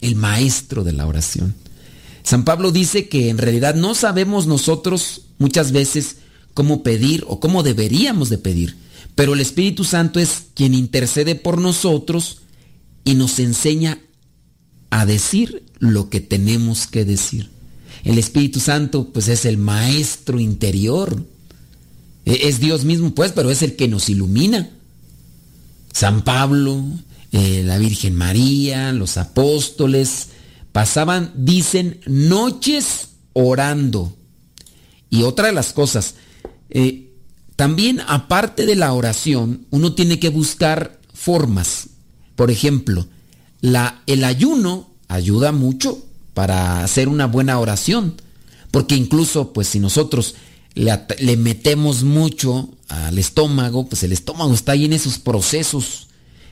el 0.00 0.16
maestro 0.16 0.82
de 0.82 0.94
la 0.94 1.06
oración. 1.06 1.54
San 2.22 2.46
Pablo 2.46 2.72
dice 2.72 3.10
que 3.10 3.28
en 3.28 3.36
realidad 3.36 3.74
no 3.74 3.94
sabemos 3.94 4.46
nosotros 4.46 5.26
muchas 5.36 5.72
veces 5.72 6.21
cómo 6.54 6.82
pedir 6.82 7.24
o 7.28 7.40
cómo 7.40 7.62
deberíamos 7.62 8.28
de 8.28 8.38
pedir, 8.38 8.76
pero 9.14 9.34
el 9.34 9.40
Espíritu 9.40 9.84
Santo 9.84 10.20
es 10.20 10.44
quien 10.54 10.74
intercede 10.74 11.34
por 11.34 11.60
nosotros 11.60 12.38
y 13.04 13.14
nos 13.14 13.38
enseña 13.38 13.98
a 14.90 15.06
decir 15.06 15.64
lo 15.78 16.08
que 16.10 16.20
tenemos 16.20 16.86
que 16.86 17.04
decir. 17.04 17.50
El 18.04 18.18
Espíritu 18.18 18.60
Santo 18.60 19.08
pues 19.12 19.28
es 19.28 19.44
el 19.44 19.58
maestro 19.58 20.40
interior. 20.40 21.24
E-, 22.24 22.48
Es 22.48 22.60
Dios 22.60 22.84
mismo 22.84 23.14
pues, 23.14 23.32
pero 23.32 23.50
es 23.50 23.62
el 23.62 23.76
que 23.76 23.88
nos 23.88 24.08
ilumina. 24.08 24.70
San 25.92 26.22
Pablo, 26.22 26.82
eh, 27.32 27.62
la 27.64 27.78
Virgen 27.78 28.14
María, 28.14 28.92
los 28.92 29.18
apóstoles, 29.18 30.28
pasaban, 30.72 31.32
dicen, 31.36 32.00
noches 32.06 33.08
orando. 33.34 34.16
Y 35.10 35.22
otra 35.22 35.48
de 35.48 35.52
las 35.52 35.72
cosas, 35.72 36.14
eh, 36.72 37.12
también 37.56 38.00
aparte 38.06 38.66
de 38.66 38.76
la 38.76 38.92
oración, 38.92 39.66
uno 39.70 39.94
tiene 39.94 40.18
que 40.18 40.30
buscar 40.30 41.00
formas. 41.14 41.88
Por 42.34 42.50
ejemplo, 42.50 43.06
la, 43.60 44.02
el 44.06 44.24
ayuno 44.24 44.90
ayuda 45.08 45.52
mucho 45.52 46.04
para 46.34 46.82
hacer 46.82 47.08
una 47.08 47.26
buena 47.26 47.58
oración. 47.58 48.14
Porque 48.70 48.96
incluso, 48.96 49.52
pues 49.52 49.68
si 49.68 49.78
nosotros 49.78 50.34
le, 50.74 51.36
metemos 51.36 52.02
mucho 52.02 52.70
al 52.88 53.18
estómago, 53.18 53.86
pues 53.86 54.02
el 54.02 54.12
estómago 54.12 54.54
está 54.54 54.72
ahí 54.72 54.86
en 54.86 54.94
esos 54.94 55.18
procesos 55.18 56.08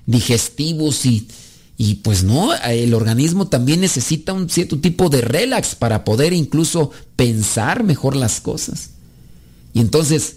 digestivos 0.07 1.07
y, 1.07 1.29
y 1.79 1.97
pues 1.97 2.23
no, 2.23 2.55
el 2.55 2.93
organismo 2.93 3.49
también 3.49 3.81
necesita 3.81 4.35
un 4.35 4.51
cierto 4.51 4.79
tipo 4.79 5.09
de 5.09 5.23
relax 5.23 5.75
para 5.75 6.05
poder 6.05 6.35
incluso 6.35 6.91
pensar 7.17 7.85
mejor 7.85 8.17
las 8.17 8.41
cosas. 8.41 8.91
Y 9.73 9.81
entonces 9.81 10.37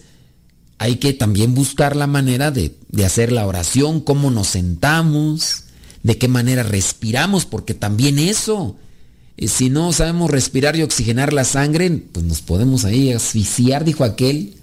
hay 0.78 0.98
que 0.98 1.14
también 1.14 1.54
buscar 1.54 1.96
la 1.96 2.08
manera 2.08 2.52
de, 2.52 2.76
de 2.90 3.06
hacer 3.06 3.32
la 3.32 3.48
oración, 3.48 4.02
cómo 4.02 4.32
nos 4.32 4.50
sentamos, 4.50 5.64
de 6.04 6.18
qué 6.18 6.28
manera 6.28 6.64
respiramos, 6.64 7.46
porque 7.46 7.74
también 7.74 8.20
eso, 8.20 8.76
eh, 9.38 9.48
si 9.48 9.70
no 9.70 9.94
sabemos 9.94 10.30
respirar 10.30 10.76
y 10.76 10.84
oxigenar 10.84 11.34
la 11.34 11.46
sangre, 11.46 11.90
pues 11.90 12.26
nos 12.26 12.42
podemos 12.42 12.86
ahí 12.86 13.12
asfixiar, 13.12 13.86
dijo 13.86 14.04
aquel. 14.04 14.56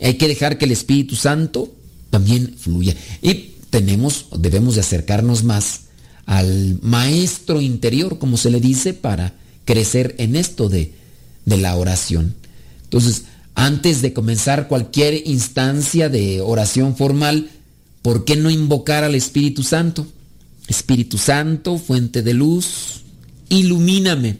Hay 0.00 0.14
que 0.14 0.28
dejar 0.28 0.58
que 0.58 0.64
el 0.64 0.72
Espíritu 0.72 1.14
Santo 1.14 1.72
también 2.10 2.56
fluya. 2.58 2.96
Y 3.20 3.52
tenemos, 3.70 4.26
debemos 4.36 4.74
de 4.74 4.80
acercarnos 4.80 5.44
más 5.44 5.82
al 6.26 6.78
maestro 6.82 7.60
interior, 7.60 8.18
como 8.18 8.36
se 8.36 8.50
le 8.50 8.60
dice, 8.60 8.94
para 8.94 9.34
crecer 9.64 10.14
en 10.18 10.36
esto 10.36 10.68
de, 10.68 10.94
de 11.44 11.56
la 11.58 11.76
oración. 11.76 12.34
Entonces, 12.84 13.24
antes 13.54 14.02
de 14.02 14.12
comenzar 14.12 14.68
cualquier 14.68 15.26
instancia 15.26 16.08
de 16.08 16.40
oración 16.40 16.96
formal, 16.96 17.50
¿por 18.02 18.24
qué 18.24 18.36
no 18.36 18.50
invocar 18.50 19.04
al 19.04 19.14
Espíritu 19.14 19.62
Santo? 19.62 20.06
Espíritu 20.68 21.18
Santo, 21.18 21.78
fuente 21.78 22.22
de 22.22 22.34
luz, 22.34 23.02
ilumíname. 23.48 24.38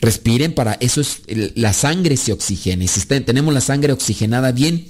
Respiren 0.00 0.52
para 0.52 0.74
eso 0.74 1.00
es 1.00 1.22
la 1.54 1.72
sangre 1.72 2.16
se 2.16 2.32
oxigena. 2.32 2.84
Y 2.84 2.88
si 2.88 3.00
tenemos 3.06 3.54
la 3.54 3.60
sangre 3.60 3.92
oxigenada 3.92 4.50
bien, 4.52 4.88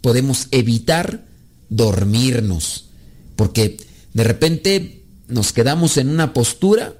podemos 0.00 0.48
evitar 0.50 1.26
dormirnos. 1.68 2.86
Porque 3.36 3.76
de 4.14 4.24
repente 4.24 5.04
nos 5.28 5.52
quedamos 5.52 5.96
en 5.96 6.08
una 6.08 6.32
postura 6.32 6.94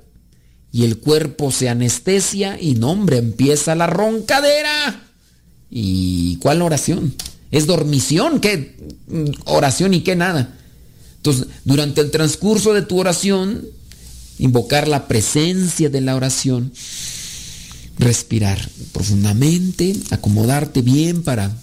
y 0.72 0.85
el 0.85 0.99
cuerpo 0.99 1.51
se 1.51 1.68
anestesia 1.68 2.61
y 2.61 2.75
no, 2.75 2.91
hombre, 2.91 3.18
empieza 3.18 3.75
la 3.75 3.87
roncadera. 3.87 5.14
¿Y 5.77 6.37
cuál 6.37 6.62
oración? 6.62 7.12
Es 7.51 7.66
dormición, 7.66 8.41
¿qué 8.41 8.77
oración 9.45 9.93
y 9.93 10.03
qué 10.03 10.14
nada? 10.14 10.57
Entonces, 11.16 11.49
durante 11.64 12.01
el 12.01 12.12
transcurso 12.12 12.72
de 12.75 12.83
tu 12.83 13.01
oración, 13.01 13.64
invocar 14.39 14.87
la 14.87 15.09
presencia 15.09 15.91
de 15.91 16.01
la 16.01 16.14
oración, 16.14 16.72
respirar 17.99 18.68
profundamente, 18.93 19.97
acomodarte 20.11 20.81
bien 20.83 21.22
para... 21.25 21.57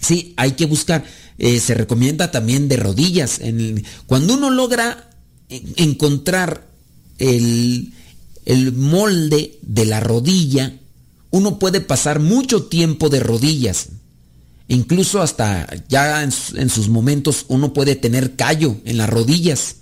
Sí, 0.00 0.34
hay 0.36 0.52
que 0.52 0.66
buscar. 0.66 1.04
eh, 1.38 1.58
se 1.58 1.72
recomienda 1.74 2.30
también 2.30 2.68
de 2.68 2.76
rodillas. 2.76 3.40
Cuando 4.06 4.34
uno 4.34 4.50
logra 4.50 5.08
en- 5.48 5.72
encontrar 5.76 6.68
el, 7.18 7.92
el 8.44 8.72
molde 8.72 9.58
de 9.62 9.86
la 9.86 10.00
rodilla, 10.00 10.74
uno 11.32 11.58
puede 11.58 11.80
pasar 11.80 12.20
mucho 12.20 12.64
tiempo 12.64 13.08
de 13.08 13.18
rodillas. 13.18 13.88
Incluso 14.68 15.20
hasta 15.20 15.66
ya 15.88 16.22
en, 16.22 16.30
sus 16.70 16.88
momentos 16.88 17.46
uno 17.48 17.72
puede 17.72 17.96
tener 17.96 18.36
callo 18.36 18.76
en 18.84 18.98
las 18.98 19.10
rodillas. 19.10 19.76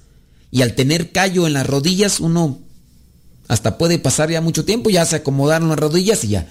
Y 0.51 0.63
al 0.63 0.75
tener 0.75 1.13
callo 1.13 1.47
en 1.47 1.53
las 1.53 1.67
rodillas 1.67 2.21
uno 2.21 2.61
hasta 3.49 3.79
puede 3.79 3.99
pasar 3.99 4.31
ya 4.31 4.41
mucho 4.41 4.65
tiempo, 4.65 4.91
ya 4.91 5.05
se 5.05 5.17
acomodaron 5.17 5.69
las 5.69 5.79
rodillas 5.79 6.25
y 6.25 6.29
ya. 6.29 6.49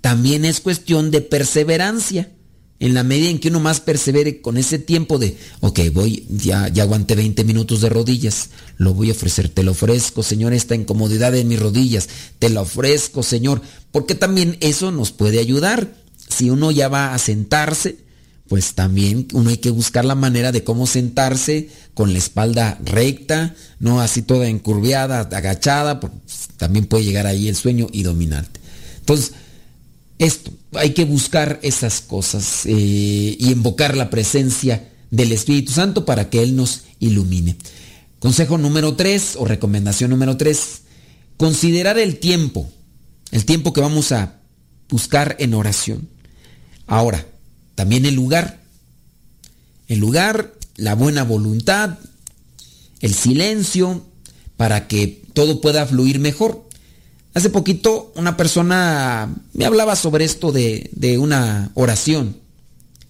También 0.00 0.44
es 0.44 0.60
cuestión 0.60 1.12
de 1.12 1.20
perseverancia. 1.20 2.30
En 2.82 2.94
la 2.94 3.04
medida 3.04 3.30
en 3.30 3.38
que 3.38 3.46
uno 3.46 3.60
más 3.60 3.78
persevere 3.78 4.40
con 4.40 4.56
ese 4.56 4.76
tiempo 4.76 5.16
de, 5.16 5.36
ok, 5.60 5.78
voy, 5.92 6.26
ya, 6.28 6.66
ya 6.66 6.82
aguanté 6.82 7.14
20 7.14 7.44
minutos 7.44 7.80
de 7.80 7.88
rodillas, 7.88 8.50
lo 8.76 8.92
voy 8.92 9.10
a 9.10 9.12
ofrecer, 9.12 9.48
te 9.48 9.62
lo 9.62 9.70
ofrezco, 9.70 10.24
Señor, 10.24 10.52
esta 10.52 10.74
incomodidad 10.74 11.32
en 11.36 11.46
mis 11.46 11.60
rodillas, 11.60 12.08
te 12.40 12.50
lo 12.50 12.62
ofrezco, 12.62 13.22
Señor, 13.22 13.62
porque 13.92 14.16
también 14.16 14.56
eso 14.58 14.90
nos 14.90 15.12
puede 15.12 15.38
ayudar. 15.38 15.94
Si 16.28 16.50
uno 16.50 16.72
ya 16.72 16.88
va 16.88 17.14
a 17.14 17.18
sentarse, 17.20 17.98
pues 18.48 18.74
también 18.74 19.28
uno 19.32 19.50
hay 19.50 19.58
que 19.58 19.70
buscar 19.70 20.04
la 20.04 20.16
manera 20.16 20.50
de 20.50 20.64
cómo 20.64 20.88
sentarse 20.88 21.68
con 21.94 22.12
la 22.12 22.18
espalda 22.18 22.80
recta, 22.84 23.54
no 23.78 24.00
así 24.00 24.22
toda 24.22 24.48
encurviada, 24.48 25.20
agachada, 25.20 26.00
porque 26.00 26.16
también 26.56 26.86
puede 26.86 27.04
llegar 27.04 27.28
ahí 27.28 27.46
el 27.46 27.54
sueño 27.54 27.86
y 27.92 28.02
dominarte. 28.02 28.58
Entonces, 28.98 29.34
esto, 30.24 30.52
hay 30.74 30.90
que 30.90 31.04
buscar 31.04 31.58
esas 31.62 32.00
cosas 32.00 32.64
eh, 32.66 32.72
y 32.72 33.50
invocar 33.50 33.96
la 33.96 34.10
presencia 34.10 34.88
del 35.10 35.32
Espíritu 35.32 35.72
Santo 35.72 36.04
para 36.04 36.30
que 36.30 36.42
Él 36.42 36.54
nos 36.56 36.82
ilumine. 37.00 37.56
Consejo 38.18 38.56
número 38.56 38.94
3 38.94 39.36
o 39.36 39.44
recomendación 39.44 40.10
número 40.10 40.36
3, 40.36 40.82
considerar 41.36 41.98
el 41.98 42.18
tiempo, 42.18 42.70
el 43.32 43.44
tiempo 43.44 43.72
que 43.72 43.80
vamos 43.80 44.12
a 44.12 44.38
buscar 44.88 45.36
en 45.40 45.54
oración. 45.54 46.08
Ahora, 46.86 47.26
también 47.74 48.06
el 48.06 48.14
lugar. 48.14 48.60
El 49.88 49.98
lugar, 49.98 50.54
la 50.76 50.94
buena 50.94 51.24
voluntad, 51.24 51.98
el 53.00 53.12
silencio, 53.12 54.06
para 54.56 54.86
que 54.86 55.22
todo 55.34 55.60
pueda 55.60 55.84
fluir 55.84 56.18
mejor. 56.20 56.68
Hace 57.34 57.48
poquito 57.48 58.12
una 58.14 58.36
persona 58.36 59.34
me 59.54 59.64
hablaba 59.64 59.96
sobre 59.96 60.24
esto 60.24 60.52
de, 60.52 60.90
de 60.92 61.16
una 61.16 61.70
oración 61.74 62.36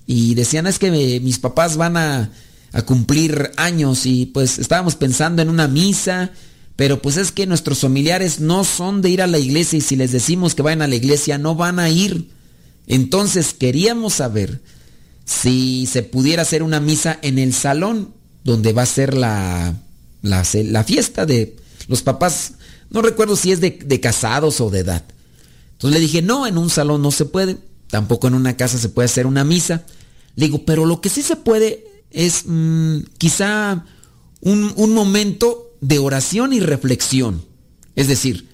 y 0.07 0.35
decían 0.35 0.67
es 0.67 0.79
que 0.79 0.91
mis 1.21 1.39
papás 1.41 1.77
van 1.77 1.97
a, 1.97 2.31
a, 2.73 2.83
cumplir 2.83 3.51
años 3.57 4.07
y 4.07 4.27
pues 4.27 4.59
estábamos 4.59 4.95
pensando 4.95 5.43
en 5.43 5.49
una 5.49 5.67
misa, 5.67 6.31
pero 6.77 7.03
pues 7.03 7.17
es 7.17 7.33
que 7.33 7.47
nuestros 7.47 7.81
familiares 7.81 8.39
no 8.39 8.63
son 8.63 9.03
de 9.03 9.11
ir 9.11 9.23
a 9.23 9.27
la 9.27 9.39
iglesia 9.39 9.79
y 9.79 9.83
si 9.83 9.97
les 9.97 10.13
decimos 10.13 10.55
que 10.55 10.63
vayan 10.63 10.83
a 10.83 10.89
la 10.89 10.95
iglesia 10.95 11.39
no 11.39 11.57
van 11.57 11.81
a 11.81 11.91
ir. 11.91 12.31
Entonces 12.87 13.55
queríamos 13.55 14.15
saber 14.15 14.61
si 15.25 15.87
se 15.87 16.05
pudiera 16.05 16.43
hacer 16.43 16.63
una 16.63 16.79
misa 16.79 17.19
en 17.23 17.39
el 17.39 17.55
salón 17.55 18.15
donde 18.45 18.73
va 18.73 18.83
a 18.83 18.87
ser 18.87 19.15
la, 19.15 19.75
la, 20.23 20.45
la 20.53 20.85
fiesta 20.85 21.27
de 21.27 21.57
los 21.89 22.03
papás 22.03 22.53
no 22.93 23.01
recuerdo 23.01 23.37
si 23.37 23.53
es 23.53 23.61
de, 23.61 24.01
casados 24.01 24.61
o 24.61 24.71
de 24.71 24.81
edad. 24.81 25.03
Entonces 25.73 25.99
le 25.99 26.01
dije, 26.01 26.23
no, 26.23 26.47
en 26.47 26.59
un 26.59 26.69
salón 26.69 27.03
no 27.03 27.11
se 27.11 27.25
puede. 27.25 27.57
Tampoco 27.89 28.29
en 28.29 28.35
una 28.35 28.57
casa 28.57 28.79
se 28.79 28.91
puede 28.91 29.07
hacer 29.07 29.27
una 29.27 29.45
misa. 29.45 29.85
Le 30.37 30.47
digo, 30.47 30.65
pero 30.65 30.85
lo 30.85 31.01
que 31.01 31.09
sí 31.09 31.23
se 31.23 31.37
puede 31.37 31.87
es 32.11 32.45
mmm, 32.47 32.99
quizá 33.17 33.85
un, 34.41 34.93
momento 34.93 35.75
de 35.81 35.99
oración 35.99 36.53
y 36.53 36.61
reflexión. 36.61 37.43
Es 37.97 38.09
decir, 38.09 38.49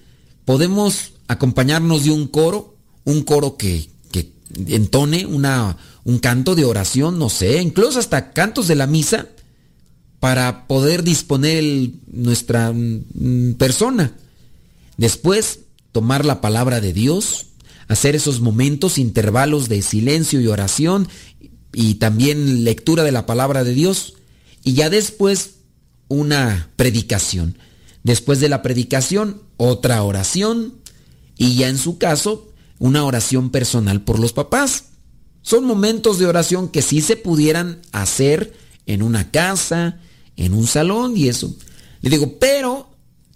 podemos 0.45 1.13
acompañarnos 1.27 2.05
de 2.05 2.11
un 2.11 2.27
coro, 2.27 2.75
un 3.03 3.23
coro 3.23 3.57
que, 3.57 3.89
que 4.11 4.31
entone 4.67 5.25
una, 5.25 5.77
un 6.05 6.19
canto 6.19 6.55
de 6.55 6.63
oración, 6.63 7.19
no 7.19 7.29
sé, 7.29 7.61
incluso 7.61 7.99
hasta 7.99 8.31
cantos 8.31 8.67
de 8.67 8.75
la 8.75 8.87
misa, 8.87 9.27
para 10.19 10.67
poder 10.67 11.03
disponer 11.03 11.91
nuestra 12.07 12.71
mm, 12.71 13.55
persona. 13.57 14.13
Después, 14.99 15.61
tomar 15.93 16.25
la 16.25 16.41
palabra 16.41 16.81
de 16.81 16.91
Dios, 16.91 17.45
hacer 17.87 18.17
esos 18.17 18.41
momentos, 18.41 18.97
intervalos 18.97 19.69
de 19.69 19.81
silencio 19.81 20.41
y 20.41 20.47
oración 20.47 21.07
y 21.71 21.95
también 21.95 22.65
lectura 22.65 23.05
de 23.05 23.13
la 23.13 23.25
palabra 23.25 23.63
de 23.63 23.73
Dios. 23.73 24.15
Y 24.61 24.73
ya 24.73 24.89
después, 24.89 25.51
una 26.09 26.69
predicación. 26.75 27.57
Después 28.03 28.41
de 28.41 28.49
la 28.49 28.61
predicación, 28.61 29.41
otra 29.55 30.03
oración. 30.03 30.73
Y 31.37 31.55
ya 31.55 31.69
en 31.69 31.77
su 31.77 31.97
caso, 31.97 32.51
una 32.77 33.05
oración 33.05 33.51
personal 33.51 34.01
por 34.01 34.19
los 34.19 34.33
papás. 34.33 34.87
Son 35.43 35.63
momentos 35.63 36.19
de 36.19 36.25
oración 36.25 36.67
que 36.67 36.81
sí 36.81 36.99
se 36.99 37.15
pudieran 37.15 37.79
hacer 37.93 38.53
en 38.85 39.01
una 39.01 39.31
casa, 39.31 40.01
en 40.35 40.53
un 40.53 40.67
salón 40.67 41.15
y 41.15 41.29
eso. 41.29 41.55
Le 42.01 42.09
digo, 42.09 42.37
pero 42.37 42.89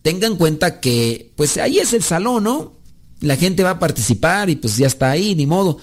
tengan 0.04 0.34
en 0.34 0.38
cuenta 0.38 0.80
que 0.80 1.34
pues 1.36 1.58
ahí 1.58 1.80
es 1.80 1.93
el 1.93 2.04
salón, 2.04 2.43
¿no? 2.43 2.78
La 3.22 3.38
gente 3.38 3.64
va 3.64 3.72
a 3.72 3.80
participar 3.80 4.49
y 4.49 4.58
pues 4.58 4.78
ya 4.78 4.86
está 4.86 5.10
ahí, 5.10 5.34
ni 5.34 5.47
modo. 5.47 5.80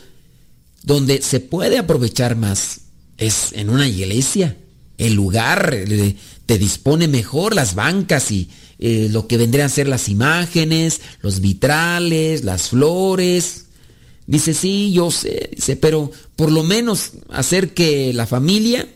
Donde 0.82 1.20
se 1.22 1.40
puede 1.40 1.78
aprovechar 1.78 2.36
más 2.36 2.82
es 3.16 3.52
en 3.52 3.70
una 3.70 3.88
iglesia. 3.88 4.56
El 4.98 5.14
lugar 5.14 5.72
eh, 5.74 6.16
te 6.46 6.58
dispone 6.58 7.08
mejor, 7.08 7.54
las 7.54 7.74
bancas 7.74 8.30
y 8.30 8.50
eh, 8.78 9.08
lo 9.10 9.26
que 9.26 9.38
vendrían 9.38 9.66
a 9.66 9.70
ser 9.70 9.88
las 9.88 10.08
imágenes, 10.10 11.00
los 11.22 11.40
vitrales, 11.40 12.44
las 12.44 12.68
flores. 12.68 13.66
Dice, 14.26 14.52
sí, 14.52 14.92
yo 14.92 15.10
sé, 15.10 15.50
dice, 15.56 15.76
pero 15.76 16.10
por 16.36 16.52
lo 16.52 16.62
menos 16.62 17.12
hacer 17.30 17.72
que 17.72 18.12
la 18.12 18.26
familia 18.26 18.86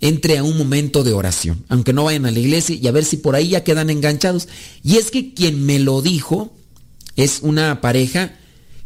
entre 0.00 0.38
a 0.38 0.44
un 0.44 0.58
momento 0.58 1.02
de 1.04 1.12
oración, 1.12 1.64
aunque 1.68 1.92
no 1.92 2.04
vayan 2.04 2.26
a 2.26 2.30
la 2.30 2.38
iglesia 2.38 2.76
y 2.76 2.86
a 2.86 2.92
ver 2.92 3.04
si 3.04 3.16
por 3.16 3.34
ahí 3.34 3.50
ya 3.50 3.64
quedan 3.64 3.90
enganchados. 3.90 4.48
Y 4.82 4.96
es 4.96 5.10
que 5.10 5.34
quien 5.34 5.64
me 5.64 5.78
lo 5.78 6.02
dijo 6.02 6.54
es 7.16 7.40
una 7.42 7.80
pareja 7.80 8.34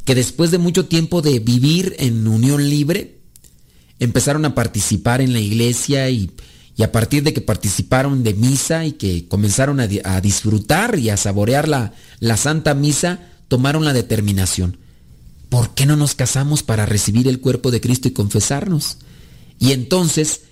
que 0.05 0.15
después 0.15 0.51
de 0.51 0.59
mucho 0.59 0.87
tiempo 0.87 1.21
de 1.21 1.39
vivir 1.39 1.95
en 1.99 2.27
unión 2.27 2.69
libre, 2.69 3.19
empezaron 3.99 4.45
a 4.45 4.55
participar 4.55 5.21
en 5.21 5.33
la 5.33 5.41
iglesia 5.41 6.09
y, 6.09 6.31
a 6.83 6.93
partir 6.93 7.25
de 7.25 7.35
que 7.35 7.41
participaron 7.41 8.23
de 8.23 8.35
misa 8.35 8.87
y 8.87 8.93
que 8.93 9.27
comenzaron 9.27 9.81
a, 9.81 9.89
a 10.05 10.21
disfrutar 10.21 10.99
y 10.99 11.11
a 11.11 11.17
saborear 11.17 11.67
la, 11.69 11.93
la 12.21 12.37
Santa 12.37 12.73
Misa, 12.73 13.21
tomaron 13.49 13.85
la 13.85 13.93
determinación. 13.93 14.79
¿Por 15.49 15.75
qué 15.75 15.87
no 15.87 15.97
nos 15.97 16.15
casamos 16.15 16.63
para 16.63 16.87
recibir 16.87 17.27
el 17.27 17.41
cuerpo 17.41 17.71
de 17.71 17.81
Cristo 17.81 18.09
y 18.09 18.13
confesarnos? 18.13 18.99
Y 19.59 19.73
entonces 19.73 20.43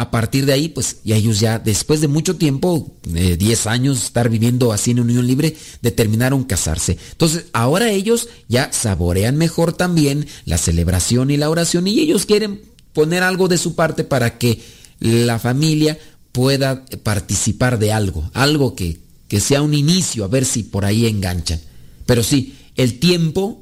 a 0.00 0.10
partir 0.10 0.46
de 0.46 0.54
ahí, 0.54 0.70
pues, 0.70 0.96
y 1.04 1.12
ellos 1.12 1.40
ya, 1.40 1.58
después 1.58 2.00
de 2.00 2.08
mucho 2.08 2.36
tiempo, 2.36 2.96
eh, 3.14 3.36
10 3.36 3.66
años, 3.66 4.02
estar 4.02 4.30
viviendo 4.30 4.72
así 4.72 4.92
en 4.92 5.00
unión 5.00 5.26
libre, 5.26 5.54
determinaron 5.82 6.44
casarse. 6.44 6.96
Entonces, 7.12 7.44
ahora 7.52 7.90
ellos 7.90 8.30
ya 8.48 8.72
saborean 8.72 9.36
mejor 9.36 9.74
también 9.74 10.26
la 10.46 10.56
celebración 10.56 11.30
y 11.30 11.36
la 11.36 11.50
oración 11.50 11.86
y 11.86 12.00
ellos 12.00 12.24
quieren 12.24 12.62
poner 12.94 13.22
algo 13.22 13.46
de 13.46 13.58
su 13.58 13.74
parte 13.74 14.02
para 14.02 14.38
que 14.38 14.62
la 15.00 15.38
familia 15.38 15.98
pueda 16.32 16.86
participar 17.02 17.78
de 17.78 17.92
algo, 17.92 18.30
algo 18.32 18.74
que, 18.74 19.00
que 19.28 19.38
sea 19.38 19.60
un 19.60 19.74
inicio, 19.74 20.24
a 20.24 20.28
ver 20.28 20.46
si 20.46 20.62
por 20.62 20.86
ahí 20.86 21.04
enganchan. 21.04 21.60
Pero 22.06 22.22
sí, 22.22 22.56
el 22.74 22.98
tiempo 23.00 23.60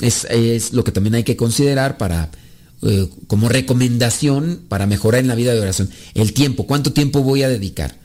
es, 0.00 0.24
es 0.30 0.72
lo 0.72 0.82
que 0.82 0.90
también 0.90 1.14
hay 1.14 1.22
que 1.22 1.36
considerar 1.36 1.96
para 1.96 2.32
eh, 2.82 3.08
como 3.26 3.48
recomendación 3.48 4.60
para 4.68 4.86
mejorar 4.86 5.20
en 5.20 5.28
la 5.28 5.34
vida 5.34 5.54
de 5.54 5.60
oración. 5.60 5.90
El 6.14 6.32
tiempo, 6.32 6.66
¿cuánto 6.66 6.92
tiempo 6.92 7.22
voy 7.22 7.42
a 7.42 7.48
dedicar? 7.48 7.96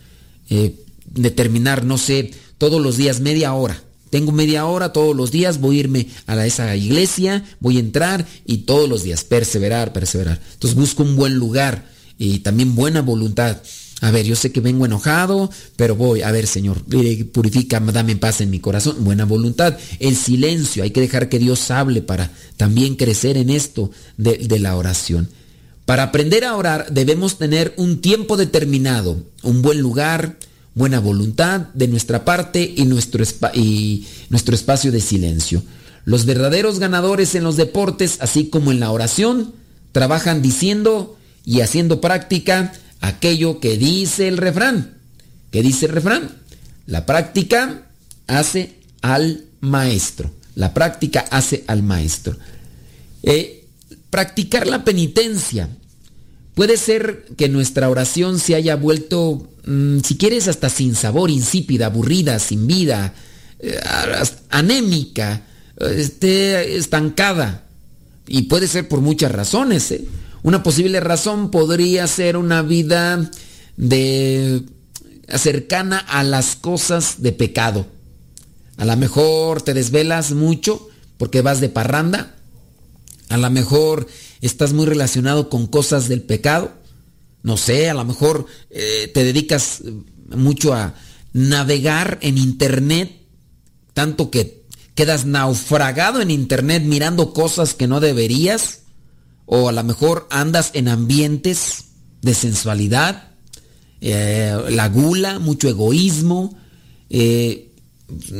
Eh, 0.49 0.75
determinar, 1.13 1.83
no 1.85 1.97
sé, 1.97 2.31
todos 2.57 2.81
los 2.81 2.97
días 2.97 3.19
media 3.19 3.53
hora. 3.53 3.81
Tengo 4.09 4.31
media 4.31 4.65
hora 4.65 4.91
todos 4.91 5.15
los 5.15 5.31
días, 5.31 5.59
voy 5.61 5.77
a 5.77 5.79
irme 5.79 6.07
a 6.27 6.45
esa 6.45 6.75
iglesia, 6.75 7.45
voy 7.59 7.77
a 7.77 7.79
entrar 7.79 8.27
y 8.45 8.59
todos 8.59 8.89
los 8.89 9.03
días 9.03 9.23
perseverar, 9.23 9.93
perseverar. 9.93 10.41
Entonces 10.53 10.77
busco 10.77 11.03
un 11.03 11.15
buen 11.15 11.35
lugar 11.35 11.85
y 12.17 12.39
también 12.39 12.75
buena 12.75 13.01
voluntad. 13.01 13.57
A 14.01 14.09
ver, 14.09 14.25
yo 14.25 14.35
sé 14.35 14.51
que 14.51 14.61
vengo 14.61 14.87
enojado, 14.87 15.51
pero 15.75 15.95
voy, 15.95 16.23
a 16.23 16.31
ver, 16.31 16.47
Señor, 16.47 16.81
purifica, 17.31 17.79
dame 17.79 18.15
paz 18.15 18.41
en 18.41 18.49
mi 18.49 18.59
corazón, 18.59 18.95
buena 19.03 19.25
voluntad. 19.25 19.77
El 19.99 20.15
silencio, 20.15 20.81
hay 20.81 20.89
que 20.89 21.01
dejar 21.01 21.29
que 21.29 21.37
Dios 21.37 21.69
hable 21.69 22.01
para 22.01 22.31
también 22.57 22.95
crecer 22.95 23.37
en 23.37 23.51
esto 23.51 23.91
de, 24.17 24.57
la 24.57 24.75
oración. 24.75 25.29
Para 25.85 26.03
aprender 26.03 26.45
a 26.45 26.55
orar 26.55 26.87
debemos 26.89 27.37
tener 27.37 27.75
un 27.77 28.01
tiempo 28.01 28.37
determinado, 28.37 29.23
un 29.43 29.61
buen 29.61 29.81
lugar, 29.81 30.37
buena 30.73 30.99
voluntad 30.99 31.67
de 31.75 31.87
nuestra 31.87 32.25
parte 32.25 32.73
y 32.75 32.85
nuestro 32.85 33.21
espacio 33.21 34.91
de 34.91 34.99
silencio. 34.99 35.61
Los 36.05 36.25
verdaderos 36.25 36.79
ganadores 36.79 37.35
en 37.35 37.43
los 37.43 37.55
deportes, 37.55 38.17
así 38.19 38.47
como 38.47 38.71
en 38.71 38.79
la 38.79 38.89
oración, 38.89 39.53
trabajan 39.91 40.41
diciendo 40.41 41.17
y 41.45 41.61
haciendo 41.61 42.01
práctica 42.01 42.73
aquello 43.01 43.59
que 43.59 43.77
dice 43.77 44.27
el 44.27 44.37
refrán. 44.37 44.97
¿Qué 45.51 45.61
dice 45.61 45.87
el 45.87 45.91
refrán? 45.91 46.37
La 46.85 47.05
práctica 47.05 47.87
hace 48.27 48.77
al 49.01 49.45
maestro. 49.59 50.31
La 50.55 50.73
práctica 50.73 51.25
hace 51.29 51.63
al 51.67 51.83
maestro. 51.83 52.37
Eh, 53.23 53.65
practicar 54.09 54.67
la 54.67 54.83
penitencia. 54.83 55.69
Puede 56.53 56.77
ser 56.77 57.25
que 57.37 57.49
nuestra 57.49 57.89
oración 57.89 58.39
se 58.39 58.55
haya 58.55 58.75
vuelto, 58.75 59.49
mm, 59.65 59.99
si 59.99 60.17
quieres, 60.17 60.47
hasta 60.47 60.69
sin 60.69 60.95
sabor, 60.95 61.29
insípida, 61.31 61.87
aburrida, 61.87 62.39
sin 62.39 62.67
vida, 62.67 63.13
eh, 63.59 63.79
anémica, 64.49 65.43
esté 65.79 66.77
estancada. 66.77 67.65
Y 68.27 68.43
puede 68.43 68.67
ser 68.67 68.87
por 68.87 69.01
muchas 69.01 69.31
razones. 69.31 69.93
Una 70.43 70.63
posible 70.63 70.99
razón 70.99 71.51
podría 71.51 72.07
ser 72.07 72.35
una 72.37 72.61
vida 72.61 73.29
de 73.77 74.63
cercana 75.37 75.99
a 75.99 76.23
las 76.23 76.55
cosas 76.55 77.21
de 77.21 77.31
pecado. 77.31 77.85
A 78.77 78.85
lo 78.85 78.97
mejor 78.97 79.61
te 79.61 79.73
desvelas 79.73 80.31
mucho 80.31 80.89
porque 81.17 81.41
vas 81.41 81.61
de 81.61 81.69
parranda. 81.69 82.35
A 83.29 83.37
lo 83.37 83.49
mejor 83.51 84.07
estás 84.41 84.73
muy 84.73 84.87
relacionado 84.87 85.49
con 85.49 85.67
cosas 85.67 86.09
del 86.09 86.23
pecado. 86.23 86.73
No 87.43 87.57
sé, 87.57 87.89
a 87.89 87.93
lo 87.93 88.03
mejor 88.03 88.47
eh, 88.71 89.11
te 89.13 89.23
dedicas 89.23 89.83
mucho 90.29 90.73
a 90.73 90.95
navegar 91.33 92.17
en 92.21 92.37
internet, 92.37 93.11
tanto 93.93 94.31
que 94.31 94.65
quedas 94.95 95.25
naufragado 95.25 96.21
en 96.21 96.31
internet 96.31 96.83
mirando 96.83 97.33
cosas 97.33 97.73
que 97.73 97.87
no 97.87 97.99
deberías. 97.99 98.80
O 99.45 99.69
a 99.69 99.71
lo 99.71 99.83
mejor 99.83 100.27
andas 100.31 100.71
en 100.73 100.87
ambientes 100.87 101.85
de 102.21 102.33
sensualidad, 102.33 103.31
eh, 104.01 104.57
la 104.69 104.89
gula, 104.89 105.39
mucho 105.39 105.69
egoísmo. 105.69 106.57
Eh, 107.09 107.71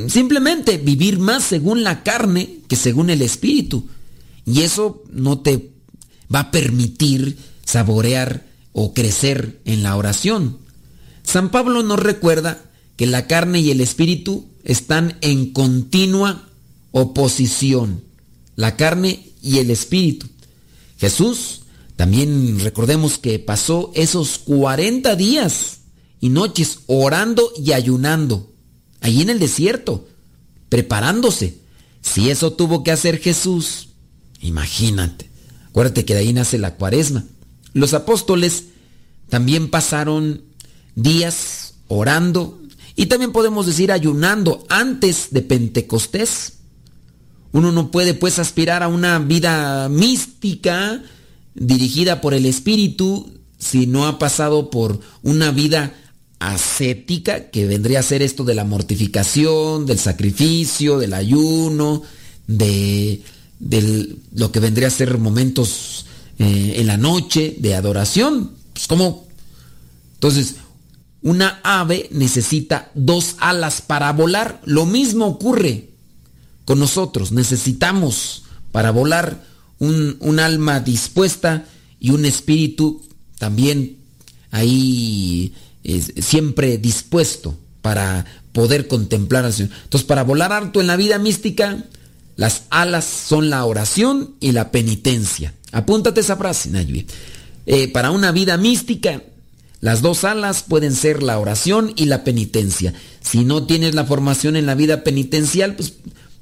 simplemente 0.08 0.78
vivir 0.78 1.20
más 1.20 1.44
según 1.44 1.84
la 1.84 2.04
carne 2.04 2.60
que 2.68 2.76
según 2.76 3.10
el 3.10 3.22
espíritu. 3.22 3.88
Y 4.46 4.62
eso 4.62 5.04
no 5.12 5.40
te 5.40 5.72
va 6.34 6.40
a 6.40 6.52
permitir 6.52 7.38
saborear 7.66 8.46
o 8.74 8.94
crecer 8.94 9.62
en 9.66 9.84
la 9.84 9.96
oración. 9.96 10.58
San 11.24 11.52
Pablo 11.52 11.84
nos 11.84 12.00
recuerda 12.00 12.62
que 12.96 13.06
la 13.06 13.28
carne 13.28 13.60
y 13.60 13.72
el 13.72 13.82
espíritu 13.82 14.46
están 14.64 15.18
en 15.22 15.52
continua 15.54 16.48
oposición. 16.92 18.04
La 18.56 18.76
carne 18.76 19.28
y 19.42 19.60
el 19.60 19.72
espíritu. 19.72 20.28
Jesús, 21.02 21.64
también 21.96 22.60
recordemos 22.60 23.18
que 23.18 23.40
pasó 23.40 23.92
esos 23.96 24.38
40 24.38 25.16
días 25.16 25.80
y 26.20 26.30
noches 26.30 26.82
orando 26.86 27.52
y 27.58 27.72
ayunando, 27.72 28.54
allí 29.00 29.24
en 29.24 29.32
el 29.32 29.40
desierto, 29.40 30.08
preparándose. 30.70 31.58
Si 32.02 32.30
eso 32.30 32.54
tuvo 32.54 32.84
que 32.84 32.92
hacer 32.92 33.18
Jesús, 33.18 33.90
imagínate. 34.42 35.32
Acuérdate 35.70 36.06
que 36.06 36.14
de 36.14 36.20
ahí 36.20 36.34
nace 36.34 36.60
la 36.60 36.76
cuaresma. 36.76 37.26
Los 37.74 37.96
apóstoles 37.96 38.66
también 39.28 39.72
pasaron 39.72 40.44
días 40.94 41.74
orando 41.88 42.62
y 42.96 43.08
también 43.08 43.32
podemos 43.32 43.66
decir 43.66 43.92
ayunando 43.92 44.68
antes 44.70 45.30
de 45.32 45.42
Pentecostés. 45.42 46.60
Uno 47.54 47.72
no 47.72 47.92
puede 47.92 48.14
pues 48.14 48.40
aspirar 48.40 48.84
a 48.84 48.88
una 48.88 49.20
vida 49.20 49.90
mística 49.90 51.02
dirigida 51.54 52.22
por 52.22 52.34
el 52.34 52.46
Espíritu 52.46 53.30
si 53.58 53.88
no 53.88 54.08
ha 54.08 54.18
pasado 54.18 54.70
por 54.70 55.00
una 55.22 55.52
vida 55.52 55.94
ascética 56.40 57.52
que 57.52 57.68
vendría 57.68 58.00
a 58.00 58.04
ser 58.04 58.24
esto 58.24 58.44
de 58.44 58.56
la 58.56 58.64
mortificación, 58.64 59.86
del 59.86 60.00
sacrificio, 60.00 60.98
del 60.98 61.14
ayuno, 61.14 62.02
de, 62.48 63.22
lo 64.34 64.52
que 64.52 64.60
vendría 64.60 64.88
a 64.88 64.92
ser 64.92 65.20
momentos 65.20 66.06
eh, 66.40 66.74
en 66.78 66.88
la 66.88 66.98
noche 66.98 67.56
de 67.60 67.76
adoración. 67.76 68.52
Pues 68.74 68.88
como, 68.88 69.28
entonces, 70.16 70.56
una 71.22 71.60
ave 71.64 72.10
necesita 72.12 72.90
dos 72.96 73.36
alas 73.38 73.82
para 73.82 74.12
volar. 74.12 74.62
Lo 74.66 74.88
mismo 74.88 75.28
ocurre 75.28 75.91
con 76.66 76.80
nosotros. 76.80 77.32
Necesitamos 77.32 78.44
para 78.72 78.92
volar 78.92 79.44
un, 79.80 80.40
alma 80.40 80.80
dispuesta 80.80 81.66
y 82.00 82.12
un 82.12 82.26
espíritu 82.26 83.02
también 83.38 83.98
ahí 84.52 85.54
siempre 86.22 86.78
dispuesto 86.78 87.58
para 87.82 88.26
poder 88.54 88.88
contemplar 88.88 89.46
al 89.46 89.54
Señor. 89.54 89.72
Entonces, 89.84 90.08
para 90.08 90.24
volar 90.24 90.54
alto 90.54 90.82
en 90.82 90.88
la 90.88 90.98
vida 90.98 91.18
mística, 91.18 91.84
las 92.36 92.64
alas 92.70 93.06
son 93.06 93.50
la 93.50 93.66
oración 93.66 94.36
y 94.40 94.52
la 94.52 94.72
penitencia. 94.72 95.54
Apúntate 95.72 96.22
esa 96.22 96.38
frase, 96.38 96.70
Nayui. 96.70 97.08
Eh, 97.66 97.88
para 97.88 98.12
una 98.12 98.32
vida 98.32 98.58
mística, 98.58 99.22
las 99.80 100.02
dos 100.02 100.24
alas 100.24 100.64
pueden 100.64 100.94
ser 100.94 101.24
la 101.24 101.40
oración 101.40 101.94
y 101.96 102.06
la 102.06 102.24
penitencia. 102.24 102.94
Si 103.22 103.44
no 103.44 103.66
tienes 103.66 103.96
la 103.96 104.06
formación 104.06 104.56
en 104.56 104.66
la 104.66 104.76
vida 104.76 105.04
penitencial, 105.04 105.76
pues 105.76 105.94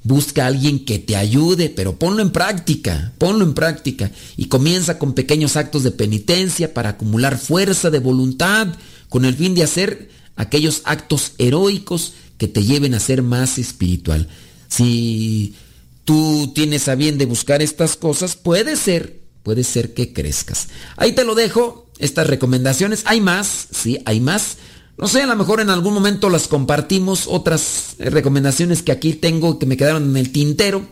Busca 0.02 0.44
a 0.44 0.46
alguien 0.46 0.84
que 0.84 0.98
te 0.98 1.16
ayude, 1.16 1.68
pero 1.68 1.98
ponlo 1.98 2.22
en 2.22 2.30
práctica, 2.30 3.12
ponlo 3.18 3.44
en 3.44 3.54
práctica. 3.54 4.10
Y 4.36 4.46
comienza 4.46 4.98
con 4.98 5.12
pequeños 5.12 5.56
actos 5.56 5.82
de 5.82 5.90
penitencia 5.90 6.72
para 6.72 6.90
acumular 6.90 7.38
fuerza 7.38 7.90
de 7.90 7.98
voluntad 7.98 8.68
con 9.08 9.24
el 9.24 9.34
fin 9.34 9.54
de 9.54 9.64
hacer 9.64 10.08
aquellos 10.36 10.82
actos 10.84 11.32
heroicos 11.36 12.14
que 12.38 12.48
te 12.48 12.64
lleven 12.64 12.94
a 12.94 13.00
ser 13.00 13.22
más 13.22 13.58
espiritual. 13.58 14.28
Si 14.68 15.54
tú 16.04 16.52
tienes 16.54 16.88
a 16.88 16.94
bien 16.94 17.18
de 17.18 17.26
buscar 17.26 17.60
estas 17.60 17.96
cosas, 17.96 18.36
puede 18.36 18.76
ser, 18.76 19.20
puede 19.42 19.64
ser 19.64 19.92
que 19.92 20.14
crezcas. 20.14 20.68
Ahí 20.96 21.12
te 21.12 21.24
lo 21.24 21.34
dejo, 21.34 21.90
estas 21.98 22.26
recomendaciones. 22.26 23.02
Hay 23.04 23.20
más, 23.20 23.68
sí, 23.70 23.98
hay 24.06 24.20
más. 24.20 24.56
No 25.00 25.08
sé, 25.08 25.22
a 25.22 25.26
lo 25.26 25.34
mejor 25.34 25.60
en 25.60 25.70
algún 25.70 25.94
momento 25.94 26.28
las 26.28 26.46
compartimos, 26.46 27.26
otras 27.26 27.94
recomendaciones 27.98 28.82
que 28.82 28.92
aquí 28.92 29.14
tengo 29.14 29.58
que 29.58 29.64
me 29.64 29.78
quedaron 29.78 30.10
en 30.10 30.16
el 30.18 30.30
tintero, 30.30 30.84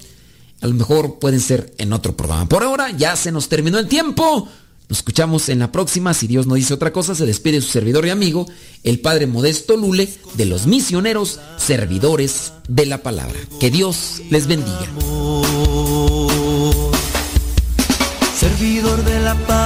a 0.62 0.66
lo 0.66 0.72
mejor 0.74 1.18
pueden 1.18 1.40
ser 1.40 1.74
en 1.76 1.92
otro 1.92 2.16
programa. 2.16 2.48
Por 2.48 2.62
ahora 2.62 2.90
ya 2.90 3.16
se 3.16 3.30
nos 3.30 3.50
terminó 3.50 3.78
el 3.78 3.86
tiempo. 3.86 4.48
Nos 4.88 4.98
escuchamos 5.00 5.50
en 5.50 5.58
la 5.58 5.70
próxima. 5.70 6.14
Si 6.14 6.26
Dios 6.26 6.46
no 6.46 6.54
dice 6.54 6.72
otra 6.72 6.90
cosa, 6.90 7.14
se 7.14 7.26
despide 7.26 7.60
su 7.60 7.68
servidor 7.68 8.06
y 8.06 8.10
amigo, 8.10 8.46
el 8.82 9.00
Padre 9.00 9.26
Modesto 9.26 9.76
Lule, 9.76 10.08
de 10.34 10.46
los 10.46 10.66
misioneros 10.66 11.38
servidores 11.58 12.54
de 12.66 12.86
la 12.86 13.02
palabra. 13.02 13.38
Que 13.60 13.70
Dios 13.70 14.22
les 14.30 14.46
bendiga. 14.46 14.88
Servidor 18.34 19.04
de 19.04 19.20
la 19.20 19.34
palabra, 19.34 19.57